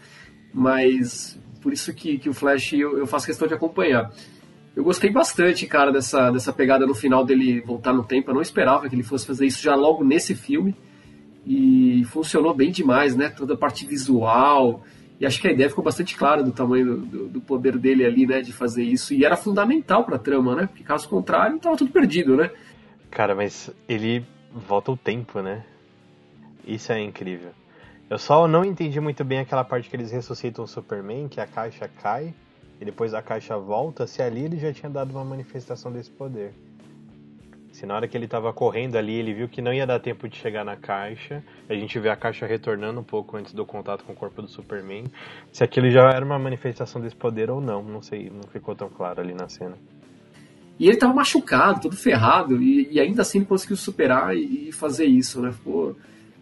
mas 0.52 1.40
por 1.62 1.72
isso 1.72 1.94
que, 1.94 2.18
que 2.18 2.28
o 2.28 2.34
Flash 2.34 2.74
eu, 2.74 2.98
eu 2.98 3.06
faço 3.06 3.24
questão 3.24 3.48
de 3.48 3.54
acompanhar. 3.54 4.10
Eu 4.76 4.84
gostei 4.84 5.10
bastante, 5.10 5.66
cara, 5.66 5.90
dessa, 5.90 6.30
dessa 6.30 6.52
pegada 6.52 6.86
no 6.86 6.94
final 6.94 7.24
dele 7.24 7.62
voltar 7.62 7.94
no 7.94 8.04
tempo. 8.04 8.30
Eu 8.30 8.34
não 8.34 8.42
esperava 8.42 8.86
que 8.86 8.94
ele 8.94 9.02
fosse 9.02 9.26
fazer 9.26 9.46
isso 9.46 9.62
já 9.62 9.74
logo 9.74 10.04
nesse 10.04 10.34
filme. 10.34 10.76
E 11.46 12.04
funcionou 12.04 12.54
bem 12.54 12.70
demais, 12.70 13.16
né? 13.16 13.30
Toda 13.30 13.54
a 13.54 13.56
parte 13.56 13.86
visual. 13.86 14.84
E 15.20 15.26
acho 15.26 15.38
que 15.40 15.46
a 15.48 15.52
ideia 15.52 15.68
ficou 15.68 15.84
bastante 15.84 16.16
clara 16.16 16.42
do 16.42 16.50
tamanho 16.50 16.96
do, 17.04 17.28
do- 17.28 17.40
poder 17.42 17.76
dele 17.76 18.06
ali, 18.06 18.26
né? 18.26 18.40
De 18.40 18.52
fazer 18.54 18.82
isso. 18.82 19.12
E 19.12 19.22
era 19.24 19.36
fundamental 19.36 20.02
pra 20.04 20.18
trama, 20.18 20.56
né? 20.56 20.66
Porque 20.66 20.82
caso 20.82 21.06
contrário, 21.08 21.58
tava 21.58 21.76
tudo 21.76 21.92
perdido, 21.92 22.36
né? 22.36 22.50
Cara, 23.10 23.34
mas 23.34 23.70
ele 23.86 24.24
volta 24.50 24.90
o 24.90 24.96
tempo, 24.96 25.42
né? 25.42 25.62
Isso 26.66 26.90
é 26.90 27.00
incrível. 27.02 27.50
Eu 28.08 28.18
só 28.18 28.48
não 28.48 28.64
entendi 28.64 28.98
muito 28.98 29.22
bem 29.22 29.38
aquela 29.40 29.62
parte 29.62 29.90
que 29.90 29.94
eles 29.96 30.10
ressuscitam 30.10 30.64
o 30.64 30.68
Superman, 30.68 31.28
que 31.28 31.40
a 31.40 31.46
caixa 31.46 31.88
cai 32.02 32.32
e 32.80 32.84
depois 32.84 33.12
a 33.12 33.20
caixa 33.20 33.58
volta, 33.58 34.06
se 34.06 34.22
ali 34.22 34.44
ele 34.46 34.58
já 34.58 34.72
tinha 34.72 34.88
dado 34.88 35.10
uma 35.10 35.24
manifestação 35.24 35.92
desse 35.92 36.10
poder. 36.10 36.54
Se 37.80 37.86
na 37.86 37.94
hora 37.94 38.06
que 38.06 38.14
ele 38.14 38.28
tava 38.28 38.52
correndo 38.52 38.96
ali, 38.96 39.14
ele 39.14 39.32
viu 39.32 39.48
que 39.48 39.62
não 39.62 39.72
ia 39.72 39.86
dar 39.86 39.98
tempo 39.98 40.28
de 40.28 40.36
chegar 40.36 40.62
na 40.66 40.76
caixa, 40.76 41.42
a 41.66 41.72
gente 41.72 41.98
vê 41.98 42.10
a 42.10 42.14
caixa 42.14 42.44
retornando 42.44 43.00
um 43.00 43.02
pouco 43.02 43.38
antes 43.38 43.54
do 43.54 43.64
contato 43.64 44.04
com 44.04 44.12
o 44.12 44.14
corpo 44.14 44.42
do 44.42 44.48
Superman, 44.48 45.04
se 45.50 45.64
aquilo 45.64 45.90
já 45.90 46.10
era 46.10 46.22
uma 46.22 46.38
manifestação 46.38 47.00
desse 47.00 47.16
poder 47.16 47.48
ou 47.48 47.58
não, 47.58 47.82
não 47.82 48.02
sei, 48.02 48.28
não 48.28 48.42
ficou 48.52 48.74
tão 48.74 48.90
claro 48.90 49.22
ali 49.22 49.32
na 49.32 49.48
cena. 49.48 49.78
E 50.78 50.88
ele 50.88 50.98
tava 50.98 51.14
machucado, 51.14 51.80
todo 51.80 51.96
ferrado, 51.96 52.62
e, 52.62 52.86
e 52.92 53.00
ainda 53.00 53.22
assim 53.22 53.38
ele 53.38 53.46
conseguiu 53.46 53.78
superar 53.78 54.36
e, 54.36 54.68
e 54.68 54.72
fazer 54.72 55.06
isso, 55.06 55.40
né? 55.40 55.50
Ficou, 55.50 55.96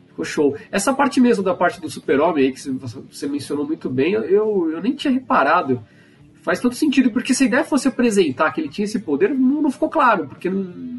ficou 0.09 0.25
show. 0.25 0.57
Essa 0.73 0.93
parte 0.93 1.21
mesmo 1.21 1.45
da 1.45 1.55
parte 1.55 1.81
do 1.81 1.89
super-homem 1.89 2.53
que 2.53 2.69
você 2.69 3.29
mencionou 3.29 3.65
muito 3.65 3.89
bem, 3.89 4.15
eu, 4.15 4.73
eu 4.73 4.83
nem 4.83 4.93
tinha 4.93 5.13
reparado. 5.13 5.81
Faz 6.43 6.59
todo 6.59 6.75
sentido, 6.75 7.13
porque 7.13 7.33
se 7.33 7.45
a 7.45 7.47
ideia 7.47 7.63
fosse 7.63 7.87
apresentar 7.87 8.51
que 8.51 8.61
ele 8.61 8.69
tinha 8.69 8.85
esse 8.85 8.99
poder, 8.99 9.31
não, 9.33 9.63
não 9.63 9.71
ficou 9.71 9.89
claro, 9.89 10.27
porque 10.27 10.51
não. 10.51 10.99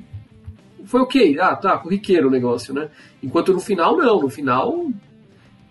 Foi 0.90 1.02
ok, 1.02 1.38
ah, 1.40 1.56
tá, 1.56 1.78
corriqueiro 1.78 2.30
o 2.30 2.32
negócio, 2.32 2.74
né? 2.74 2.90
Enquanto 3.22 3.54
no 3.54 3.60
final, 3.60 3.96
não, 3.96 4.22
no 4.22 4.28
final, 4.28 4.88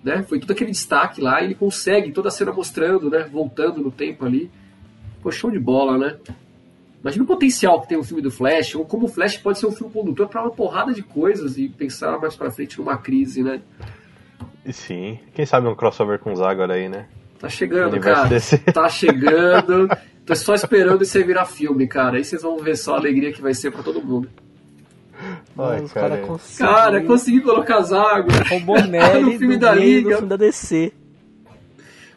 né, 0.01 0.23
foi 0.23 0.39
todo 0.39 0.53
aquele 0.53 0.71
destaque 0.71 1.21
lá, 1.21 1.43
e 1.43 1.47
ele 1.47 1.57
consegue 1.57 2.12
toda 2.12 2.29
a 2.29 2.31
cena 2.31 2.53
mostrando, 2.53 3.11
né, 3.11 3.25
voltando 3.25 3.83
no 3.83 3.91
tempo 3.91 4.25
ali. 4.25 4.49
Ficou 5.16 5.33
show 5.33 5.51
de 5.51 5.59
bola, 5.59 5.99
né? 5.99 6.16
Imagina 7.01 7.25
o 7.25 7.27
potencial 7.27 7.81
que 7.81 7.89
tem 7.89 7.99
o 7.99 8.05
filme 8.05 8.23
do 8.23 8.31
Flash, 8.31 8.77
ou 8.77 8.85
como 8.85 9.07
o 9.07 9.09
Flash 9.09 9.39
pode 9.39 9.59
ser 9.59 9.66
um 9.66 9.73
filme 9.73 9.93
condutor 9.93 10.29
para 10.29 10.41
uma 10.41 10.53
porrada 10.53 10.95
de 10.95 11.03
coisas 11.03 11.59
e 11.59 11.69
pensar 11.69 12.16
mais 12.21 12.37
pra 12.37 12.53
frente 12.53 12.79
numa 12.79 12.97
crise, 12.97 13.43
né? 13.43 13.61
Sim, 14.71 15.19
quem 15.35 15.45
sabe 15.45 15.66
um 15.66 15.75
crossover 15.75 16.21
com 16.21 16.31
o 16.31 16.37
Zagor 16.37 16.71
aí, 16.71 16.89
né? 16.89 17.09
Tá 17.41 17.49
chegando, 17.49 17.99
cara. 17.99 18.29
DC. 18.29 18.59
Tá 18.59 18.89
chegando. 18.89 19.89
Tô 20.25 20.37
só 20.37 20.55
esperando 20.55 21.03
isso 21.03 21.19
aí 21.19 21.25
virar 21.25 21.45
filme, 21.45 21.89
cara. 21.89 22.19
Aí 22.19 22.25
vocês 22.25 22.43
vão 22.43 22.57
ver 22.59 22.77
só 22.77 22.95
a 22.95 22.99
alegria 22.99 23.33
que 23.33 23.43
vai 23.43 23.53
ser 23.53 23.73
pra 23.73 23.83
todo 23.83 24.01
mundo. 24.01 24.29
Ai, 25.59 25.83
os 25.83 25.93
cara. 25.93 26.11
caras 26.11 26.27
conseguiram. 26.27 26.75
Cara, 26.75 27.05
consegui 27.05 27.41
colocar 27.41 27.79
as 27.79 27.93
águas 27.93 28.37
O 28.53 28.61
Bonelli 28.61 29.25
no 29.35 29.39
filme 29.39 29.57
do 29.57 29.61
da 29.61 29.75
Liga. 29.75 30.11
filme 30.17 30.29
da 30.29 30.37
DC. 30.37 30.93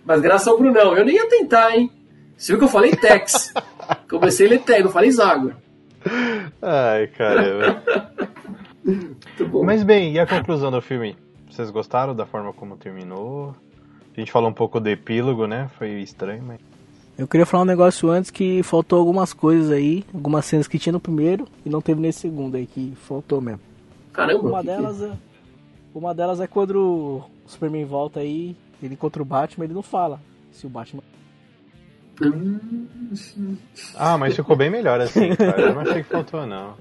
Mas 0.06 0.22
graças 0.22 0.48
ao 0.48 0.58
Brunão, 0.58 0.96
eu 0.96 1.06
nem 1.06 1.16
ia 1.16 1.28
tentar, 1.30 1.76
hein? 1.76 1.92
Você 2.38 2.52
viu 2.52 2.60
que 2.60 2.66
eu 2.66 2.70
falei 2.70 2.92
Tex. 2.96 3.54
Comecei 4.10 4.48
a 4.48 4.50
ler 4.52 4.60
Tex, 4.62 4.84
não 4.84 4.92
falei 4.92 5.12
Zagor. 5.12 5.54
Ai, 6.62 7.08
caramba. 7.08 7.84
Muito 8.84 9.48
bom. 9.48 9.64
Mas 9.64 9.84
bem, 9.84 10.14
e 10.14 10.20
a 10.20 10.26
conclusão 10.26 10.72
do 10.72 10.82
filme? 10.82 11.16
Vocês 11.50 11.70
gostaram 11.70 12.16
da 12.16 12.26
forma 12.26 12.52
como 12.54 12.78
terminou? 12.78 13.56
A 14.16 14.20
gente 14.20 14.32
falou 14.32 14.50
um 14.50 14.54
pouco 14.54 14.80
do 14.80 14.90
epílogo, 14.90 15.46
né? 15.46 15.70
Foi 15.78 15.90
estranho, 16.02 16.44
mas. 16.44 16.60
Eu 17.22 17.28
queria 17.28 17.46
falar 17.46 17.62
um 17.62 17.68
negócio 17.68 18.10
antes 18.10 18.32
que 18.32 18.64
faltou 18.64 18.98
algumas 18.98 19.32
coisas 19.32 19.70
aí, 19.70 20.04
algumas 20.12 20.44
cenas 20.44 20.68
que 20.68 20.80
tinha 20.80 20.92
no 20.92 21.00
primeiro 21.00 21.48
e 21.64 21.70
não 21.70 21.80
teve 21.80 22.02
nesse 22.02 22.22
segundo 22.22 22.56
aí, 22.58 22.66
que 22.66 22.94
faltou 22.96 23.40
mesmo. 23.40 23.60
Caramba, 24.12 24.40
Uma 24.50 24.62
que 24.62 24.68
que- 24.68 24.74
delas 24.76 25.02
é. 25.04 25.12
Uma 25.94 26.16
delas 26.16 26.40
é 26.42 26.48
quando 26.48 26.76
o 26.82 27.24
Superman 27.46 27.86
volta 27.86 28.22
aí, 28.22 28.56
ele 28.82 28.96
contra 28.96 29.22
o 29.22 29.26
Batman, 29.26 29.66
ele 29.66 29.74
não 29.76 29.84
fala. 29.84 30.20
Se 30.52 30.66
o 30.66 30.70
Batman. 30.70 31.04
Ah, 33.96 34.18
mas 34.18 34.36
ficou 34.36 34.56
bem 34.56 34.72
melhor 34.72 35.00
assim, 35.00 35.34
cara. 35.38 35.62
Eu 35.62 35.76
não 35.76 35.82
achei 35.82 36.02
que 36.02 36.10
faltou, 36.10 36.48
não. 36.48 36.74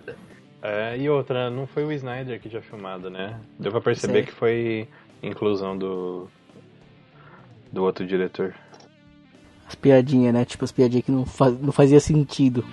É, 0.62 0.96
e 0.96 1.08
outra, 1.10 1.50
não 1.50 1.66
foi 1.66 1.84
o 1.84 1.92
Snyder 1.92 2.40
que 2.40 2.48
tinha 2.48 2.62
filmado, 2.62 3.10
né? 3.10 3.38
Deu 3.58 3.70
pra 3.70 3.80
perceber 3.82 4.12
Sei. 4.14 4.22
que 4.24 4.32
foi 4.32 4.88
inclusão 5.22 5.76
do. 5.76 6.28
do 7.70 7.82
outro 7.82 8.06
diretor. 8.06 8.54
As 9.70 9.74
piadinhas, 9.76 10.34
né? 10.34 10.44
Tipo 10.44 10.64
as 10.64 10.72
piadinhas 10.72 11.04
que 11.04 11.12
não, 11.12 11.24
fa- 11.24 11.48
não 11.50 11.70
fazia 11.70 12.00
sentido. 12.00 12.64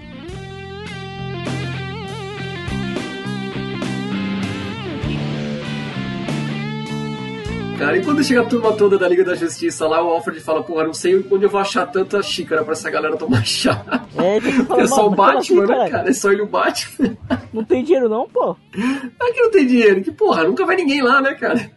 cara. 7.77 7.97
E 7.97 8.03
quando 8.03 8.23
chega 8.23 8.41
a 8.41 8.45
turma 8.45 8.73
toda 8.73 8.97
da 8.97 9.07
Liga 9.07 9.23
da 9.23 9.35
Justiça 9.35 9.87
lá, 9.87 10.01
o 10.03 10.09
Alfred 10.09 10.39
fala, 10.41 10.63
porra, 10.63 10.83
não 10.85 10.93
sei 10.93 11.15
onde 11.31 11.45
eu 11.45 11.49
vou 11.49 11.59
achar 11.59 11.85
tanta 11.85 12.21
xícara 12.21 12.63
pra 12.63 12.73
essa 12.73 12.89
galera 12.89 13.15
tomar 13.17 13.45
chá. 13.45 13.83
É, 14.17 14.39
tem 14.39 14.51
que 14.51 14.63
falar, 14.65 14.83
É 14.83 14.87
só 14.87 15.07
o 15.07 15.09
Batman, 15.11 15.39
assim, 15.39 15.59
né, 15.61 15.67
caralho? 15.67 15.91
cara? 15.91 16.09
É 16.09 16.13
só 16.13 16.31
ele 16.31 16.41
o 16.41 16.47
Batman. 16.47 17.17
Não 17.53 17.63
tem 17.63 17.83
dinheiro 17.83 18.09
não, 18.09 18.27
pô. 18.27 18.55
Ah, 18.75 19.31
que 19.33 19.41
não 19.41 19.49
tem 19.49 19.65
dinheiro. 19.65 20.03
Que 20.03 20.11
porra, 20.11 20.43
nunca 20.43 20.63
vai 20.65 20.75
ninguém 20.75 21.01
lá, 21.01 21.21
né, 21.21 21.33
cara? 21.33 21.71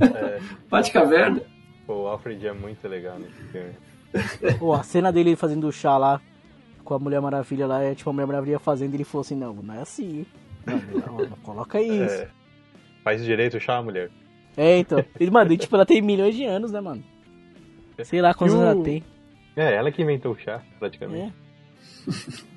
É, 0.00 0.38
Bate 0.70 0.92
caverna. 0.92 1.40
pô, 1.86 2.02
o 2.04 2.06
Alfred 2.06 2.46
é 2.46 2.52
muito 2.52 2.86
legal 2.86 3.18
nesse 3.18 3.42
filme. 3.50 3.70
Pô, 4.58 4.72
a 4.72 4.82
cena 4.82 5.12
dele 5.12 5.36
fazendo 5.36 5.70
chá 5.72 5.96
lá 5.96 6.20
com 6.84 6.94
a 6.94 6.98
Mulher 6.98 7.20
Maravilha 7.20 7.66
lá, 7.66 7.82
é 7.82 7.94
tipo 7.94 8.08
a 8.10 8.12
Mulher 8.12 8.26
Maravilha 8.26 8.58
fazendo 8.58 8.92
e 8.94 8.96
ele 8.96 9.04
falou 9.04 9.22
assim, 9.22 9.34
não, 9.34 9.52
não 9.54 9.74
é 9.74 9.80
assim. 9.80 10.24
Não, 10.66 10.78
não, 11.06 11.16
não 11.30 11.36
coloca 11.42 11.80
isso. 11.80 12.22
É, 12.22 12.28
faz 13.02 13.24
direito 13.24 13.56
o 13.56 13.60
chá, 13.60 13.80
mulher. 13.82 14.10
É, 14.56 14.78
então. 14.78 15.04
E, 15.18 15.30
mano, 15.30 15.52
e, 15.52 15.58
tipo, 15.58 15.74
ela 15.76 15.84
tem 15.84 16.00
milhões 16.00 16.34
de 16.34 16.44
anos, 16.44 16.72
né, 16.72 16.80
mano? 16.80 17.02
Sei 18.04 18.20
lá 18.22 18.32
quantos 18.34 18.54
o- 18.54 18.58
anos 18.60 18.74
ela 18.74 18.84
tem. 18.84 19.02
É, 19.56 19.74
ela 19.74 19.90
que 19.90 20.02
inventou 20.02 20.32
o 20.32 20.38
chá, 20.38 20.62
praticamente. 20.78 21.32
É. 21.42 21.46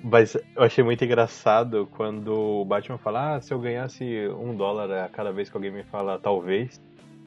Mas 0.03 0.35
eu 0.35 0.63
achei 0.63 0.83
muito 0.83 1.03
engraçado 1.03 1.87
quando 1.97 2.33
o 2.33 2.65
Batman 2.65 2.97
fala: 2.97 3.35
Ah, 3.35 3.41
se 3.41 3.53
eu 3.53 3.59
ganhasse 3.59 4.05
um 4.39 4.55
dólar 4.55 4.91
a 5.05 5.09
cada 5.09 5.31
vez 5.31 5.49
que 5.49 5.57
alguém 5.57 5.71
me 5.71 5.83
fala 5.83 6.19
talvez. 6.19 6.79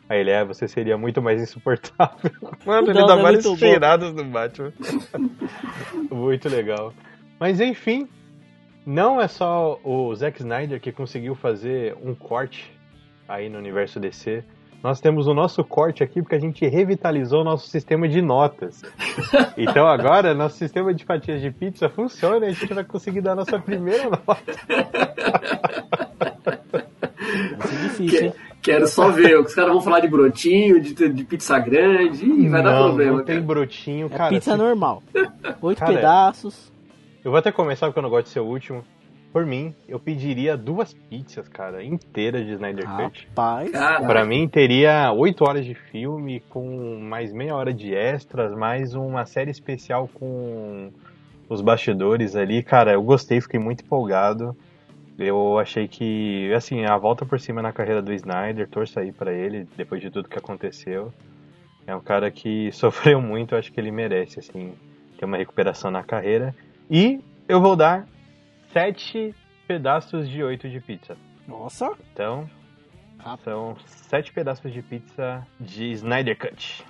Aí 0.08 0.20
ele 0.20 0.30
é, 0.30 0.44
você 0.44 0.68
seria 0.68 0.98
muito 0.98 1.22
mais 1.22 1.40
insuportável. 1.40 2.30
Mano, 2.66 2.90
ele 2.90 3.00
Não, 3.00 3.06
dá 3.06 3.18
é 3.18 3.22
várias 3.22 3.44
tiradas 3.52 4.12
do 4.12 4.24
Batman. 4.24 4.72
muito 6.10 6.48
legal. 6.48 6.92
Mas 7.38 7.60
enfim, 7.60 8.08
não 8.84 9.20
é 9.20 9.28
só 9.28 9.78
o 9.82 10.14
Zack 10.14 10.40
Snyder 10.40 10.80
que 10.80 10.92
conseguiu 10.92 11.34
fazer 11.34 11.96
um 12.02 12.14
corte 12.14 12.72
aí 13.28 13.48
no 13.48 13.58
universo 13.58 13.98
DC. 13.98 14.44
Nós 14.82 15.00
temos 15.00 15.28
o 15.28 15.34
nosso 15.34 15.62
corte 15.62 16.02
aqui 16.02 16.20
porque 16.20 16.34
a 16.34 16.40
gente 16.40 16.66
revitalizou 16.66 17.42
o 17.42 17.44
nosso 17.44 17.68
sistema 17.68 18.08
de 18.08 18.20
notas. 18.20 18.82
Então 19.56 19.86
agora 19.86 20.34
nosso 20.34 20.56
sistema 20.56 20.94
de 20.94 21.04
fatias 21.04 21.40
de 21.40 21.50
pizza 21.50 21.88
funciona 21.88 22.46
e 22.46 22.48
a 22.48 22.52
gente 22.52 22.72
vai 22.72 22.82
conseguir 22.84 23.20
dar 23.20 23.32
a 23.32 23.36
nossa 23.36 23.58
primeira 23.58 24.04
nota. 24.04 24.52
Vai 27.58 27.68
ser 27.68 27.82
difícil, 27.82 28.24
hein? 28.26 28.32
Quero 28.62 28.86
só 28.86 29.10
ver. 29.10 29.38
Os 29.40 29.54
caras 29.54 29.72
vão 29.72 29.80
falar 29.80 30.00
de 30.00 30.08
brotinho, 30.08 30.80
de, 30.80 30.94
de 31.08 31.24
pizza 31.24 31.58
grande. 31.58 32.24
Ih, 32.24 32.48
vai 32.48 32.62
dar 32.62 32.72
não, 32.74 32.84
problema. 32.88 33.18
Não 33.18 33.24
tem 33.24 33.34
cara. 33.36 33.46
brotinho, 33.46 34.06
É 34.06 34.16
cara. 34.16 34.28
pizza 34.30 34.52
se- 34.52 34.56
normal. 34.56 35.02
Oito 35.60 35.78
Cara, 35.78 35.92
pedaços. 35.94 36.72
Eu 37.24 37.30
vou 37.30 37.38
até 37.38 37.50
começar 37.52 37.86
porque 37.86 37.98
eu 37.98 38.02
não 38.02 38.10
gosto 38.10 38.26
de 38.26 38.32
ser 38.32 38.40
o 38.40 38.44
último. 38.46 38.84
Por 39.32 39.46
mim, 39.46 39.74
eu 39.88 39.98
pediria 39.98 40.58
duas 40.58 40.92
pizzas, 40.92 41.48
cara, 41.48 41.82
inteiras 41.82 42.44
de 42.44 42.52
Snyder 42.52 42.84
Cut. 42.84 43.26
Rapaz. 43.30 43.70
Cara, 43.70 44.04
Pra 44.06 44.24
mim, 44.26 44.46
teria 44.46 45.10
oito 45.12 45.42
horas 45.48 45.64
de 45.64 45.74
filme, 45.74 46.40
com 46.50 46.98
mais 47.00 47.32
meia 47.32 47.56
hora 47.56 47.72
de 47.72 47.94
extras, 47.94 48.52
mais 48.54 48.94
uma 48.94 49.24
série 49.24 49.50
especial 49.50 50.06
com 50.12 50.90
os 51.48 51.62
bastidores 51.62 52.36
ali. 52.36 52.62
Cara, 52.62 52.92
eu 52.92 53.02
gostei, 53.02 53.40
fiquei 53.40 53.58
muito 53.58 53.82
empolgado. 53.82 54.54
Eu 55.18 55.58
achei 55.58 55.86
que, 55.86 56.52
assim, 56.54 56.84
a 56.84 56.96
volta 56.96 57.24
por 57.24 57.38
cima 57.38 57.60
na 57.60 57.72
carreira 57.72 58.00
do 58.00 58.12
Snyder, 58.12 58.68
torço 58.68 58.98
aí 58.98 59.12
pra 59.12 59.32
ele, 59.32 59.68
depois 59.76 60.00
de 60.00 60.10
tudo 60.10 60.28
que 60.28 60.38
aconteceu. 60.38 61.12
É 61.86 61.94
um 61.94 62.00
cara 62.00 62.30
que 62.30 62.70
sofreu 62.72 63.20
muito, 63.20 63.54
eu 63.54 63.58
acho 63.58 63.72
que 63.72 63.78
ele 63.78 63.90
merece, 63.90 64.38
assim, 64.38 64.74
ter 65.18 65.24
uma 65.24 65.36
recuperação 65.36 65.90
na 65.90 66.02
carreira. 66.02 66.54
E 66.90 67.20
eu 67.48 67.60
vou 67.60 67.76
dar 67.76 68.06
sete 68.72 69.34
pedaços 69.66 70.28
de 70.28 70.42
oito 70.42 70.68
de 70.68 70.80
pizza. 70.80 71.16
Nossa. 71.46 71.92
Então, 72.12 72.48
são 73.44 73.76
sete 73.86 74.32
pedaços 74.32 74.72
de 74.72 74.82
pizza 74.82 75.46
de 75.60 75.92
Snyder 75.92 76.36
Cut. 76.38 76.84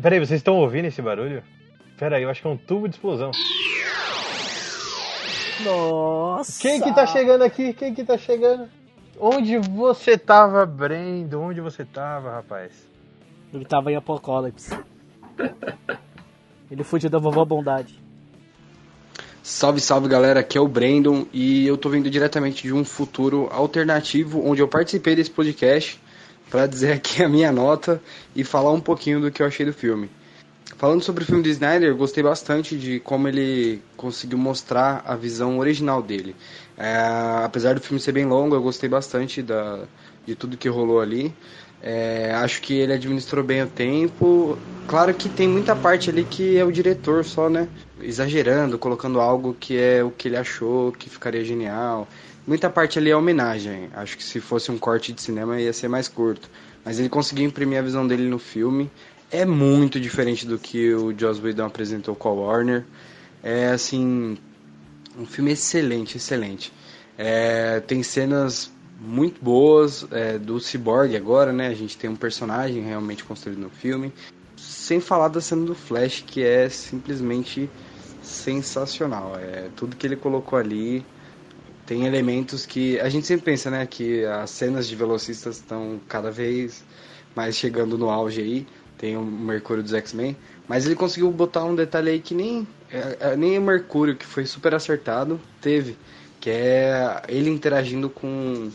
Peraí, 0.00 0.18
vocês 0.18 0.40
estão 0.40 0.56
ouvindo 0.56 0.86
esse 0.86 1.00
barulho? 1.00 1.42
Peraí, 1.96 2.22
eu 2.22 2.30
acho 2.30 2.42
que 2.42 2.48
é 2.48 2.50
um 2.50 2.56
tubo 2.56 2.88
de 2.88 2.96
explosão. 2.96 3.30
Nossa. 5.62 6.60
Quem 6.60 6.80
que 6.80 6.92
tá 6.94 7.06
chegando 7.06 7.42
aqui? 7.42 7.72
Quem 7.72 7.94
que 7.94 8.04
tá 8.04 8.18
chegando? 8.18 8.68
Onde 9.20 9.58
você 9.58 10.18
tava, 10.18 10.66
Brendo? 10.66 11.40
Onde 11.40 11.60
você 11.60 11.84
tava, 11.84 12.32
rapaz? 12.32 12.72
Ele 13.52 13.64
tava 13.64 13.92
em 13.92 13.96
Apocalipse. 13.96 14.76
Ele 16.70 16.82
fugiu 16.82 17.08
da 17.08 17.18
vovó 17.18 17.44
Bondade. 17.44 18.02
Salve, 19.42 19.78
salve 19.78 20.08
galera, 20.08 20.40
aqui 20.40 20.56
é 20.56 20.60
o 20.60 20.66
Brandon 20.66 21.26
e 21.32 21.66
eu 21.66 21.76
tô 21.76 21.90
vindo 21.90 22.08
diretamente 22.08 22.62
de 22.62 22.72
um 22.72 22.82
futuro 22.82 23.46
alternativo 23.52 24.42
onde 24.44 24.62
eu 24.62 24.66
participei 24.66 25.14
desse 25.14 25.30
podcast 25.30 26.00
para 26.50 26.66
dizer 26.66 26.92
aqui 26.92 27.22
a 27.22 27.28
minha 27.28 27.52
nota 27.52 28.00
e 28.34 28.42
falar 28.42 28.72
um 28.72 28.80
pouquinho 28.80 29.20
do 29.20 29.30
que 29.30 29.42
eu 29.42 29.46
achei 29.46 29.66
do 29.66 29.72
filme. 29.72 30.10
Falando 30.76 31.02
sobre 31.02 31.22
o 31.22 31.26
filme 31.26 31.42
do 31.42 31.48
Snyder, 31.48 31.94
gostei 31.94 32.22
bastante 32.22 32.76
de 32.76 32.98
como 33.00 33.28
ele 33.28 33.82
conseguiu 33.96 34.38
mostrar 34.38 35.02
a 35.06 35.14
visão 35.14 35.58
original 35.58 36.02
dele. 36.02 36.34
É, 36.76 36.96
apesar 37.44 37.74
do 37.74 37.80
filme 37.80 38.00
ser 38.00 38.12
bem 38.12 38.24
longo, 38.24 38.54
eu 38.54 38.62
gostei 38.62 38.88
bastante 38.88 39.42
da, 39.42 39.84
de 40.26 40.34
tudo 40.34 40.56
que 40.56 40.68
rolou 40.68 41.00
ali. 41.00 41.34
É, 41.82 42.32
acho 42.36 42.62
que 42.62 42.74
ele 42.74 42.94
administrou 42.94 43.44
bem 43.44 43.62
o 43.62 43.66
tempo. 43.66 44.58
Claro 44.88 45.12
que 45.12 45.28
tem 45.28 45.46
muita 45.46 45.76
parte 45.76 46.08
ali 46.08 46.24
que 46.24 46.56
é 46.56 46.64
o 46.64 46.72
diretor 46.72 47.24
só, 47.24 47.50
né? 47.50 47.68
Exagerando, 48.00 48.78
colocando 48.78 49.20
algo 49.20 49.54
que 49.58 49.78
é 49.78 50.02
o 50.02 50.10
que 50.10 50.28
ele 50.28 50.36
achou 50.36 50.92
que 50.92 51.10
ficaria 51.10 51.44
genial. 51.44 52.08
Muita 52.46 52.70
parte 52.70 52.98
ali 52.98 53.10
é 53.10 53.16
homenagem. 53.16 53.90
Acho 53.94 54.16
que 54.16 54.24
se 54.24 54.40
fosse 54.40 54.70
um 54.70 54.78
corte 54.78 55.12
de 55.12 55.20
cinema 55.20 55.60
ia 55.60 55.72
ser 55.74 55.88
mais 55.88 56.08
curto. 56.08 56.48
Mas 56.84 56.98
ele 56.98 57.08
conseguiu 57.08 57.46
imprimir 57.46 57.78
a 57.78 57.82
visão 57.82 58.06
dele 58.06 58.28
no 58.28 58.38
filme. 58.38 58.90
É 59.30 59.44
muito 59.44 59.98
diferente 59.98 60.46
do 60.46 60.58
que 60.58 60.94
o 60.94 61.16
Joss 61.18 61.40
Whedon 61.40 61.66
apresentou 61.66 62.14
com 62.14 62.28
a 62.28 62.32
Warner. 62.32 62.84
É 63.42 63.68
assim, 63.68 64.38
um 65.18 65.26
filme 65.26 65.52
excelente, 65.52 66.16
excelente. 66.16 66.72
É, 67.16 67.80
tem 67.80 68.02
cenas 68.02 68.72
muito 69.00 69.42
boas 69.42 70.06
é, 70.10 70.38
do 70.38 70.60
Cyborg 70.60 71.16
agora, 71.16 71.52
né? 71.52 71.68
A 71.68 71.74
gente 71.74 71.96
tem 71.96 72.08
um 72.08 72.16
personagem 72.16 72.82
realmente 72.82 73.24
construído 73.24 73.58
no 73.58 73.70
filme. 73.70 74.12
Sem 74.56 75.00
falar 75.00 75.28
da 75.28 75.40
cena 75.40 75.64
do 75.66 75.74
Flash, 75.74 76.24
que 76.26 76.42
é 76.42 76.68
simplesmente 76.68 77.68
sensacional. 78.22 79.36
É, 79.38 79.68
tudo 79.76 79.96
que 79.96 80.06
ele 80.06 80.16
colocou 80.16 80.58
ali 80.58 81.04
tem 81.86 82.06
elementos 82.06 82.64
que 82.64 82.98
a 83.00 83.08
gente 83.08 83.26
sempre 83.26 83.44
pensa, 83.44 83.70
né? 83.70 83.86
Que 83.86 84.24
as 84.24 84.50
cenas 84.50 84.88
de 84.88 84.96
velocistas 84.96 85.56
estão 85.56 86.00
cada 86.08 86.30
vez 86.30 86.82
mais 87.34 87.56
chegando 87.56 87.98
no 87.98 88.08
auge 88.08 88.40
aí. 88.40 88.66
Tem 88.98 89.16
o 89.16 89.22
Mercúrio 89.22 89.82
dos 89.82 89.92
X-Men, 89.92 90.36
mas 90.68 90.86
ele 90.86 90.94
conseguiu 90.94 91.30
botar 91.30 91.64
um 91.64 91.74
detalhe 91.74 92.10
aí 92.10 92.20
que 92.20 92.34
nem 92.34 92.66
é, 92.90 93.16
é, 93.32 93.36
nem 93.36 93.58
o 93.58 93.62
Mercúrio, 93.62 94.14
que 94.14 94.24
foi 94.24 94.46
super 94.46 94.72
acertado, 94.74 95.40
teve, 95.60 95.96
que 96.40 96.48
é 96.48 97.22
ele 97.28 97.50
interagindo 97.50 98.08
com 98.08 98.70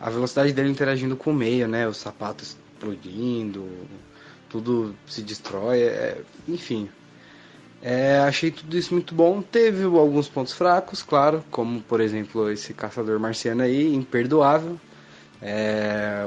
a 0.00 0.08
velocidade 0.08 0.52
dele 0.52 0.70
interagindo 0.70 1.16
com 1.16 1.30
o 1.30 1.34
meio, 1.34 1.68
né? 1.68 1.86
O 1.86 1.92
sapato 1.92 2.42
explodindo, 2.42 3.68
tudo 4.48 4.94
se 5.06 5.22
destrói, 5.22 5.82
é, 5.82 6.22
enfim. 6.46 6.88
É, 7.82 8.18
achei 8.20 8.50
tudo 8.50 8.76
isso 8.76 8.94
muito 8.94 9.14
bom. 9.14 9.42
Teve 9.42 9.84
alguns 9.84 10.28
pontos 10.28 10.52
fracos, 10.52 11.02
claro, 11.02 11.44
como 11.50 11.80
por 11.82 12.00
exemplo 12.00 12.50
esse 12.50 12.72
caçador 12.72 13.20
marciano 13.20 13.62
aí, 13.62 13.94
imperdoável. 13.94 14.80
É, 15.40 16.24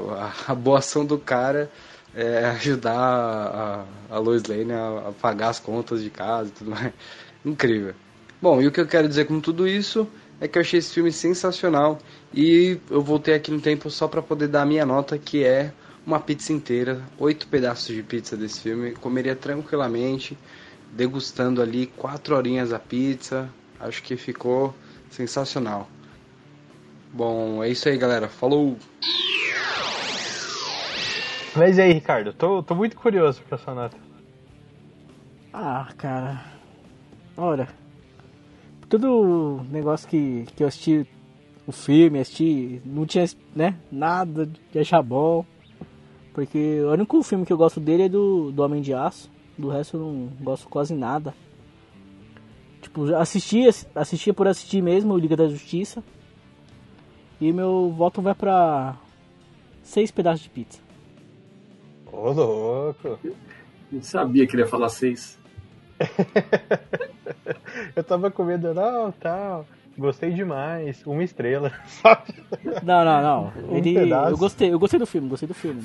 a 0.48 0.54
boa 0.54 0.78
ação 0.78 1.04
do 1.04 1.18
cara 1.18 1.70
é 2.14 2.44
ajudar 2.46 2.94
a, 2.94 3.84
a 4.10 4.18
Lois 4.18 4.44
Lane 4.44 4.72
a, 4.72 5.08
a 5.08 5.12
pagar 5.12 5.48
as 5.48 5.58
contas 5.58 6.02
de 6.02 6.10
casa 6.10 6.48
e 6.48 6.52
tudo 6.52 6.70
mais. 6.70 6.92
Incrível. 7.44 7.94
Bom, 8.40 8.60
e 8.60 8.66
o 8.66 8.72
que 8.72 8.80
eu 8.80 8.86
quero 8.86 9.08
dizer 9.08 9.26
com 9.26 9.40
tudo 9.40 9.66
isso 9.66 10.08
é 10.40 10.48
que 10.48 10.58
eu 10.58 10.62
achei 10.62 10.78
esse 10.78 10.92
filme 10.92 11.12
sensacional 11.12 11.98
e 12.34 12.78
eu 12.90 13.00
voltei 13.00 13.34
aqui 13.34 13.50
no 13.50 13.60
tempo 13.60 13.88
só 13.88 14.08
para 14.08 14.20
poder 14.20 14.48
dar 14.48 14.62
a 14.62 14.66
minha 14.66 14.84
nota, 14.84 15.16
que 15.16 15.44
é 15.44 15.72
uma 16.04 16.18
pizza 16.18 16.52
inteira, 16.52 17.00
oito 17.18 17.46
pedaços 17.46 17.94
de 17.94 18.02
pizza 18.02 18.36
desse 18.36 18.60
filme, 18.60 18.92
comeria 18.92 19.36
tranquilamente, 19.36 20.36
degustando 20.92 21.62
ali 21.62 21.86
quatro 21.86 22.34
horinhas 22.34 22.72
a 22.72 22.78
pizza, 22.78 23.48
acho 23.78 24.02
que 24.02 24.16
ficou 24.16 24.74
sensacional. 25.10 25.88
Bom, 27.12 27.62
é 27.62 27.68
isso 27.68 27.88
aí, 27.88 27.96
galera. 27.96 28.26
Falou! 28.26 28.76
Mas 31.54 31.76
e 31.76 31.82
aí, 31.82 31.92
Ricardo? 31.92 32.32
Tô, 32.32 32.62
tô 32.62 32.74
muito 32.74 32.96
curioso 32.96 33.42
pra 33.42 33.58
sua 33.58 33.74
nota. 33.74 33.96
Ah, 35.52 35.86
cara. 35.98 36.42
Olha. 37.36 37.68
Todo 38.88 39.62
negócio 39.70 40.08
que, 40.08 40.46
que 40.56 40.62
eu 40.62 40.68
assisti 40.68 41.06
o 41.66 41.72
filme, 41.72 42.18
assisti, 42.18 42.80
não 42.84 43.04
tinha, 43.04 43.24
né, 43.54 43.76
nada 43.90 44.46
de 44.46 44.78
achar 44.78 45.02
bom. 45.02 45.44
Porque 46.32 46.80
o 46.80 46.92
único 46.92 47.22
filme 47.22 47.44
que 47.44 47.52
eu 47.52 47.58
gosto 47.58 47.78
dele 47.78 48.04
é 48.04 48.08
do, 48.08 48.50
do 48.50 48.62
Homem 48.62 48.80
de 48.80 48.94
Aço. 48.94 49.30
Do 49.58 49.68
resto 49.68 49.98
eu 49.98 50.00
não 50.00 50.28
gosto 50.40 50.68
quase 50.68 50.94
nada. 50.94 51.34
Tipo, 52.80 53.06
já 53.06 53.20
assisti, 53.20 53.64
assistia 53.94 54.32
por 54.32 54.48
assistir 54.48 54.82
mesmo, 54.82 55.12
o 55.12 55.18
Liga 55.18 55.36
da 55.36 55.48
Justiça. 55.48 56.02
E 57.38 57.52
meu 57.52 57.92
voto 57.94 58.22
vai 58.22 58.34
pra 58.34 58.96
seis 59.82 60.10
pedaços 60.10 60.42
de 60.42 60.48
pizza. 60.48 60.80
Ô, 62.12 62.30
louco. 62.30 63.18
Não 63.90 64.02
sabia 64.02 64.46
que 64.46 64.54
ele 64.54 64.62
ia 64.62 64.68
falar 64.68 64.90
seis. 64.90 65.38
eu 67.96 68.04
tava 68.04 68.30
com 68.30 68.44
medo, 68.44 68.74
não, 68.74 69.10
tal. 69.12 69.66
Gostei 69.96 70.30
demais, 70.30 71.02
uma 71.06 71.22
estrela, 71.22 71.72
sabe? 71.86 72.34
Não, 72.82 73.04
não, 73.04 73.22
não. 73.22 73.52
Um 73.70 73.76
Ele, 73.76 74.10
eu 74.10 74.36
gostei, 74.36 74.72
eu 74.72 74.78
gostei 74.78 74.98
do 74.98 75.06
filme, 75.06 75.28
gostei 75.28 75.46
do 75.46 75.54
filme. 75.54 75.82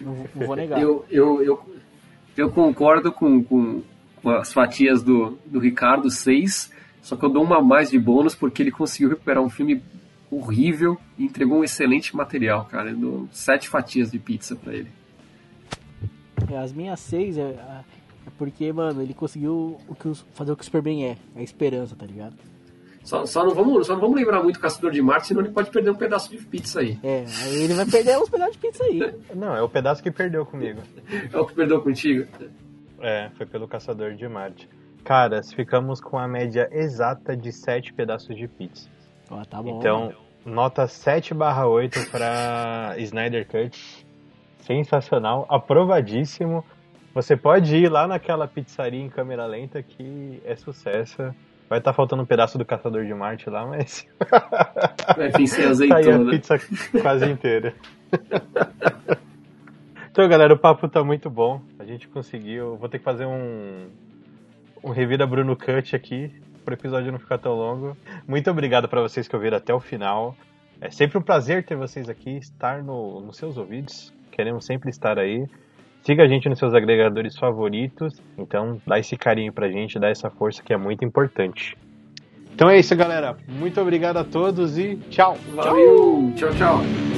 Não, 0.00 0.12
não, 0.12 0.26
não 0.34 0.46
vou 0.46 0.56
negar. 0.56 0.80
Eu, 0.80 1.04
eu, 1.10 1.42
eu, 1.42 1.60
eu 2.36 2.50
concordo 2.50 3.12
com, 3.12 3.42
com, 3.42 3.82
com 4.22 4.30
as 4.30 4.52
fatias 4.52 5.02
do, 5.02 5.38
do 5.46 5.58
Ricardo, 5.58 6.10
seis. 6.10 6.70
Só 7.02 7.16
que 7.16 7.24
eu 7.24 7.30
dou 7.30 7.42
uma 7.42 7.58
a 7.58 7.62
mais 7.62 7.90
de 7.90 7.98
bônus 7.98 8.34
porque 8.34 8.62
ele 8.62 8.70
conseguiu 8.70 9.10
recuperar 9.10 9.42
um 9.42 9.50
filme 9.50 9.82
horrível 10.30 10.98
e 11.18 11.24
entregou 11.24 11.58
um 11.58 11.64
excelente 11.64 12.14
material, 12.14 12.64
cara. 12.66 12.90
Eu 12.90 12.96
dou 12.96 13.28
sete 13.32 13.68
fatias 13.68 14.10
de 14.10 14.18
pizza 14.18 14.56
pra 14.56 14.74
ele. 14.74 14.99
É, 16.50 16.58
As 16.58 16.72
minhas 16.72 17.00
seis 17.00 17.36
é, 17.38 17.42
é 17.42 17.80
porque, 18.38 18.72
mano, 18.72 19.00
ele 19.02 19.14
conseguiu 19.14 19.78
o 19.88 19.94
que 19.94 20.08
os- 20.08 20.24
fazer 20.34 20.52
o 20.52 20.56
que 20.56 20.62
o 20.62 20.64
Superman 20.64 21.04
é, 21.04 21.16
a 21.36 21.42
esperança, 21.42 21.94
tá 21.96 22.06
ligado? 22.06 22.34
Só, 23.02 23.24
só, 23.24 23.42
não 23.44 23.54
vamos, 23.54 23.86
só 23.86 23.94
não 23.94 24.00
vamos 24.00 24.16
lembrar 24.16 24.42
muito 24.42 24.56
o 24.56 24.60
Caçador 24.60 24.90
de 24.90 25.00
Marte, 25.00 25.28
senão 25.28 25.40
ele 25.40 25.50
pode 25.50 25.70
perder 25.70 25.90
um 25.90 25.94
pedaço 25.94 26.30
de 26.30 26.36
pizza 26.44 26.80
aí. 26.80 26.98
É, 27.02 27.24
aí 27.44 27.62
ele 27.62 27.72
vai 27.74 27.86
perder 27.86 28.18
uns 28.18 28.28
pedaços 28.28 28.52
de 28.54 28.58
pizza 28.58 28.84
aí. 28.84 29.00
Não, 29.34 29.56
é 29.56 29.62
o 29.62 29.68
pedaço 29.70 30.02
que 30.02 30.10
perdeu 30.10 30.44
comigo. 30.44 30.80
É 31.32 31.38
o 31.38 31.46
que 31.46 31.54
perdeu 31.54 31.80
contigo? 31.80 32.26
É, 33.00 33.30
foi 33.38 33.46
pelo 33.46 33.66
Caçador 33.66 34.14
de 34.14 34.28
Marte. 34.28 34.68
Caras, 35.02 35.50
ficamos 35.50 35.98
com 35.98 36.18
a 36.18 36.28
média 36.28 36.68
exata 36.70 37.34
de 37.34 37.50
7 37.50 37.94
pedaços 37.94 38.36
de 38.36 38.46
pizza. 38.46 38.86
Ó, 39.30 39.42
tá 39.46 39.62
bom. 39.62 39.78
Então, 39.78 40.12
nota 40.44 40.86
7 40.86 41.32
barra 41.32 41.66
8 41.66 42.10
para 42.10 42.94
Snyder 42.98 43.46
Cut. 43.48 43.99
Sensacional, 44.70 45.46
aprovadíssimo. 45.48 46.64
Você 47.12 47.36
pode 47.36 47.76
ir 47.76 47.88
lá 47.88 48.06
naquela 48.06 48.46
pizzaria 48.46 49.00
em 49.02 49.08
câmera 49.08 49.44
lenta 49.44 49.82
que 49.82 50.40
é 50.44 50.54
sucesso. 50.54 51.34
Vai 51.68 51.80
estar 51.80 51.92
faltando 51.92 52.22
um 52.22 52.26
pedaço 52.26 52.56
do 52.56 52.64
Caçador 52.64 53.04
de 53.04 53.12
Marte 53.12 53.50
lá, 53.50 53.66
mas 53.66 54.06
É, 55.18 55.28
tem 55.30 55.44
sem 55.44 55.64
tá 55.64 55.96
aí 55.96 56.08
a 56.08 56.14
azeitona. 56.14 56.30
pizza 56.30 56.56
quase 57.02 57.28
inteira. 57.28 57.74
Então, 60.12 60.28
galera, 60.28 60.54
o 60.54 60.58
papo 60.58 60.88
tá 60.88 61.02
muito 61.02 61.28
bom. 61.28 61.60
A 61.76 61.84
gente 61.84 62.06
conseguiu. 62.06 62.76
Vou 62.76 62.88
ter 62.88 62.98
que 62.98 63.04
fazer 63.04 63.26
um 63.26 63.88
um 64.84 64.90
revira 64.90 65.26
Bruno 65.26 65.56
Cut 65.56 65.96
aqui 65.96 66.32
para 66.64 66.72
o 66.72 66.74
episódio 66.76 67.10
não 67.10 67.18
ficar 67.18 67.38
tão 67.38 67.54
longo. 67.54 67.96
Muito 68.26 68.48
obrigado 68.48 68.88
para 68.88 69.02
vocês 69.02 69.26
que 69.26 69.34
ouviram 69.34 69.56
até 69.56 69.74
o 69.74 69.80
final. 69.80 70.36
É 70.80 70.90
sempre 70.90 71.18
um 71.18 71.22
prazer 71.22 71.64
ter 71.64 71.76
vocês 71.76 72.08
aqui, 72.08 72.38
estar 72.38 72.82
no, 72.82 73.20
nos 73.20 73.36
seus 73.36 73.56
ouvidos. 73.56 74.12
Queremos 74.32 74.64
sempre 74.64 74.88
estar 74.90 75.18
aí. 75.18 75.46
Siga 76.02 76.22
a 76.22 76.28
gente 76.28 76.48
nos 76.48 76.58
seus 76.58 76.72
agregadores 76.72 77.36
favoritos. 77.36 78.20
Então, 78.38 78.80
dá 78.86 78.98
esse 78.98 79.16
carinho 79.16 79.52
pra 79.52 79.68
gente, 79.68 79.98
dá 79.98 80.08
essa 80.08 80.30
força 80.30 80.62
que 80.62 80.72
é 80.72 80.76
muito 80.76 81.04
importante. 81.04 81.76
Então 82.54 82.68
é 82.68 82.78
isso, 82.78 82.94
galera. 82.96 83.36
Muito 83.48 83.80
obrigado 83.80 84.18
a 84.18 84.24
todos 84.24 84.76
e 84.78 84.96
tchau. 85.08 85.36
Valeu! 85.54 86.32
Tchau, 86.36 86.50
tchau. 86.54 87.09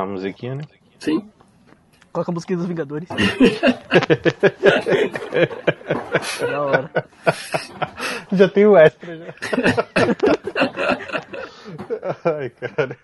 Colocar 0.00 0.04
uma 0.04 0.12
musiquinha, 0.12 0.54
né? 0.54 0.64
Sim. 0.98 1.28
Coloca 2.12 2.30
a 2.30 2.34
música 2.34 2.56
dos 2.56 2.66
Vingadores. 2.66 3.08
da 6.40 6.62
hora. 6.62 6.90
Já 8.32 8.48
tem 8.48 8.66
o 8.66 8.76
extra 8.76 9.16
já. 9.18 9.34
Ai, 12.24 12.50
cara. 12.50 12.96